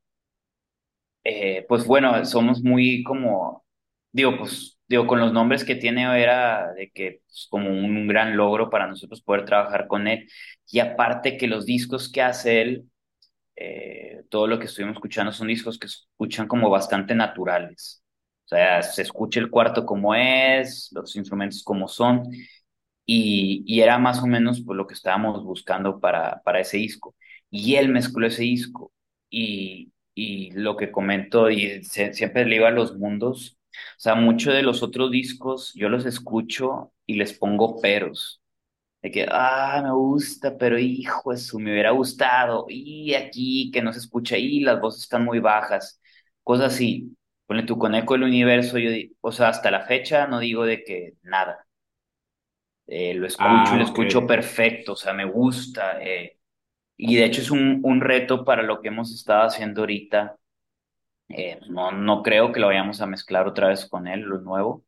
eh, 1.24 1.66
pues 1.68 1.86
bueno, 1.86 2.26
somos 2.26 2.62
muy 2.64 3.04
como, 3.04 3.66
digo, 4.12 4.38
pues, 4.38 4.79
digo, 4.90 5.08
con 5.08 5.20
los 5.22 5.34
nombres 5.34 5.64
que 5.66 5.76
tiene 5.76 6.04
era 6.22 6.74
de 6.74 6.92
que 6.92 7.22
pues, 7.28 7.48
como 7.50 7.70
un, 7.72 8.08
gran 8.08 8.36
logro 8.38 8.70
para 8.70 8.88
nosotros 8.88 9.22
poder 9.22 9.46
trabajar 9.46 9.88
con 9.88 10.08
él 10.08 10.30
y 10.72 10.80
aparte 10.80 11.38
que 11.38 11.48
los 11.48 11.66
discos 11.66 12.12
que 12.12 12.22
hace 12.24 12.62
él 12.62 12.86
eh, 13.56 14.24
todo 14.30 14.48
lo 14.48 14.60
que 14.60 14.66
estuvimos 14.66 14.96
escuchando 14.98 15.32
son 15.32 15.48
discos 15.48 15.78
que 15.80 15.88
escuchan 15.88 16.48
como 16.48 16.70
bastante 16.70 17.16
naturales. 17.16 18.04
O 18.46 18.50
sea, 18.50 18.82
se 18.84 19.02
escucha 19.04 19.40
el 19.40 19.50
cuarto 19.52 19.86
como 19.86 20.16
es, 20.16 20.90
los 20.94 21.16
instrumentos 21.16 21.64
como 21.64 21.88
son, 21.88 22.24
y, 23.06 23.64
y 23.68 23.82
era 23.82 24.00
más 24.00 24.22
o 24.24 24.28
menos 24.28 24.62
por 24.62 24.76
lo 24.76 24.88
que 24.88 24.96
estábamos 24.96 25.44
buscando 25.46 26.00
para, 26.02 26.42
para 26.44 26.62
ese 26.62 26.78
disco. 26.78 27.16
Y 27.52 27.76
él 27.78 27.90
mezcló 27.90 28.28
ese 28.28 28.44
disco, 28.44 28.94
y, 29.30 29.94
y 30.16 30.52
lo 30.54 30.78
que 30.78 30.92
comento, 30.92 31.50
y 31.52 31.84
se- 31.86 32.14
siempre 32.14 32.46
le 32.46 32.58
iba 32.58 32.70
a 32.70 32.72
los 32.72 32.98
mundos, 32.98 33.59
o 33.98 34.00
sea, 34.00 34.16
muchos 34.16 34.54
de 34.54 34.64
los 34.64 34.84
otros 34.84 35.12
discos 35.12 35.74
yo 35.76 35.90
los 35.90 36.06
escucho 36.06 36.94
y 37.06 37.16
les 37.16 37.34
pongo 37.38 37.80
peros. 37.82 38.42
De 39.02 39.12
que, 39.12 39.28
ah, 39.32 39.82
me 39.84 39.92
gusta, 39.94 40.58
pero 40.58 40.78
hijo, 40.80 41.32
eso 41.34 41.60
me 41.60 41.72
hubiera 41.72 41.92
gustado. 41.92 42.66
Y 42.70 43.14
aquí 43.16 43.72
que 43.72 43.82
no 43.82 43.94
se 43.94 44.00
escucha, 44.00 44.38
y 44.38 44.60
las 44.62 44.82
voces 44.82 45.04
están 45.04 45.26
muy 45.26 45.40
bajas. 45.40 46.02
Cosas 46.44 46.74
así. 46.74 47.16
Ponle 47.48 47.64
tu 47.64 47.78
conejo 47.78 48.14
del 48.14 48.24
universo, 48.24 48.78
yo, 48.78 48.92
o 49.22 49.32
sea, 49.32 49.50
hasta 49.50 49.72
la 49.72 49.82
fecha 49.86 50.28
no 50.28 50.40
digo 50.40 50.66
de 50.66 50.84
que 50.84 51.14
nada. 51.24 51.66
Eh, 52.88 53.14
lo 53.14 53.28
escucho 53.28 53.76
Ah, 53.76 53.78
lo 53.78 53.84
escucho 53.84 54.26
perfecto, 54.28 54.94
o 54.94 54.96
sea, 54.96 55.14
me 55.14 55.26
gusta. 55.26 56.02
eh, 56.02 56.38
y 56.98 57.18
de 57.18 57.26
hecho 57.26 57.42
es 57.42 57.52
un, 57.52 57.82
un 57.84 58.02
reto 58.02 58.46
para 58.46 58.64
lo 58.64 58.82
que 58.82 58.90
hemos 58.90 59.14
estado 59.14 59.44
haciendo 59.48 59.84
ahorita. 59.84 60.38
Eh, 61.30 61.60
no, 61.70 61.92
no 61.92 62.24
creo 62.24 62.52
que 62.52 62.60
lo 62.60 62.68
vayamos 62.68 63.02
a 63.02 63.06
mezclar 63.06 63.48
otra 63.48 63.68
vez 63.68 63.88
con 63.88 64.08
él, 64.08 64.22
lo 64.22 64.40
nuevo 64.40 64.84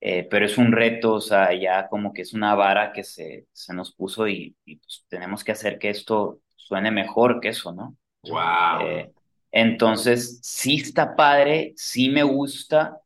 eh, 0.00 0.26
pero 0.30 0.46
es 0.46 0.56
un 0.56 0.72
reto, 0.72 1.14
o 1.14 1.20
sea, 1.20 1.52
ya 1.52 1.88
como 1.88 2.12
que 2.14 2.22
es 2.22 2.32
una 2.32 2.54
vara 2.54 2.92
que 2.92 3.04
se, 3.04 3.46
se 3.52 3.74
nos 3.74 3.94
puso 3.94 4.26
y, 4.26 4.56
y, 4.64 4.76
pues 4.76 5.04
tenemos 5.08 5.44
que 5.44 5.52
hacer 5.52 5.78
que 5.78 5.90
esto 5.90 6.40
suene 6.56 6.90
mejor 6.90 7.40
que 7.40 7.48
eso, 7.50 7.72
¿no? 7.72 7.96
Wow. 8.22 8.86
Eh, 8.86 9.12
entonces, 9.52 10.40
sí 10.42 10.76
está 10.76 11.14
padre, 11.14 11.74
sí 11.76 12.08
me 12.08 12.22
gusta 12.22 12.98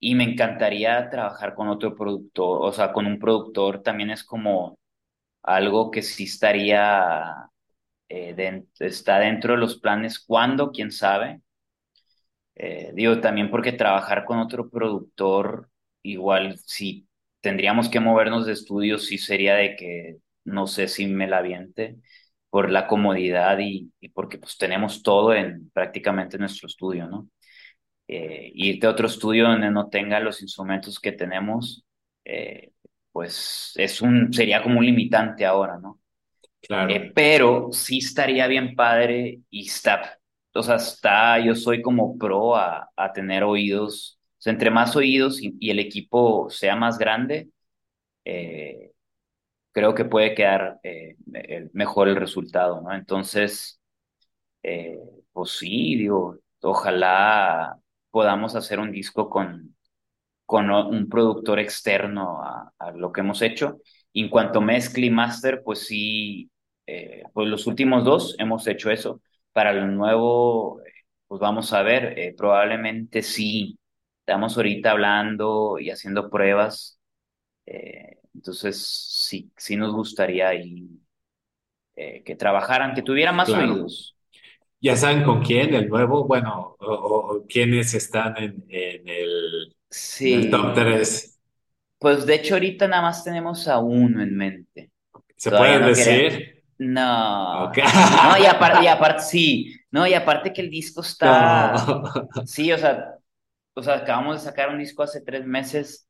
y 0.00 0.14
me 0.14 0.24
encantaría 0.24 1.10
trabajar 1.10 1.54
con 1.54 1.68
otro 1.68 1.94
productor, 1.94 2.60
o 2.62 2.72
sea, 2.72 2.92
con 2.92 3.04
un 3.06 3.18
productor 3.18 3.82
también 3.82 4.10
es 4.10 4.24
como 4.24 4.78
algo 5.42 5.90
que 5.90 6.02
sí 6.02 6.24
estaría, 6.24 7.50
eh, 8.08 8.64
está 8.80 9.18
dentro 9.18 9.52
de 9.54 9.60
los 9.60 9.78
planes, 9.78 10.18
¿cuándo? 10.18 10.72
¿Quién 10.72 10.92
sabe? 10.92 11.42
Eh, 12.58 12.92
digo, 12.94 13.20
también 13.20 13.50
porque 13.50 13.72
trabajar 13.72 14.24
con 14.26 14.38
otro 14.40 14.70
productor, 14.70 15.70
igual 16.02 16.58
si 16.58 17.08
tendríamos 17.40 17.88
que 17.88 18.00
movernos 18.00 18.46
de 18.46 18.54
estudio, 18.54 18.98
sí 18.98 19.18
sería 19.18 19.54
de 19.56 19.76
que 19.76 20.16
no 20.44 20.66
sé 20.66 20.88
si 20.88 21.06
me 21.06 21.28
la 21.28 21.38
aviente 21.38 21.96
por 22.50 22.70
la 22.70 22.86
comodidad 22.88 23.58
y, 23.60 23.92
y 24.00 24.10
porque 24.10 24.38
pues 24.38 24.58
tenemos 24.58 25.02
todo 25.02 25.34
en 25.34 25.70
prácticamente 25.70 26.36
en 26.36 26.40
nuestro 26.42 26.66
estudio, 26.68 27.08
¿no? 27.08 27.28
Eh, 28.08 28.52
irte 28.54 28.86
a 28.86 28.90
otro 28.90 29.06
estudio 29.06 29.44
donde 29.46 29.70
no 29.70 29.88
tenga 29.90 30.18
los 30.18 30.40
instrumentos 30.40 30.98
que 30.98 31.12
tenemos, 31.12 31.84
eh, 32.24 32.72
pues 33.12 33.74
es 33.76 34.00
un, 34.00 34.32
sería 34.32 34.62
como 34.62 34.78
un 34.78 34.86
limitante 34.86 35.44
ahora, 35.44 35.78
¿no? 35.78 36.00
Claro. 36.62 36.90
Eh, 36.92 37.12
pero 37.14 37.68
sí 37.72 37.98
estaría 37.98 38.46
bien 38.46 38.74
padre 38.74 39.40
y 39.50 39.66
está, 39.66 40.17
o 40.58 40.62
sea, 40.62 40.76
está, 40.76 41.38
yo 41.44 41.54
soy 41.54 41.82
como 41.82 42.16
pro 42.18 42.56
a, 42.56 42.88
tener 43.14 43.42
oídos, 43.44 44.18
o 44.38 44.42
sea, 44.42 44.52
entre 44.52 44.70
más 44.70 44.96
oídos 44.96 45.40
y, 45.42 45.56
el 45.70 45.78
equipo 45.78 46.48
sea 46.50 46.76
más 46.76 46.98
grande, 46.98 47.50
eh, 48.24 48.92
creo 49.72 49.94
que 49.94 50.04
puede 50.06 50.34
quedar 50.34 50.80
eh, 50.84 51.16
me- 51.26 51.70
mejor 51.72 52.08
el 52.08 52.16
resultado, 52.16 52.80
¿no? 52.82 52.94
Entonces, 52.94 53.80
eh, 54.62 54.98
pues 55.32 55.50
sí, 55.58 56.08
ojalá 56.62 57.76
podamos 58.10 58.54
hacer 58.56 58.80
un 58.80 58.92
disco 58.92 59.28
con, 59.30 59.76
con 60.46 60.70
un 60.70 61.08
productor 61.08 61.58
externo 61.60 62.42
a, 62.42 62.72
lo 62.92 63.12
que 63.12 63.20
hemos 63.20 63.42
hecho. 63.42 63.80
En 64.14 64.28
cuanto 64.30 64.60
mezcla 64.60 65.04
y 65.06 65.10
master, 65.10 65.62
pues 65.64 65.86
sí, 65.86 66.50
eh, 66.86 67.24
pues 67.32 67.48
los 67.48 67.66
últimos 67.66 68.04
dos 68.04 68.34
hemos 68.38 68.66
hecho 68.66 68.90
eso. 68.90 69.20
Para 69.58 69.72
lo 69.72 69.86
nuevo, 69.88 70.80
pues 71.26 71.40
vamos 71.40 71.72
a 71.72 71.82
ver, 71.82 72.16
eh, 72.18 72.32
probablemente 72.36 73.22
sí. 73.22 73.76
Estamos 74.20 74.56
ahorita 74.56 74.92
hablando 74.92 75.78
y 75.80 75.90
haciendo 75.90 76.30
pruebas. 76.30 77.00
eh, 77.66 78.18
entonces, 78.34 78.78
sí, 79.28 79.52
sí 79.56 79.76
nos 79.76 79.92
gustaría 79.94 80.48
ahí, 80.48 80.88
eh, 81.96 82.22
que 82.24 82.36
trabajaran, 82.36 82.94
que 82.94 83.02
tuvieran 83.02 83.36
más 83.36 83.54
Claro. 83.54 83.56
oídos. 83.56 84.16
¿Ya 84.80 84.96
saben 84.96 85.24
con 85.24 85.42
quién? 85.42 85.74
¿El 85.74 85.88
nuevo? 85.88 86.24
Bueno, 86.26 86.76
o, 86.80 86.86
o- 86.94 87.46
quiénes 87.48 87.94
están 87.94 88.36
en, 88.38 88.64
en 88.68 89.08
el, 89.08 89.76
en 90.22 90.34
el 90.34 90.50
top 90.50 90.74
Sí, 90.74 90.74
3. 90.74 91.40
pues 91.98 92.26
de 92.26 92.34
hecho 92.36 92.54
ahorita 92.54 92.88
nada 92.88 93.02
más 93.02 93.24
tenemos 93.24 93.68
a 93.68 93.78
uno 93.78 94.22
en 94.22 94.36
mente. 94.36 94.92
¿Se 95.36 95.50
Todavía 95.50 95.78
pueden 95.78 95.80
no 95.80 95.92
queremos. 95.94 96.44
No, 96.78 97.64
Ok. 97.64 97.78
no, 98.20 98.36
y 98.38 98.46
aparte, 98.46 98.84
y 98.84 98.86
aparte, 98.88 99.22
sí, 99.24 99.76
no, 99.90 100.06
y 100.06 100.14
aparte 100.14 100.52
que 100.52 100.60
el 100.62 100.70
disco 100.70 101.00
está, 101.00 101.84
No. 101.84 102.02
sí, 102.44 102.72
o 102.72 102.78
sea, 102.78 103.16
o 103.74 103.82
sea, 103.82 103.96
acabamos 103.96 104.36
de 104.42 104.50
sacar 104.50 104.70
un 104.70 104.78
disco 104.78 105.02
hace 105.02 105.22
tres 105.22 105.46
meses, 105.46 106.08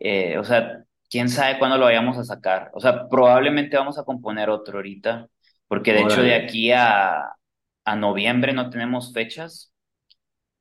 eh, 0.00 0.38
o 0.38 0.44
sea, 0.44 0.84
quién 1.10 1.28
sabe 1.30 1.58
cuándo 1.58 1.78
lo 1.78 1.86
vayamos 1.86 2.18
a 2.18 2.24
sacar, 2.24 2.70
o 2.74 2.80
sea, 2.80 3.08
probablemente 3.08 3.76
vamos 3.76 3.98
a 3.98 4.04
componer 4.04 4.50
otro 4.50 4.78
ahorita, 4.78 5.28
porque 5.68 5.92
de 5.94 6.02
hecho 6.02 6.22
de 6.22 6.34
aquí 6.34 6.72
a, 6.72 7.30
a 7.84 7.96
noviembre 7.96 8.52
no 8.54 8.70
tenemos 8.70 9.12
fechas, 9.14 9.72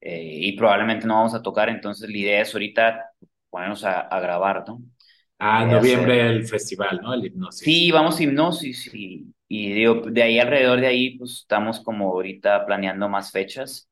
eh, 0.02 0.24
y 0.42 0.58
probablemente 0.58 1.08
no 1.08 1.16
vamos 1.16 1.36
a 1.36 1.42
tocar, 1.44 1.70
entonces 1.70 2.10
la 2.10 2.18
idea 2.18 2.42
es 2.42 2.54
ahorita 2.54 3.12
ponernos 3.50 3.84
a, 3.86 4.02
a 4.02 4.20
grabar, 4.22 4.66
¿no? 4.68 4.82
Ah, 5.40 5.66
Eh, 5.66 5.66
noviembre 5.66 6.22
el 6.30 6.48
festival, 6.48 7.02
¿no? 7.02 7.14
El 7.14 7.26
hipnosis. 7.26 7.68
Sí, 7.68 7.92
vamos 7.92 8.20
a 8.20 8.24
hipnosis 8.24 8.94
y, 8.94 9.34
y 9.54 9.74
digo, 9.74 9.96
de 10.10 10.24
ahí 10.24 10.40
alrededor 10.40 10.80
de 10.82 10.88
ahí, 10.88 11.18
pues 11.18 11.40
estamos 11.42 11.82
como 11.82 12.08
ahorita 12.14 12.66
planeando 12.66 13.10
más 13.10 13.32
fechas 13.32 13.90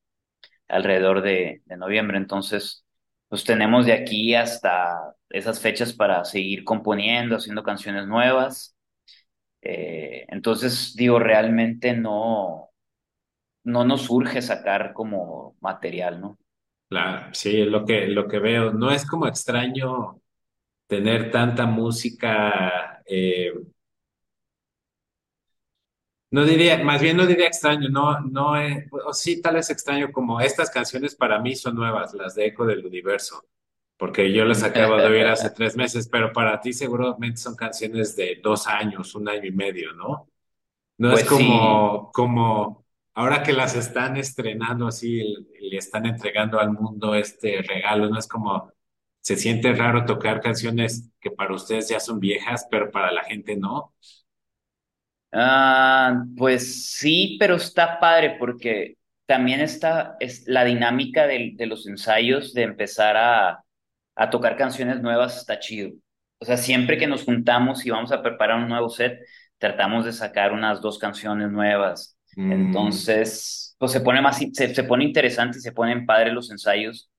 alrededor 0.67 1.21
de, 1.21 1.61
de 1.65 1.77
noviembre. 1.77 2.17
Entonces, 2.17 2.85
pues 3.29 3.43
tenemos 3.43 3.85
de 3.85 3.93
aquí 3.93 4.35
hasta 4.35 5.15
esas 5.29 5.59
fechas 5.61 5.93
para 5.93 6.25
seguir 6.25 6.63
componiendo, 6.63 7.37
haciendo 7.37 7.63
canciones 7.63 8.07
nuevas. 8.07 8.75
Eh, 9.61 10.25
entonces, 10.29 10.95
digo, 10.95 11.19
realmente 11.19 11.93
no, 11.93 12.69
no 13.63 13.85
nos 13.85 14.09
urge 14.09 14.41
sacar 14.41 14.93
como 14.93 15.57
material, 15.61 16.21
¿no? 16.21 16.39
Claro, 16.87 17.31
sí, 17.33 17.61
es 17.61 17.67
lo 17.67 17.85
que, 17.85 18.07
lo 18.07 18.27
que 18.27 18.39
veo. 18.39 18.71
No 18.73 18.89
es 18.91 19.05
como 19.05 19.27
extraño 19.27 20.21
tener 20.87 21.31
tanta 21.31 21.65
música, 21.67 23.01
eh, 23.05 23.53
no 26.31 26.45
diría, 26.45 26.83
más 26.83 27.01
bien 27.01 27.17
no 27.17 27.25
diría 27.25 27.47
extraño, 27.47 27.89
no, 27.89 28.19
no, 28.21 28.55
es- 28.57 28.85
o 29.05 29.13
sí, 29.13 29.41
tal 29.41 29.55
vez 29.55 29.69
extraño 29.69 30.11
como 30.11 30.41
estas 30.41 30.69
canciones 30.69 31.15
para 31.15 31.39
mí 31.39 31.55
son 31.55 31.75
nuevas, 31.75 32.13
las 32.13 32.35
de 32.35 32.47
Eco 32.47 32.65
del 32.65 32.85
Universo, 32.85 33.45
porque 33.97 34.31
yo 34.33 34.45
las 34.45 34.63
acabo 34.63 34.99
de 35.01 35.09
oír 35.09 35.27
hace 35.27 35.49
tres 35.51 35.75
meses, 35.75 36.07
pero 36.09 36.31
para 36.33 36.59
ti 36.61 36.73
seguramente 36.73 37.37
son 37.39 37.55
canciones 37.55 38.15
de 38.15 38.39
dos 38.43 38.67
años, 38.67 39.15
un 39.15 39.27
año 39.29 39.45
y 39.45 39.51
medio, 39.51 39.93
¿no? 39.93 40.29
No 40.97 41.13
es 41.13 41.23
Pues 41.23 41.33
sí. 41.33 41.85
como, 41.85 42.11
como 42.13 42.85
ahora 43.13 43.43
que 43.43 43.53
las 43.53 43.75
están 43.75 44.17
estrenando 44.17 44.87
así 44.87 45.21
y 45.59 45.69
le 45.69 45.77
están 45.77 46.05
entregando 46.05 46.59
al 46.59 46.71
mundo 46.73 47.15
este 47.15 47.61
regalo, 47.61 48.09
no 48.09 48.19
es 48.19 48.27
como 48.27 48.71
se 49.21 49.35
siente 49.37 49.73
raro 49.73 50.05
tocar 50.05 50.41
canciones 50.41 51.09
que 51.21 51.31
para 51.31 51.53
ustedes 51.55 51.89
ya 51.89 51.99
son 51.99 52.19
viejas, 52.19 52.67
pero 52.71 52.91
para 52.91 53.11
la 53.11 53.23
gente 53.23 53.55
no. 53.57 53.93
Ah, 55.31 56.23
pues 56.37 56.89
sí, 56.91 57.37
pero 57.39 57.55
está 57.55 57.99
padre 57.99 58.35
porque 58.39 58.95
también 59.27 59.59
está 59.61 60.15
es 60.19 60.43
la 60.47 60.65
dinámica 60.65 61.27
del- 61.27 61.55
de, 61.55 61.67
los 61.67 61.85
ensayos 61.87 62.53
de 62.53 62.63
empezar 62.63 63.15
a, 63.17 63.63
a 64.15 64.29
tocar 64.31 64.57
canciones 64.57 65.01
nuevas 65.01 65.37
está 65.37 65.59
chido. 65.59 65.91
O 66.39 66.45
sea, 66.45 66.57
siempre 66.57 66.97
que 66.97 67.05
nos 67.07 67.25
juntamos 67.25 67.85
y 67.85 67.91
vamos 67.91 68.11
a 68.11 68.23
preparar 68.23 68.57
un 68.59 68.69
nuevo 68.69 68.89
set, 68.89 69.19
tratamos 69.59 70.05
de 70.05 70.13
sacar 70.13 70.51
unas 70.53 70.81
dos 70.81 70.97
canciones 70.97 71.51
nuevas. 71.51 72.17
Mm, 72.35 72.43
Entonces, 72.47 73.75
pues 73.77 73.91
se 73.91 74.01
pone 74.01 74.21
más, 74.21 74.37
se, 74.53 74.73
se 74.73 74.83
pone 74.83 75.03
interesante 75.03 75.59
y 75.59 75.61
se 75.61 75.71
ponen 75.73 76.05
padres 76.07 76.33
los 76.33 76.49
ensayos. 76.51 77.11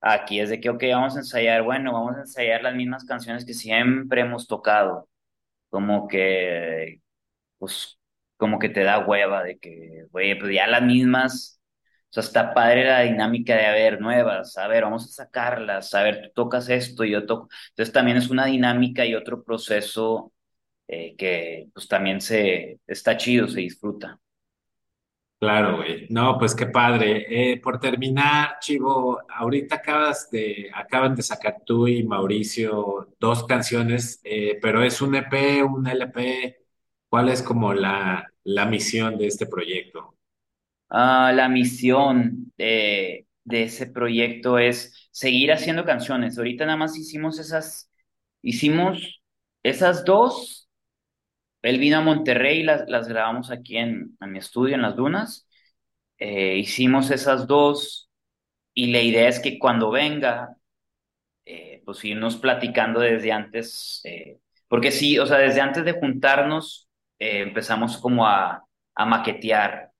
Aquí 0.00 0.40
es 0.40 0.50
de 0.50 0.60
que, 0.60 0.70
ok, 0.70 0.82
vamos 0.92 1.16
a 1.16 1.20
ensayar, 1.20 1.62
bueno, 1.64 1.92
vamos 1.92 2.16
a 2.16 2.20
ensayar 2.20 2.62
las 2.62 2.74
mismas 2.76 3.04
canciones 3.04 3.44
que 3.46 3.54
siempre 3.54 4.22
hemos 4.22 4.46
tocado. 4.48 5.08
Como 5.70 6.08
que 6.08 7.00
pues 7.58 7.98
como 8.36 8.58
que 8.58 8.68
te 8.68 8.82
da 8.84 8.98
hueva 9.06 9.42
de 9.42 9.58
que, 9.58 10.06
güey, 10.10 10.38
pues 10.38 10.52
ya 10.54 10.66
las 10.66 10.82
mismas, 10.82 11.60
o 12.10 12.12
sea, 12.14 12.22
está 12.22 12.54
padre 12.54 12.84
la 12.84 13.00
dinámica 13.02 13.56
de, 13.56 13.66
a 13.66 13.72
ver, 13.72 14.00
nuevas, 14.00 14.56
a 14.58 14.68
ver, 14.68 14.84
vamos 14.84 15.04
a 15.06 15.08
sacarlas, 15.24 15.94
a 15.94 16.02
ver, 16.02 16.22
tú 16.22 16.44
tocas 16.44 16.68
esto 16.68 17.04
y 17.04 17.12
yo 17.12 17.26
toco. 17.26 17.48
Entonces 17.70 17.92
también 17.92 18.16
es 18.16 18.30
una 18.30 18.46
dinámica 18.46 19.06
y 19.06 19.14
otro 19.14 19.42
proceso 19.44 20.32
eh, 20.88 21.16
que 21.16 21.68
pues 21.74 21.88
también 21.88 22.20
se, 22.20 22.80
está 22.86 23.16
chido, 23.16 23.48
se 23.48 23.60
disfruta. 23.60 24.20
Claro, 25.38 25.76
güey. 25.76 26.06
No, 26.08 26.38
pues 26.38 26.54
qué 26.54 26.66
padre. 26.66 27.52
Eh, 27.52 27.60
por 27.60 27.78
terminar, 27.78 28.58
Chivo, 28.60 29.20
ahorita 29.28 29.76
acabas 29.76 30.30
de, 30.30 30.70
acaban 30.72 31.14
de 31.14 31.22
sacar 31.22 31.62
tú 31.66 31.86
y 31.86 32.02
Mauricio 32.02 33.14
dos 33.20 33.44
canciones, 33.44 34.20
eh, 34.24 34.58
pero 34.62 34.82
es 34.82 35.02
un 35.02 35.14
EP, 35.16 35.62
un 35.62 35.86
LP. 35.86 36.63
¿Cuál 37.14 37.28
es 37.28 37.40
como 37.40 37.72
la, 37.72 38.28
la 38.42 38.66
misión 38.66 39.16
de 39.16 39.28
este 39.28 39.46
proyecto? 39.46 40.16
Ah, 40.88 41.32
la 41.34 41.48
misión 41.48 42.52
de, 42.56 43.26
de 43.44 43.62
ese 43.64 43.86
proyecto 43.88 44.58
es 44.58 45.08
seguir 45.10 45.52
haciendo 45.52 45.84
canciones. 45.84 46.38
Ahorita 46.38 46.66
nada 46.66 46.76
más 46.78 46.96
hicimos 46.96 47.38
esas, 47.38 47.90
hicimos 48.42 49.22
esas 49.62 50.04
dos. 50.04 50.68
Él 51.62 51.78
vino 51.80 51.98
a 51.98 52.02
Monterrey 52.02 52.60
y 52.60 52.62
las, 52.64 52.88
las 52.88 53.08
grabamos 53.08 53.50
aquí 53.50 53.78
en, 53.78 54.16
en 54.20 54.32
mi 54.32 54.38
estudio, 54.38 54.74
en 54.76 54.82
Las 54.82 54.96
Dunas. 54.96 55.48
Eh, 56.18 56.58
hicimos 56.58 57.10
esas 57.10 57.46
dos 57.48 58.10
y 58.74 58.88
la 58.92 59.00
idea 59.02 59.28
es 59.28 59.40
que 59.40 59.58
cuando 59.58 59.90
venga, 59.90 60.56
eh, 61.46 61.82
pues 61.84 62.04
irnos 62.04 62.36
platicando 62.36 63.00
desde 63.00 63.32
antes, 63.32 64.00
eh, 64.04 64.38
porque 64.68 64.90
sí, 64.92 65.18
o 65.18 65.26
sea, 65.26 65.38
desde 65.38 65.60
antes 65.60 65.84
de 65.84 65.92
juntarnos 65.92 66.83
eh, 67.24 67.42
empezamos 67.42 67.98
como 67.98 68.26
a, 68.26 68.64
a 68.94 69.06
maquetear, 69.06 69.90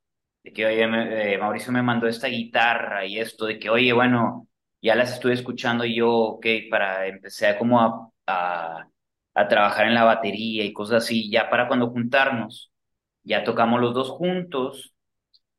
de 0.43 0.53
que, 0.53 0.67
oye, 0.67 0.87
me- 0.87 1.35
eh, 1.35 1.39
Mauricio 1.39 1.73
me 1.73 1.83
mandó 1.83 2.07
esta 2.09 2.29
guitarra 2.29 3.05
y 3.07 3.19
esto, 3.19 3.47
de 3.47 3.59
que, 3.59 3.71
oye, 3.71 3.93
bueno, 3.93 4.49
ya 4.83 4.95
las 4.95 5.15
estuve 5.15 5.33
escuchando 5.35 5.85
y 5.85 5.97
yo, 5.97 6.11
ok, 6.13 6.47
para 6.71 7.07
empezar 7.07 7.59
como 7.59 7.81
a, 7.81 8.11
a, 8.27 8.89
a 9.35 9.49
trabajar 9.49 9.87
en 9.87 9.95
la 9.95 10.05
batería 10.05 10.65
y 10.65 10.73
cosas 10.73 11.05
así, 11.05 11.31
ya 11.31 11.49
para 11.51 11.69
cuando 11.69 11.91
juntarnos, 11.91 12.73
ya 13.23 13.45
tocamos 13.45 13.81
los 13.81 13.95
dos 13.95 14.11
juntos 14.11 14.95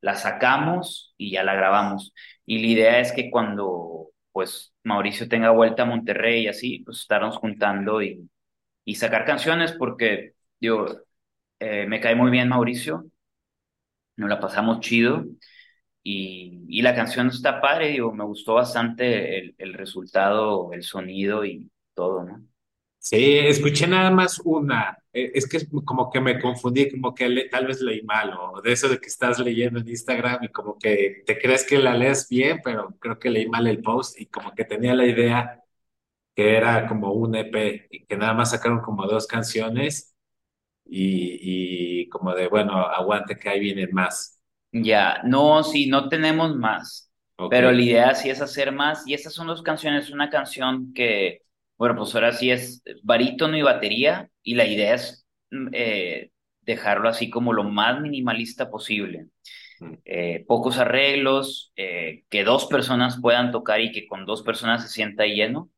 la 0.02 0.16
sacamos 0.16 1.14
y 1.18 1.32
ya 1.32 1.44
la 1.44 1.56
grabamos. 1.56 2.14
Y 2.46 2.60
la 2.62 2.68
idea 2.68 3.00
es 3.00 3.12
que 3.12 3.30
cuando 3.32 4.10
pues 4.32 4.74
Mauricio 4.84 5.28
tenga 5.30 5.52
vuelta 5.52 5.84
a 5.84 5.86
Monterrey 5.86 6.44
y 6.44 6.48
así, 6.48 6.80
pues 6.86 7.00
estarnos 7.02 7.38
juntando 7.38 8.02
y, 8.02 8.30
y 8.86 8.96
sacar 8.96 9.26
canciones 9.26 9.74
porque, 9.74 10.34
digo, 10.60 10.88
eh, 11.60 11.86
me 11.88 12.00
cae 12.02 12.16
muy 12.16 12.32
bien 12.32 12.50
Mauricio, 12.50 13.06
nos 14.18 14.30
la 14.30 14.40
pasamos 14.40 14.80
chido 14.82 15.26
y, 16.04 16.64
y 16.70 16.82
la 16.82 16.96
canción 16.96 17.30
está 17.30 17.62
padre, 17.62 17.90
digo, 17.90 18.14
me 18.14 18.26
gustó 18.26 18.56
bastante 18.56 19.40
el, 19.40 19.56
el 19.58 19.74
resultado, 19.74 20.74
el 20.74 20.84
sonido 20.84 21.46
y 21.46 21.72
todo, 21.96 22.24
¿no? 22.26 22.44
Sí, 23.00 23.38
escuché 23.38 23.86
nada 23.88 24.10
más 24.10 24.42
una. 24.44 24.98
Eh, 25.14 25.32
Es 25.36 25.48
que 25.48 25.60
como 25.86 26.10
que 26.10 26.20
me 26.20 26.40
confundí, 26.42 26.90
como 26.92 27.14
que 27.14 27.30
le- 27.30 27.50
tal 27.50 27.68
vez 27.68 27.80
leí 27.82 28.02
mal, 28.02 28.34
o 28.40 28.62
de 28.62 28.72
eso 28.72 28.90
de 28.90 29.00
que 29.00 29.08
estás 29.08 29.38
leyendo 29.40 29.80
en 29.80 29.88
Instagram 29.88 30.44
y 30.44 30.48
como 30.50 30.78
que 30.80 31.22
te 31.26 31.38
crees 31.38 31.66
que 31.66 31.78
la 31.78 31.94
lees 31.96 32.28
bien, 32.28 32.60
pero 32.64 32.96
creo 33.00 33.20
que 33.20 33.30
leí 33.30 33.48
mal 33.48 33.68
el 33.68 33.82
post 33.82 34.20
y 34.20 34.26
como 34.28 34.54
que 34.56 34.66
tenía 34.66 34.96
la 34.96 35.06
idea 35.06 35.62
que 36.36 36.58
era 36.58 36.88
como 36.88 37.14
un 37.14 37.36
EP 37.36 37.88
y 37.92 38.06
que 38.06 38.18
nada 38.18 38.34
más 38.36 38.52
sacaron 38.52 38.82
como 38.82 39.08
dos 39.08 39.28
canciones 39.28 40.15
y, 40.86 42.02
y 42.04 42.10
como 42.10 42.34
de, 42.36 42.48
bueno, 42.48 42.74
aguante 42.88 43.38
que 43.38 43.50
ahí 43.50 43.60
vienen 43.60 43.90
más. 43.94 44.40
Ya, 44.72 45.22
no, 45.24 45.64
sí, 45.64 45.88
no 45.88 46.10
tenemos 46.10 46.56
más, 46.58 47.10
pero 47.48 47.72
la 47.72 47.82
idea 47.82 48.14
sí 48.16 48.30
es 48.30 48.42
hacer 48.42 48.74
más 48.74 49.08
y 49.08 49.14
esas 49.14 49.34
son 49.34 49.48
dos 49.48 49.62
canciones, 49.64 50.10
una 50.12 50.30
canción 50.30 50.94
que, 50.94 51.44
bueno, 51.78 51.96
pues 51.96 52.14
ahora 52.14 52.34
sí 52.34 52.52
es 52.52 52.84
barítono 53.04 53.56
y 53.58 53.62
batería 53.62 54.30
y 54.44 54.56
la 54.56 54.66
idea 54.66 54.96
es 54.96 55.26
mm, 55.52 55.68
eh, 55.72 56.32
dejarlo 56.62 57.08
así 57.08 57.30
como 57.30 57.54
lo 57.54 57.64
más 57.64 58.02
minimalista 58.02 58.70
posible. 58.70 59.28
Mm, 59.80 59.96
Eh, 60.06 60.46
pocos 60.48 60.78
arreglos, 60.80 61.74
eh, 61.78 62.26
que 62.30 62.44
dos 62.46 62.68
personas 62.68 63.20
puedan 63.22 63.52
tocar 63.52 63.82
y 63.82 63.92
que 63.92 64.08
con 64.08 64.26
dos 64.26 64.44
personas 64.44 64.84
se 64.84 64.90
sienta 64.90 65.26
lleno. 65.26 65.70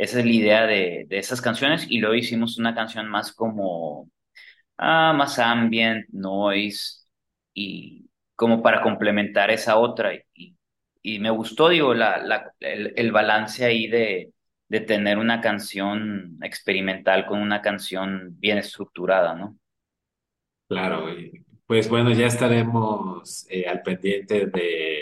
Esa 0.00 0.20
es 0.20 0.24
la 0.26 0.32
idea 0.32 0.66
de, 0.66 1.06
de 1.08 1.18
esas 1.18 1.40
canciones 1.42 1.86
y 1.88 1.98
luego 1.98 2.14
hicimos 2.16 2.58
una 2.58 2.74
canción 2.74 3.08
más 3.08 3.32
como 3.32 4.10
Ah, 4.78 5.12
más 5.14 5.38
ambient, 5.38 6.06
noise, 6.10 7.06
y 7.54 8.08
como 8.34 8.62
para 8.62 8.82
complementar 8.82 9.50
esa 9.50 9.76
otra. 9.78 10.12
Y, 10.34 10.56
y 11.02 11.18
me 11.20 11.30
gustó, 11.30 11.68
digo, 11.68 11.94
la, 11.94 12.18
la, 12.18 12.52
el, 12.60 12.92
el 12.96 13.12
balance 13.12 13.64
ahí 13.64 13.86
de, 13.88 14.32
de 14.68 14.80
tener 14.80 15.18
una 15.18 15.40
canción 15.40 16.38
experimental 16.42 17.26
con 17.26 17.40
una 17.42 17.60
canción 17.62 18.38
bien 18.40 18.58
estructurada, 18.58 19.34
¿no? 19.34 19.58
claro, 20.68 21.06
pues 21.66 21.88
bueno, 21.88 22.10
ya 22.12 22.26
estaremos 22.26 23.46
eh, 23.50 23.66
al 23.66 23.82
pendiente 23.82 24.46
de 24.46 24.99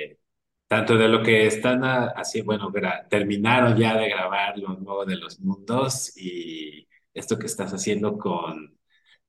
tanto 0.69 0.97
de 0.99 1.09
lo 1.09 1.23
que 1.23 1.47
están 1.47 1.85
así, 1.85 2.43
bueno, 2.43 2.73
terminaron 3.11 3.77
ya 3.77 3.97
de 3.97 4.09
grabar 4.11 4.59
lo 4.59 4.77
nuevo 4.77 5.05
de 5.07 5.17
los 5.17 5.41
mundos 5.41 6.13
y 6.17 6.87
esto 7.15 7.39
que 7.39 7.47
estás 7.47 7.73
haciendo 7.73 8.19
con, 8.19 8.79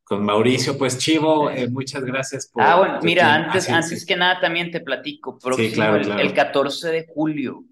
con 0.04 0.26
Mauricio. 0.26 0.78
Pues 0.78 0.98
Chivo, 1.00 1.50
eh, 1.52 1.70
muchas 1.70 2.04
gracias 2.06 2.50
Ah, 2.58 2.76
por 2.76 2.78
bueno, 2.78 3.00
tu 3.00 3.06
mira. 3.06 3.36
Ah, 3.52 3.58
antes, 3.58 3.60
sí, 3.60 3.82
sí, 3.84 3.98
antes 3.98 4.06
que 4.06 4.16
nada 4.18 4.40
también 4.42 4.70
te 4.72 4.82
platico, 4.82 5.40
sí, 5.50 5.72
próximo, 5.72 5.72
claro, 5.72 5.98
el, 5.98 6.14
el 6.18 6.34
claro. 6.34 6.34
14 6.34 6.90
de 6.92 7.06
julio 7.08 7.64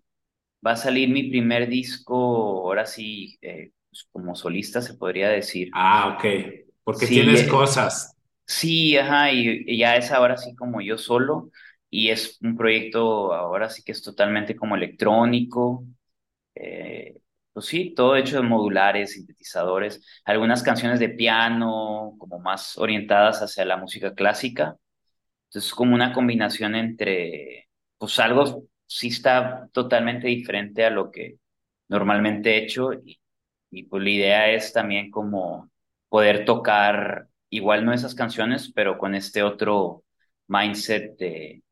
va 0.65 0.73
a 0.73 0.77
salir 0.77 1.09
mi 1.09 1.29
primer 1.29 1.67
disco, 1.69 2.15
ahora 2.15 2.85
sí, 2.85 3.37
eh, 3.41 3.71
pues, 3.89 4.05
como 4.11 4.35
solista 4.35 4.81
se 4.81 4.95
podría 4.95 5.29
decir. 5.29 5.69
Ah, 5.71 6.15
ok, 6.15 6.25
porque 6.83 7.07
Sí, 7.07 7.07
tienes 7.07 7.43
eh, 7.47 7.47
cosas. 7.47 8.13
Sí, 8.45 8.97
ajá, 8.97 9.31
y, 9.31 9.63
y 9.67 9.77
ya 9.77 9.95
es 9.97 10.11
ahora 10.11 10.37
sí 10.37 10.55
como 10.55 10.81
yo 10.81 10.97
solo, 10.97 11.51
y 11.89 12.09
es 12.09 12.39
un 12.41 12.57
proyecto 12.57 13.33
ahora 13.33 13.69
sí 13.69 13.83
que 13.83 13.91
es 13.93 14.01
totalmente 14.03 14.55
como 14.55 14.75
electrónico, 14.75 15.85
eh, 16.55 17.17
pues 17.53 17.67
sí, 17.67 17.93
todo 17.95 18.15
hecho 18.15 18.37
de 18.37 18.43
modulares, 18.47 19.13
sintetizadores, 19.13 20.05
algunas 20.25 20.63
canciones 20.63 20.99
de 20.99 21.09
piano, 21.09 22.15
como 22.19 22.39
más 22.39 22.77
orientadas 22.77 23.41
hacia 23.41 23.65
la 23.65 23.77
música 23.77 24.13
clásica, 24.15 24.77
entonces 25.49 25.69
es 25.69 25.73
como 25.75 25.95
una 25.95 26.13
combinación 26.13 26.75
entre, 26.75 27.69
pues 27.97 28.19
algo 28.19 28.65
sí 28.85 29.07
está 29.09 29.69
totalmente 29.73 30.27
diferente 30.27 30.85
a 30.85 30.89
lo 30.89 31.11
que 31.11 31.37
normalmente 31.89 32.51
he 32.55 32.63
hecho, 32.63 32.93
y, 32.93 33.19
y 33.71 33.83
pues 33.83 34.03
la 34.03 34.09
idea 34.09 34.51
es 34.51 34.73
también 34.73 35.11
como 35.11 35.69
poder 36.09 36.45
tocar 36.45 37.27
igual 37.49 37.85
no 37.85 37.93
esas 37.93 38.15
canciones, 38.15 38.71
pero 38.73 38.97
con 38.97 39.15
este 39.15 39.43
otro 39.43 40.03
mindset 40.47 41.17
de 41.17 41.63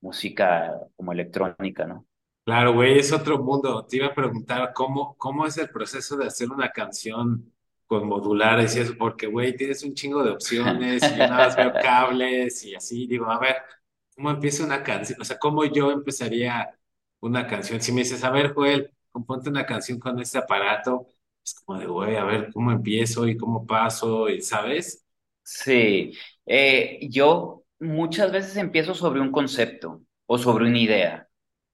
música 0.00 0.74
como 0.96 1.12
electrónica, 1.12 1.86
¿no? 1.86 2.06
Claro, 2.44 2.72
güey, 2.72 2.98
es 2.98 3.12
otro 3.12 3.38
mundo. 3.38 3.84
Te 3.86 3.96
iba 3.98 4.06
a 4.06 4.14
preguntar 4.14 4.72
cómo, 4.74 5.16
cómo 5.18 5.46
es 5.46 5.58
el 5.58 5.68
proceso 5.70 6.16
de 6.16 6.26
hacer 6.26 6.50
una 6.50 6.70
canción 6.70 7.52
con 7.86 8.06
modulares 8.08 8.76
y 8.76 8.80
eso, 8.80 8.94
porque, 8.98 9.26
güey, 9.26 9.56
tienes 9.56 9.82
un 9.82 9.94
chingo 9.94 10.22
de 10.22 10.30
opciones 10.30 11.02
y 11.02 11.10
yo 11.10 11.18
nada 11.18 11.46
más 11.46 11.56
veo 11.56 11.72
cables 11.82 12.64
y 12.64 12.74
así. 12.74 13.06
Digo, 13.06 13.30
a 13.30 13.38
ver, 13.38 13.56
¿cómo 14.14 14.30
empieza 14.30 14.64
una 14.64 14.82
canción? 14.82 15.20
O 15.20 15.24
sea, 15.24 15.38
¿cómo 15.38 15.64
yo 15.64 15.90
empezaría 15.90 16.78
una 17.20 17.46
canción? 17.46 17.80
Si 17.80 17.92
me 17.92 18.00
dices, 18.02 18.24
a 18.24 18.30
ver, 18.30 18.54
Joel, 18.54 18.94
componte 19.10 19.50
una 19.50 19.66
canción 19.66 19.98
con 19.98 20.18
este 20.20 20.38
aparato, 20.38 21.06
es 21.44 21.54
como 21.54 21.78
de, 21.78 21.86
güey, 21.86 22.16
a 22.16 22.24
ver, 22.24 22.52
¿cómo 22.52 22.72
empiezo 22.72 23.26
y 23.26 23.36
cómo 23.36 23.66
paso? 23.66 24.28
Y, 24.28 24.40
¿sabes? 24.42 25.04
Sí, 25.42 26.12
eh, 26.46 26.98
yo 27.10 27.64
muchas 27.80 28.32
veces 28.32 28.56
empiezo 28.56 28.94
sobre 28.94 29.20
un 29.20 29.32
concepto 29.32 30.02
o 30.26 30.38
sobre 30.38 30.66
una 30.66 30.78
idea, 30.78 31.28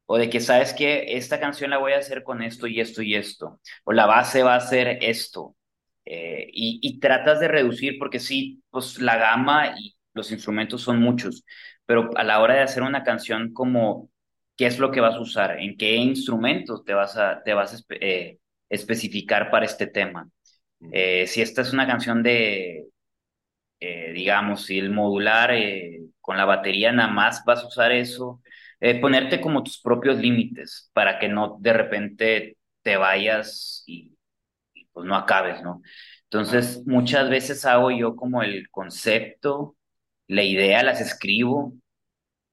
o 0.06 0.18
de 0.18 0.30
que 0.30 0.40
sabes 0.40 0.72
que 0.74 1.16
esta 1.16 1.40
canción 1.40 1.70
la 1.70 1.78
voy 1.78 1.92
a 1.92 1.98
hacer 1.98 2.22
con 2.22 2.42
esto 2.42 2.66
y 2.66 2.80
esto 2.80 3.02
y 3.02 3.14
esto, 3.14 3.60
o 3.84 3.92
la 3.92 4.06
base 4.06 4.42
va 4.42 4.56
a 4.56 4.60
ser 4.60 4.98
esto, 5.02 5.56
eh, 6.04 6.48
y, 6.52 6.78
y 6.82 7.00
tratas 7.00 7.40
de 7.40 7.48
reducir 7.48 7.98
porque 7.98 8.20
sí, 8.20 8.62
pues 8.70 9.00
la 9.00 9.16
gama 9.16 9.74
y 9.78 9.94
los 10.14 10.30
instrumentos 10.32 10.82
son 10.82 11.00
muchos, 11.00 11.44
pero 11.86 12.10
a 12.16 12.24
la 12.24 12.40
hora 12.40 12.54
de 12.54 12.60
hacer 12.62 12.82
una 12.82 13.04
canción 13.04 13.52
como, 13.52 14.10
¿qué 14.56 14.66
es 14.66 14.78
lo 14.78 14.90
que 14.90 15.00
vas 15.00 15.14
a 15.16 15.20
usar? 15.20 15.58
¿En 15.60 15.76
qué 15.76 15.96
instrumentos 15.96 16.84
te 16.84 16.94
vas 16.94 17.16
a, 17.16 17.42
te 17.42 17.54
vas 17.54 17.74
a 17.74 17.94
eh, 18.00 18.38
especificar 18.68 19.50
para 19.50 19.66
este 19.66 19.86
tema? 19.86 20.28
Eh, 20.92 21.26
si 21.26 21.40
esta 21.42 21.62
es 21.62 21.72
una 21.72 21.86
canción 21.86 22.22
de 22.22 22.86
eh, 23.84 24.12
digamos, 24.12 24.64
si 24.66 24.78
el 24.78 24.90
modular 24.90 25.52
eh, 25.52 26.00
con 26.20 26.36
la 26.36 26.44
batería 26.44 26.92
nada 26.92 27.10
más 27.12 27.44
vas 27.44 27.62
a 27.62 27.66
usar 27.68 27.92
eso, 27.92 28.42
eh, 28.80 29.00
ponerte 29.00 29.40
como 29.40 29.62
tus 29.62 29.80
propios 29.80 30.18
límites 30.18 30.90
para 30.92 31.18
que 31.18 31.28
no 31.28 31.56
de 31.60 31.72
repente 31.72 32.56
te 32.82 32.96
vayas 32.96 33.82
y, 33.86 34.16
y, 34.74 34.86
pues 34.92 35.06
no 35.06 35.16
acabes, 35.16 35.62
¿no? 35.62 35.82
Entonces, 36.24 36.82
muchas 36.86 37.30
veces 37.30 37.64
hago 37.66 37.90
yo 37.90 38.16
como 38.16 38.42
el 38.42 38.70
concepto, 38.70 39.76
la 40.28 40.42
idea, 40.42 40.82
las 40.82 41.00
escribo, 41.00 41.74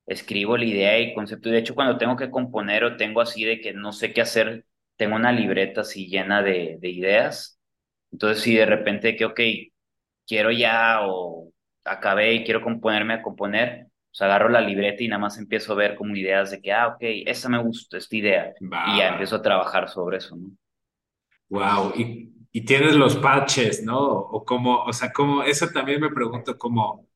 escribo 0.05 0.57
la 0.57 0.65
idea 0.65 0.99
y 0.99 1.13
concepto. 1.13 1.49
Y 1.49 1.53
de 1.53 1.59
hecho, 1.59 1.75
cuando 1.75 1.97
tengo 1.97 2.15
que 2.17 2.31
componer 2.31 2.83
o 2.83 2.97
tengo 2.97 3.21
así 3.21 3.43
de 3.45 3.61
que 3.61 3.73
no 3.73 3.93
sé 3.93 4.13
qué 4.13 4.21
hacer, 4.21 4.65
tengo 4.97 5.15
una 5.15 5.31
libreta 5.31 5.81
así 5.81 6.07
llena 6.07 6.41
de, 6.43 6.77
de 6.79 6.89
ideas. 6.89 7.59
Entonces, 8.11 8.43
si 8.43 8.55
de 8.55 8.65
repente 8.65 9.15
que, 9.15 9.25
ok, 9.25 9.39
quiero 10.31 10.51
ya 10.51 11.01
o 11.07 11.51
acabé 11.85 12.33
y 12.35 12.43
quiero 12.45 12.61
componerme 12.63 13.15
a 13.15 13.21
componer, 13.23 13.87
sea, 14.11 14.27
agarro 14.27 14.49
la 14.49 14.61
libreta 14.61 15.03
y 15.03 15.07
nada 15.09 15.19
más 15.21 15.37
empiezo 15.39 15.73
a 15.73 15.75
ver 15.77 15.95
como 15.95 16.15
ideas 16.15 16.51
de 16.51 16.61
que, 16.61 16.71
ah, 16.73 16.89
ok, 16.89 16.97
esta 17.01 17.49
me 17.49 17.59
gusta, 17.63 17.97
esta 17.97 18.15
idea. 18.17 18.53
Va, 18.73 18.81
Y 18.83 18.97
ya 18.97 19.09
empiezo 19.09 19.37
a 19.37 19.41
trabajar 19.43 19.89
sobre 19.89 20.17
eso, 20.17 20.35
¿no? 20.37 20.51
Wow, 21.49 21.93
y, 21.97 22.33
y 22.51 22.65
tienes 22.65 22.95
los 22.95 23.17
patches, 23.17 23.83
¿no? 23.83 23.99
O 23.99 24.45
como, 24.45 24.83
o 24.83 24.93
sea, 24.93 25.11
como, 25.11 25.43
eso 25.43 25.67
también 25.69 25.99
me 26.01 26.09
pregunto 26.09 26.57
como, 26.57 27.07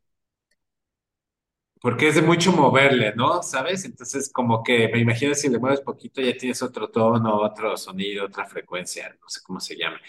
porque 1.82 2.08
es 2.08 2.16
de 2.16 2.22
mucho 2.22 2.52
moverle, 2.52 3.14
¿no? 3.16 3.44
¿Sabes? 3.44 3.86
Entonces, 3.86 4.32
como 4.32 4.64
que 4.64 4.90
me 4.90 5.00
imagino 5.00 5.36
si 5.36 5.50
le 5.50 5.60
mueves 5.60 5.82
poquito 5.82 6.22
ya 6.22 6.36
tienes 6.38 6.62
otro 6.64 6.90
tono, 6.90 7.38
otro 7.42 7.78
sonido, 7.78 8.26
otra 8.26 8.46
frecuencia, 8.46 9.10
no 9.22 9.30
sé 9.30 9.42
cómo 9.44 9.60
se 9.60 9.76
llama. 9.78 10.00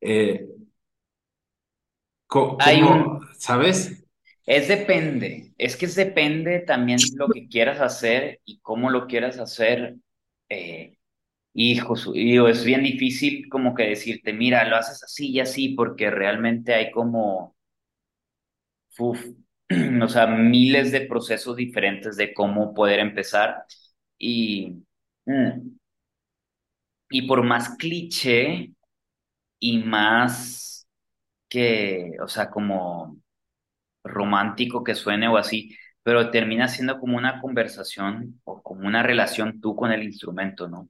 Eh, 0.00 0.46
Hay 2.58 2.82
¿cómo, 2.82 3.18
un, 3.20 3.28
sabes? 3.38 4.04
es 4.46 4.68
depende, 4.68 5.52
es 5.58 5.76
que 5.76 5.86
es 5.86 5.94
depende 5.94 6.60
también 6.60 6.98
lo 7.16 7.28
que 7.28 7.48
quieras 7.48 7.80
hacer 7.80 8.40
y 8.44 8.60
cómo 8.60 8.90
lo 8.90 9.06
quieras 9.06 9.38
hacer. 9.38 9.96
Eh, 10.48 10.96
hijo, 11.54 11.94
digo, 12.12 12.48
es 12.48 12.64
bien 12.64 12.82
difícil 12.84 13.48
como 13.50 13.74
que 13.74 13.84
decirte, 13.84 14.32
mira, 14.32 14.68
lo 14.68 14.76
haces 14.76 15.02
así 15.04 15.30
y 15.32 15.40
así, 15.40 15.70
porque 15.70 16.10
realmente 16.10 16.74
hay 16.74 16.90
como, 16.92 17.56
uf, 18.98 19.24
o 20.02 20.08
sea, 20.08 20.26
miles 20.26 20.92
de 20.92 21.02
procesos 21.02 21.56
diferentes 21.56 22.16
de 22.16 22.32
cómo 22.34 22.74
poder 22.74 23.00
empezar. 23.00 23.64
Y, 24.18 24.82
mm, 25.26 25.76
y 27.10 27.22
por 27.22 27.42
más 27.42 27.70
cliché 27.76 28.72
y 29.60 29.78
más 29.78 30.67
que, 31.48 32.12
o 32.22 32.28
sea, 32.28 32.50
como 32.50 33.18
romántico 34.04 34.84
que 34.84 34.94
suene 34.94 35.28
o 35.28 35.36
así, 35.36 35.76
pero 36.02 36.30
termina 36.30 36.68
siendo 36.68 36.98
como 37.00 37.16
una 37.16 37.40
conversación 37.40 38.40
o 38.44 38.62
como 38.62 38.86
una 38.86 39.02
relación 39.02 39.60
tú 39.60 39.76
con 39.76 39.92
el 39.92 40.02
instrumento, 40.04 40.68
¿no? 40.68 40.88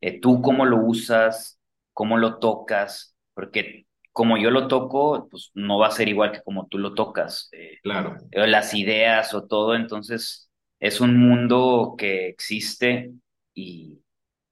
Eh, 0.00 0.20
tú 0.20 0.40
cómo 0.42 0.64
lo 0.66 0.78
usas, 0.84 1.58
cómo 1.92 2.18
lo 2.18 2.38
tocas, 2.38 3.16
porque 3.34 3.86
como 4.12 4.36
yo 4.38 4.50
lo 4.50 4.68
toco, 4.68 5.28
pues 5.30 5.50
no 5.54 5.78
va 5.78 5.88
a 5.88 5.90
ser 5.92 6.08
igual 6.08 6.32
que 6.32 6.42
como 6.42 6.66
tú 6.68 6.78
lo 6.78 6.94
tocas. 6.94 7.48
Eh, 7.52 7.78
Claro. 7.82 8.16
las 8.32 8.74
ideas 8.74 9.34
o 9.34 9.46
todo, 9.46 9.74
entonces 9.74 10.50
es 10.80 11.00
un 11.00 11.16
mundo 11.16 11.94
que 11.98 12.28
existe 12.28 13.12
y 13.54 14.00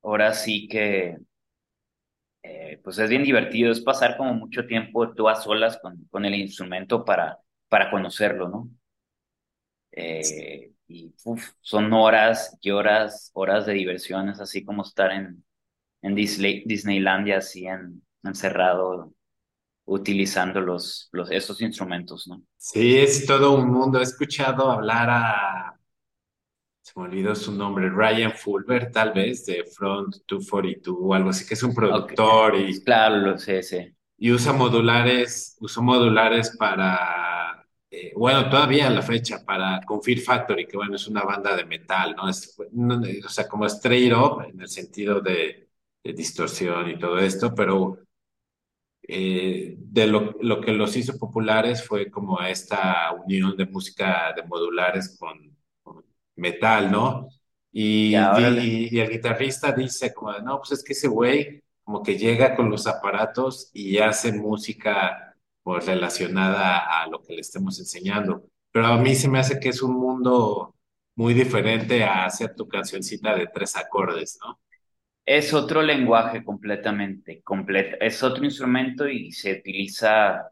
ahora 0.02 0.34
sí 0.34 0.68
que 0.68 1.16
eh, 2.48 2.80
pues 2.82 2.98
es 2.98 3.10
bien 3.10 3.24
divertido, 3.24 3.70
es 3.70 3.80
pasar 3.82 4.16
como 4.16 4.32
mucho 4.32 4.66
tiempo 4.66 5.12
tú 5.12 5.28
a 5.28 5.34
solas 5.36 5.78
con, 5.82 6.06
con 6.10 6.24
el 6.24 6.34
instrumento 6.34 7.04
para, 7.04 7.38
para 7.68 7.90
conocerlo, 7.90 8.48
¿no? 8.48 8.70
Eh, 9.92 10.72
y 10.86 11.12
son 11.60 11.92
horas 11.92 12.56
y 12.62 12.70
horas, 12.70 13.30
horas 13.34 13.66
de 13.66 13.74
diversión, 13.74 14.30
es 14.30 14.40
así 14.40 14.64
como 14.64 14.82
estar 14.82 15.12
en, 15.12 15.44
en 16.00 16.14
Disney, 16.14 16.62
Disneylandia, 16.64 17.38
así 17.38 17.66
en, 17.66 18.02
encerrado, 18.22 19.12
utilizando 19.84 20.62
los, 20.62 21.10
los, 21.12 21.30
esos 21.30 21.60
instrumentos, 21.60 22.26
¿no? 22.28 22.42
Sí, 22.56 22.96
es 22.98 23.26
todo 23.26 23.56
un 23.58 23.70
mundo. 23.70 24.00
He 24.00 24.04
escuchado 24.04 24.70
hablar 24.70 25.08
a, 25.10 25.77
se 26.88 26.98
me 26.98 27.04
olvidó 27.06 27.34
su 27.34 27.52
nombre, 27.52 27.90
Ryan 27.90 28.32
Fulber, 28.32 28.90
tal 28.90 29.12
vez, 29.12 29.44
de 29.44 29.62
Front 29.64 30.16
242 30.26 30.96
o 30.98 31.14
algo 31.14 31.30
así, 31.30 31.46
que 31.46 31.52
es 31.52 31.62
un 31.62 31.74
productor 31.74 32.56
y 32.56 32.82
Claro, 32.82 33.18
lo 33.18 33.38
sé, 33.38 33.62
sí. 33.62 33.94
Y 34.16 34.32
usa 34.32 34.54
modulares, 34.54 35.56
usó 35.60 35.82
modulares 35.82 36.56
para, 36.56 37.66
eh, 37.90 38.12
bueno, 38.16 38.48
todavía 38.48 38.86
a 38.86 38.90
la 38.90 39.02
fecha, 39.02 39.44
para 39.44 39.80
con 39.84 40.02
Fear 40.02 40.20
Factory, 40.20 40.66
que 40.66 40.78
bueno, 40.78 40.96
es 40.96 41.06
una 41.06 41.22
banda 41.24 41.54
de 41.54 41.66
metal, 41.66 42.14
¿no? 42.16 42.26
Es, 42.28 42.56
no, 42.72 43.02
o 43.24 43.28
sea, 43.28 43.46
como 43.46 43.66
straight 43.66 44.12
up 44.14 44.44
en 44.48 44.60
el 44.60 44.68
sentido 44.68 45.20
de, 45.20 45.68
de 46.02 46.12
distorsión 46.14 46.88
y 46.90 46.98
todo 46.98 47.18
esto, 47.18 47.54
pero 47.54 47.98
eh, 49.02 49.74
de 49.78 50.06
lo, 50.06 50.36
lo 50.40 50.60
que 50.60 50.72
los 50.72 50.96
hizo 50.96 51.18
populares 51.18 51.86
fue 51.86 52.10
como 52.10 52.40
esta 52.40 53.12
unión 53.12 53.56
de 53.56 53.66
música 53.66 54.32
de 54.34 54.42
modulares 54.44 55.16
con 55.18 55.57
metal, 56.38 56.90
¿no? 56.90 57.28
Y, 57.72 58.14
el 58.14 59.10
guitarrista 59.10 59.72
dice 59.72 60.12
como, 60.14 60.32
no, 60.38 60.58
pues 60.58 60.72
es 60.72 60.84
que 60.84 60.94
ese 60.94 61.08
güey 61.08 61.62
como 61.84 62.02
que 62.02 62.18
llega 62.18 62.54
con 62.54 62.70
los 62.70 62.86
aparatos 62.86 63.70
y 63.72 63.98
hace 63.98 64.32
música 64.32 65.34
pues 65.62 65.86
relacionada 65.86 67.02
a 67.02 67.06
lo 67.06 67.22
que 67.22 67.34
le 67.34 67.40
estemos 67.40 67.78
enseñando. 67.78 68.44
Pero 68.72 68.86
a 68.86 68.98
mí 68.98 69.14
se 69.14 69.28
me 69.28 69.38
hace 69.38 69.58
que 69.58 69.70
es 69.70 69.82
un 69.82 69.94
mundo 69.94 70.74
muy 71.16 71.34
diferente 71.34 72.04
a 72.04 72.24
hacer 72.26 72.54
tu 72.54 72.68
cancioncita 72.68 73.34
de 73.34 73.46
tres 73.46 73.76
acordes, 73.76 74.38
¿no? 74.42 74.60
Es 75.24 75.52
otro 75.52 75.82
lenguaje 75.82 76.42
completamente, 76.42 77.42
complet- 77.42 77.98
es 78.00 78.22
otro 78.22 78.44
instrumento 78.44 79.06
y 79.08 79.30
se 79.32 79.52
utiliza, 79.60 80.50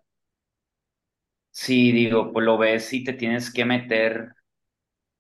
sí, 1.51 1.93
digo, 1.93 2.33
pues 2.33 2.45
lo 2.45 2.59
ves 2.59 2.93
y 2.93 3.05
te 3.05 3.15
tienes 3.15 3.53
que 3.53 3.65
meter, 3.65 4.36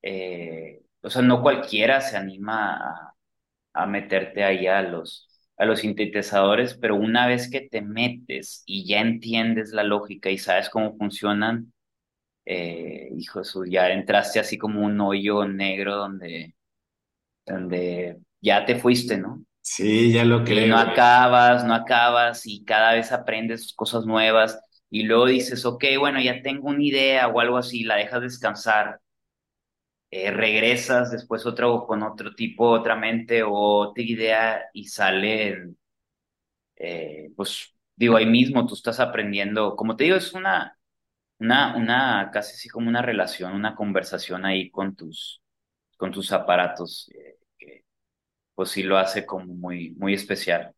eh, 0.07 0.83
o 1.03 1.11
sea, 1.11 1.23
no 1.23 1.43
cualquiera 1.43 2.01
se 2.03 2.17
anima 2.19 2.77
a, 2.77 3.15
a 3.75 3.87
meterte 3.87 4.45
ahí 4.45 4.67
a 4.67 4.83
los, 4.83 5.29
a 5.59 5.67
los 5.67 5.81
sintetizadores, 5.81 6.75
pero 6.81 6.97
una 6.97 7.27
vez 7.29 7.51
que 7.51 7.63
te 7.63 7.83
metes 7.83 8.63
y 8.67 8.87
ya 8.87 9.01
entiendes 9.01 9.73
la 9.73 9.85
lógica 9.85 10.31
y 10.31 10.39
sabes 10.39 10.71
cómo 10.71 10.97
funcionan, 10.99 11.73
eh, 12.47 13.11
hijo, 13.17 13.45
su- 13.45 13.67
ya 13.67 13.91
entraste 13.91 14.41
así 14.41 14.59
como 14.59 14.85
un 14.85 15.01
hoyo 15.01 15.47
negro 15.49 15.97
donde, 15.97 16.57
donde 17.47 18.19
ya 18.41 18.65
te 18.67 18.77
fuiste, 18.79 19.19
¿no? 19.19 19.45
Sí, 19.63 20.13
ya 20.13 20.25
lo 20.25 20.45
Y 20.45 20.65
no 20.67 20.77
creo, 20.77 20.79
acabas, 20.79 21.65
no 21.65 21.75
acabas 21.75 22.47
y 22.47 22.65
cada 22.65 22.93
vez 22.95 23.11
aprendes 23.13 23.73
cosas 23.75 24.07
nuevas 24.07 24.59
y 24.91 25.03
luego 25.03 25.27
dices, 25.27 25.65
ok, 25.65 25.85
bueno, 25.99 26.21
ya 26.21 26.41
tengo 26.43 26.69
una 26.69 26.83
idea 26.85 27.27
o 27.29 27.41
algo 27.41 27.57
así, 27.59 27.83
la 27.85 27.97
dejas 27.97 28.23
descansar, 28.23 29.01
eh, 30.11 30.31
regresas 30.31 31.11
después 31.13 31.47
otro 31.47 31.87
con 31.87 32.03
otro 32.03 32.35
tipo, 32.35 32.71
otra 32.71 32.97
mente 32.97 33.43
o 33.43 33.53
otra 33.53 34.03
idea 34.05 34.63
y 34.73 34.85
salen, 34.87 35.79
eh, 36.77 37.31
pues 37.37 37.75
digo, 37.97 38.17
ahí 38.17 38.27
mismo 38.27 38.67
tú 38.67 38.75
estás 38.75 39.01
aprendiendo, 39.01 39.77
como 39.77 39.97
te 39.97 40.05
digo, 40.05 40.17
es 40.17 40.33
una, 40.35 40.79
una, 41.39 41.77
una, 41.77 42.31
casi 42.33 42.55
así 42.55 42.69
como 42.71 42.89
una 42.89 43.03
relación, 43.03 43.55
una 43.55 43.75
conversación 43.77 44.45
ahí 44.47 44.71
con 44.71 44.97
tus, 44.97 45.43
con 45.99 46.13
tus 46.13 46.33
aparatos, 46.33 47.11
eh, 47.15 47.39
pues 48.55 48.71
sí 48.71 48.83
lo 48.83 48.99
hace 48.99 49.25
como 49.27 49.47
muy, 49.55 49.91
muy 49.93 50.15
especial. 50.15 50.75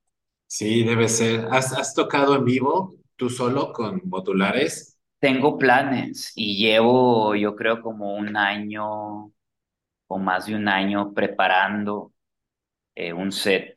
Sí, 0.46 0.82
debe 0.84 1.08
ser. 1.08 1.46
¿Has, 1.50 1.72
has 1.72 1.94
tocado 1.94 2.36
en 2.36 2.44
vivo 2.44 2.96
tú 3.16 3.28
solo 3.30 3.72
con 3.72 4.00
modulares? 4.04 4.97
Tengo 5.20 5.58
planes 5.58 6.32
y 6.36 6.56
llevo, 6.58 7.34
yo 7.34 7.56
creo, 7.56 7.82
como 7.82 8.14
un 8.16 8.36
año 8.36 9.32
o 10.08 10.18
más 10.18 10.46
de 10.46 10.56
un 10.56 10.68
año 10.68 11.14
preparando 11.14 12.12
eh, 12.94 13.12
un 13.12 13.32
set. 13.32 13.74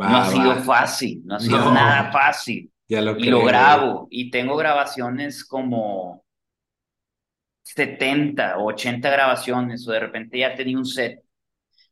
Va, 0.00 0.08
No 0.08 0.18
ha 0.18 0.24
sido 0.26 0.56
fácil, 0.56 1.22
no 1.26 1.36
ha 1.36 1.40
sido 1.40 1.64
No, 1.64 1.72
nada 1.72 2.12
fácil. 2.12 2.72
ya 2.88 3.00
lo 3.02 3.16
Y 3.16 3.26
lo 3.26 3.44
grabo 3.44 4.08
y 4.10 4.30
tengo 4.30 4.56
grabaciones 4.56 5.44
como 5.44 6.24
70 7.62 8.58
o 8.58 8.66
80 8.66 9.10
grabaciones 9.10 9.86
o 9.88 9.92
de 9.92 10.00
repente 10.00 10.38
ya 10.38 10.54
tenía 10.54 10.78
un 10.78 10.86
set 10.86 11.22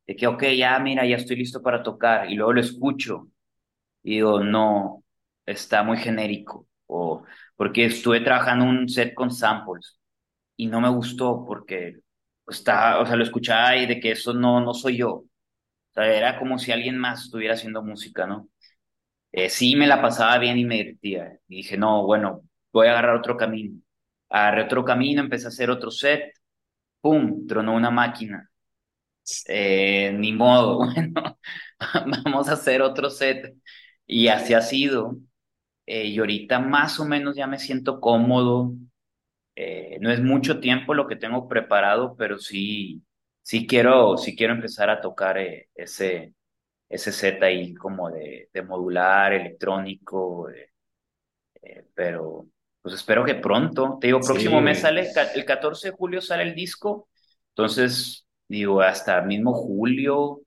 de 0.06 0.16
que, 0.16 0.26
ok, 0.26 0.44
ya 0.58 0.78
mira, 0.80 1.06
ya 1.06 1.16
estoy 1.16 1.36
listo 1.36 1.62
para 1.62 1.82
tocar 1.82 2.30
y 2.30 2.36
luego 2.36 2.52
lo 2.54 2.60
escucho 2.62 3.28
y 4.02 4.16
digo, 4.16 4.40
no, 4.44 5.04
está 5.46 5.82
muy 5.84 5.98
genérico. 5.98 6.68
O 6.86 7.24
porque 7.58 7.86
estuve 7.86 8.22
trabajando 8.22 8.66
un 8.66 8.88
set 8.90 9.14
con 9.14 9.32
samples 9.32 10.00
y 10.56 10.66
no 10.68 10.80
me 10.80 10.90
gustó 10.90 11.44
porque 11.46 12.00
está, 12.48 13.00
o 13.00 13.06
sea, 13.06 13.16
lo 13.16 13.24
escuchaba 13.24 13.76
y 13.78 13.86
de 13.86 14.00
que 14.00 14.12
eso 14.12 14.34
no, 14.34 14.60
no 14.60 14.74
soy 14.74 14.98
yo. 14.98 15.10
O 15.14 15.26
sea, 15.94 16.06
era 16.14 16.38
como 16.38 16.58
si 16.58 16.72
alguien 16.72 16.98
más 16.98 17.24
estuviera 17.24 17.54
haciendo 17.54 17.82
música, 17.82 18.26
¿no? 18.26 18.48
Eh, 19.32 19.50
sí 19.50 19.76
me 19.76 19.86
la 19.86 20.00
pasaba 20.02 20.38
bien 20.38 20.58
y 20.58 20.64
me 20.64 20.76
divertía. 20.76 21.38
Y 21.48 21.56
dije, 21.58 21.76
no, 21.76 22.04
bueno, 22.06 22.42
voy 22.72 22.86
a 22.88 22.92
agarrar 22.92 23.16
otro 23.16 23.36
camino. 23.36 23.80
Agarré 24.30 24.64
otro 24.64 24.84
camino, 24.84 25.22
empecé 25.22 25.46
a 25.46 25.48
hacer 25.48 25.70
otro 25.70 25.90
set, 25.90 26.32
¡pum! 27.00 27.46
Tronó 27.46 27.74
una 27.76 27.90
máquina. 27.90 28.50
Eh, 29.48 30.12
ni 30.18 30.32
modo, 30.32 30.78
bueno, 30.94 31.38
vamos 32.24 32.48
a 32.48 32.52
hacer 32.54 32.82
otro 32.82 33.10
set. 33.10 33.54
Y 34.06 34.28
así 34.28 34.54
ha 34.54 34.62
sido. 34.62 35.16
Eh, 35.88 36.06
y 36.06 36.18
ahorita 36.20 36.60
más 36.60 37.00
o 37.00 37.06
menos 37.06 37.36
ya 37.36 37.46
me 37.46 37.58
siento 37.58 38.00
cómodo. 38.00 38.74
Eh, 39.56 39.98
no 40.00 40.10
es 40.12 40.20
mucho 40.22 40.60
tiempo 40.60 40.94
lo 40.94 41.06
que 41.08 41.16
tengo 41.16 41.48
preparado, 41.48 42.16
pero 42.16 42.38
sí, 42.38 43.02
sí 43.42 43.66
quiero, 43.66 44.16
sí 44.18 44.36
quiero 44.36 44.54
empezar 44.54 44.90
a 44.90 45.00
tocar 45.00 45.38
eh, 45.38 45.68
ese, 45.74 46.34
ese 46.88 47.12
set 47.12 47.42
ahí 47.42 47.74
como 47.74 48.10
de, 48.10 48.50
de 48.52 48.62
modular, 48.62 49.32
electrónico, 49.34 50.50
eh, 50.50 51.84
pero 51.94 52.48
pues 52.82 52.94
espero 52.94 53.24
que 53.24 53.34
pronto. 53.36 53.98
Te 54.00 54.08
digo, 54.08 54.24
próximo 54.24 54.60
Sí, 54.60 54.60
mes 54.60 54.80
sale, 54.80 55.08
el 55.34 55.44
14 55.44 55.88
de 55.90 55.96
julio 55.96 56.20
sale 56.20 56.44
el 56.44 56.54
disco 56.54 57.08
Entonces, 57.50 58.26
digo, 58.48 58.80
hasta 58.80 59.20
mismo 59.22 59.52
julio 59.54 60.40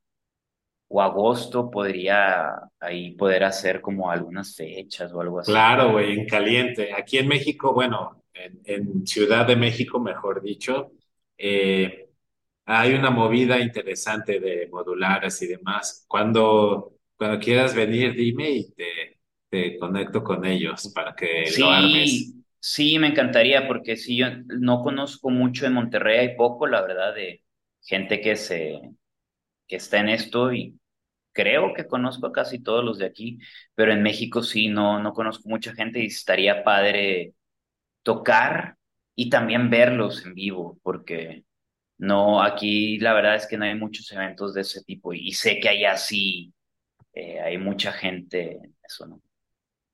o 0.93 1.01
agosto 1.01 1.71
podría 1.71 2.51
ahí 2.79 3.11
poder 3.15 3.45
hacer 3.45 3.79
como 3.79 4.11
algunas 4.11 4.55
fechas 4.55 5.13
o 5.13 5.21
algo 5.21 5.39
así. 5.39 5.51
Claro, 5.51 5.91
güey, 5.93 6.19
en 6.19 6.25
caliente. 6.27 6.93
Aquí 6.93 7.17
en 7.17 7.27
México, 7.29 7.73
bueno, 7.73 8.23
en, 8.33 8.59
en 8.65 9.07
Ciudad 9.07 9.47
de 9.47 9.55
México, 9.55 9.99
mejor 9.99 10.41
dicho, 10.41 10.91
eh, 11.37 12.09
hay 12.65 12.93
una 12.93 13.09
movida 13.09 13.59
interesante 13.59 14.39
de 14.39 14.67
modulares 14.69 15.41
y 15.41 15.47
demás. 15.47 16.05
Cuando, 16.07 16.93
cuando 17.15 17.39
quieras 17.39 17.73
venir, 17.73 18.13
dime 18.13 18.49
y 18.51 18.71
te, 18.73 19.19
te 19.49 19.77
conecto 19.79 20.21
con 20.23 20.45
ellos 20.45 20.91
para 20.93 21.15
que 21.15 21.55
lo 21.57 21.69
armes. 21.69 22.33
Sí, 22.35 22.43
sí, 22.59 22.99
me 22.99 23.07
encantaría 23.07 23.67
porque 23.67 23.95
sí, 23.95 24.17
yo 24.17 24.27
no 24.47 24.81
conozco 24.81 25.29
mucho 25.29 25.65
en 25.65 25.73
Monterrey, 25.73 26.19
hay 26.19 26.35
poco, 26.35 26.67
la 26.67 26.81
verdad, 26.81 27.15
de 27.15 27.43
gente 27.81 28.21
que 28.21 28.35
se, 28.35 28.79
que 29.67 29.77
está 29.77 29.99
en 29.99 30.09
esto 30.09 30.53
y 30.53 30.79
creo 31.33 31.73
que 31.73 31.87
conozco 31.87 32.27
a 32.27 32.31
casi 32.31 32.59
todos 32.59 32.83
los 32.83 32.97
de 32.97 33.05
aquí, 33.05 33.39
pero 33.75 33.91
en 33.91 34.03
México 34.03 34.43
sí, 34.43 34.67
no, 34.67 34.99
no 35.01 35.13
conozco 35.13 35.49
mucha 35.49 35.73
gente 35.73 35.99
y 36.01 36.07
estaría 36.07 36.63
padre 36.63 37.33
tocar 38.03 38.77
y 39.15 39.29
también 39.29 39.69
verlos 39.69 40.25
en 40.25 40.33
vivo, 40.33 40.79
porque 40.83 41.43
no, 41.97 42.41
aquí 42.41 42.97
la 42.99 43.13
verdad 43.13 43.35
es 43.35 43.47
que 43.47 43.57
no 43.57 43.65
hay 43.65 43.75
muchos 43.75 44.11
eventos 44.11 44.53
de 44.53 44.61
ese 44.61 44.83
tipo 44.83 45.13
y, 45.13 45.31
sé 45.33 45.59
que 45.59 45.69
allá 45.69 45.97
sí 45.97 46.53
eh, 47.13 47.39
hay 47.39 47.57
mucha 47.57 47.91
gente, 47.91 48.57
en 48.57 48.75
eso, 48.83 49.05
¿no? 49.05 49.21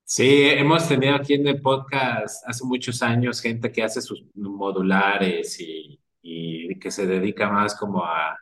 Sí, 0.04 0.44
hemos 0.50 0.88
tenido 0.88 1.16
aquí 1.16 1.34
en 1.34 1.48
el 1.48 1.62
podcast 1.62 2.48
hace 2.48 2.64
muchos 2.64 3.02
años 3.02 3.42
gente 3.42 3.70
que 3.72 3.84
hace 3.84 4.02
sus 4.02 4.24
modulares 4.36 5.60
y, 5.60 6.00
y 6.22 6.80
que 6.80 6.92
se 6.92 7.06
dedica 7.06 7.50
más 7.50 7.76
como 7.76 8.06
a, 8.06 8.38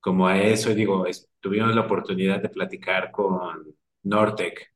como 0.00 0.26
a 0.28 0.38
eso. 0.40 0.74
Digo, 0.74 1.06
es- 1.06 1.28
tuvimos 1.40 1.74
la 1.74 1.82
oportunidad 1.82 2.40
de 2.42 2.48
platicar 2.50 3.10
con 3.12 3.74
Nortec, 4.04 4.72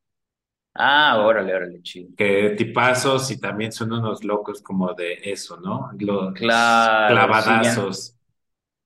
Ah, 0.73 1.17
órale, 1.25 1.53
órale, 1.53 1.81
chido. 1.83 2.11
que 2.15 2.51
tipazos 2.57 3.29
y 3.31 3.39
también 3.39 3.71
son 3.71 3.91
unos 3.93 4.23
locos 4.23 4.61
como 4.61 4.93
de 4.93 5.19
eso, 5.23 5.57
¿no? 5.59 5.91
Los 5.99 6.33
Claro, 6.33 7.33
sí, 7.33 7.57
bien, 7.57 7.81
clavadazos. 7.85 8.15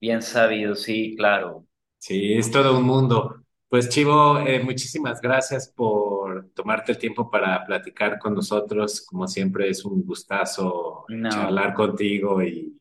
bien 0.01 0.21
sabido, 0.21 0.75
sí, 0.75 1.15
claro. 1.17 1.65
Sí, 1.97 2.33
es 2.33 2.49
todo 2.51 2.77
un 2.77 2.83
mundo. 2.85 3.43
Pues 3.67 3.89
Chivo, 3.89 4.39
eh, 4.39 4.63
muchísimas 4.63 5.21
gracias 5.21 5.69
por 5.69 6.49
tomarte 6.53 6.91
el 6.93 6.97
tiempo 6.97 7.29
para 7.29 7.65
platicar 7.65 8.17
con 8.19 8.33
nosotros. 8.33 9.01
Como 9.05 9.27
siempre, 9.27 9.69
es 9.69 9.85
un 9.85 10.03
gustazo 10.05 11.07
No, 11.09 11.27
charlar 11.27 11.73
contigo 11.73 12.41
y 12.41 12.79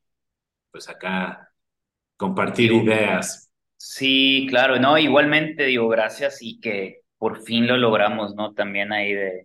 pues 0.71 0.89
acá 0.89 1.53
compartir 2.17 2.73
ideas. 2.73 3.48
Sí, 3.79 4.47
claro, 4.51 4.81
no, 4.81 4.99
igualmente 4.99 5.64
digo 5.66 5.89
gracias 5.89 6.39
y 6.43 6.61
que 6.61 7.03
por 7.18 7.43
fin 7.45 7.68
lo 7.68 7.79
logramos, 7.79 8.37
¿no? 8.37 8.55
También 8.55 8.93
ahí 8.93 9.14
de 9.14 9.45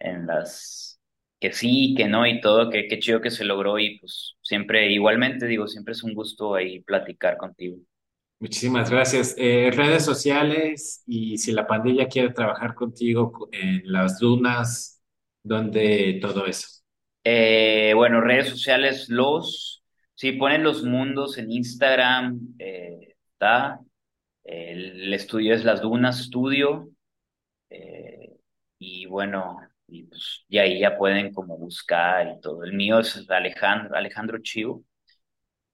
en 0.00 0.26
las 0.26 1.00
que 1.40 1.52
sí, 1.52 1.94
que 1.96 2.08
no 2.08 2.26
y 2.26 2.40
todo, 2.42 2.70
que 2.70 2.88
qué 2.88 2.98
chido 3.00 3.20
que 3.22 3.30
se 3.30 3.44
logró 3.46 3.78
y 3.78 3.98
pues 4.00 4.36
siempre, 4.42 4.90
igualmente 4.92 5.46
digo, 5.46 5.68
siempre 5.68 5.92
es 5.92 6.02
un 6.04 6.14
gusto 6.14 6.54
ahí 6.56 6.80
platicar 6.82 7.36
contigo. 7.38 7.78
Muchísimas 8.40 8.90
gracias. 8.90 9.34
Eh, 9.38 9.70
redes 9.72 10.04
sociales 10.04 11.02
y 11.06 11.38
si 11.38 11.52
la 11.52 11.66
pandilla 11.66 12.08
quiere 12.08 12.30
trabajar 12.32 12.74
contigo 12.74 13.30
co- 13.32 13.48
en 13.52 13.82
las 13.84 14.18
dunas, 14.18 15.00
donde 15.44 16.18
todo 16.20 16.46
eso. 16.46 16.66
Eh, 17.24 17.92
bueno, 17.94 18.20
redes 18.20 18.48
sociales, 18.48 19.08
los, 19.08 19.84
si 20.14 20.32
ponen 20.32 20.64
los 20.64 20.82
mundos 20.84 21.38
en 21.38 21.52
Instagram, 21.52 22.54
eh, 22.58 23.11
el 24.44 25.12
estudio 25.14 25.54
es 25.54 25.64
Las 25.64 25.80
Dunas 25.82 26.24
Studio, 26.24 26.90
eh, 27.70 28.36
y 28.78 29.06
bueno, 29.06 29.60
y 29.86 30.04
pues 30.04 30.44
y 30.48 30.58
ahí 30.58 30.80
ya 30.80 30.96
pueden 30.96 31.32
como 31.32 31.56
buscar 31.58 32.28
y 32.36 32.40
todo. 32.40 32.64
El 32.64 32.74
mío 32.74 33.00
es 33.00 33.28
Alejandro, 33.30 33.96
Alejandro 33.96 34.38
Chivo, 34.42 34.84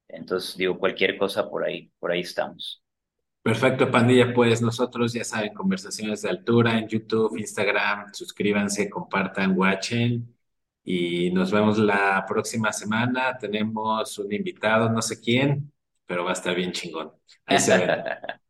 entonces 0.08 0.56
digo, 0.56 0.78
cualquier 0.78 1.18
cosa 1.18 1.48
por 1.48 1.64
ahí, 1.64 1.90
por 1.98 2.10
ahí 2.10 2.20
estamos. 2.20 2.82
Perfecto, 3.42 3.90
pandilla. 3.90 4.32
Pues 4.34 4.60
nosotros 4.60 5.12
ya 5.12 5.24
saben, 5.24 5.54
conversaciones 5.54 6.22
de 6.22 6.30
altura 6.30 6.78
en 6.78 6.88
YouTube, 6.88 7.38
Instagram. 7.38 8.12
Suscríbanse, 8.12 8.90
compartan, 8.90 9.56
watchen. 9.56 10.34
Y 10.84 11.30
nos 11.30 11.50
vemos 11.50 11.78
la 11.78 12.24
próxima 12.26 12.72
semana. 12.72 13.36
Tenemos 13.38 14.18
un 14.18 14.32
invitado, 14.32 14.90
no 14.90 15.00
sé 15.02 15.20
quién, 15.20 15.72
pero 16.09 16.24
va 16.24 16.30
a 16.32 16.34
estar 16.34 16.56
bien 16.56 16.72
chingón. 16.72 17.12
Ahí 17.46 17.61
se 17.61 17.78
ven. 17.78 17.90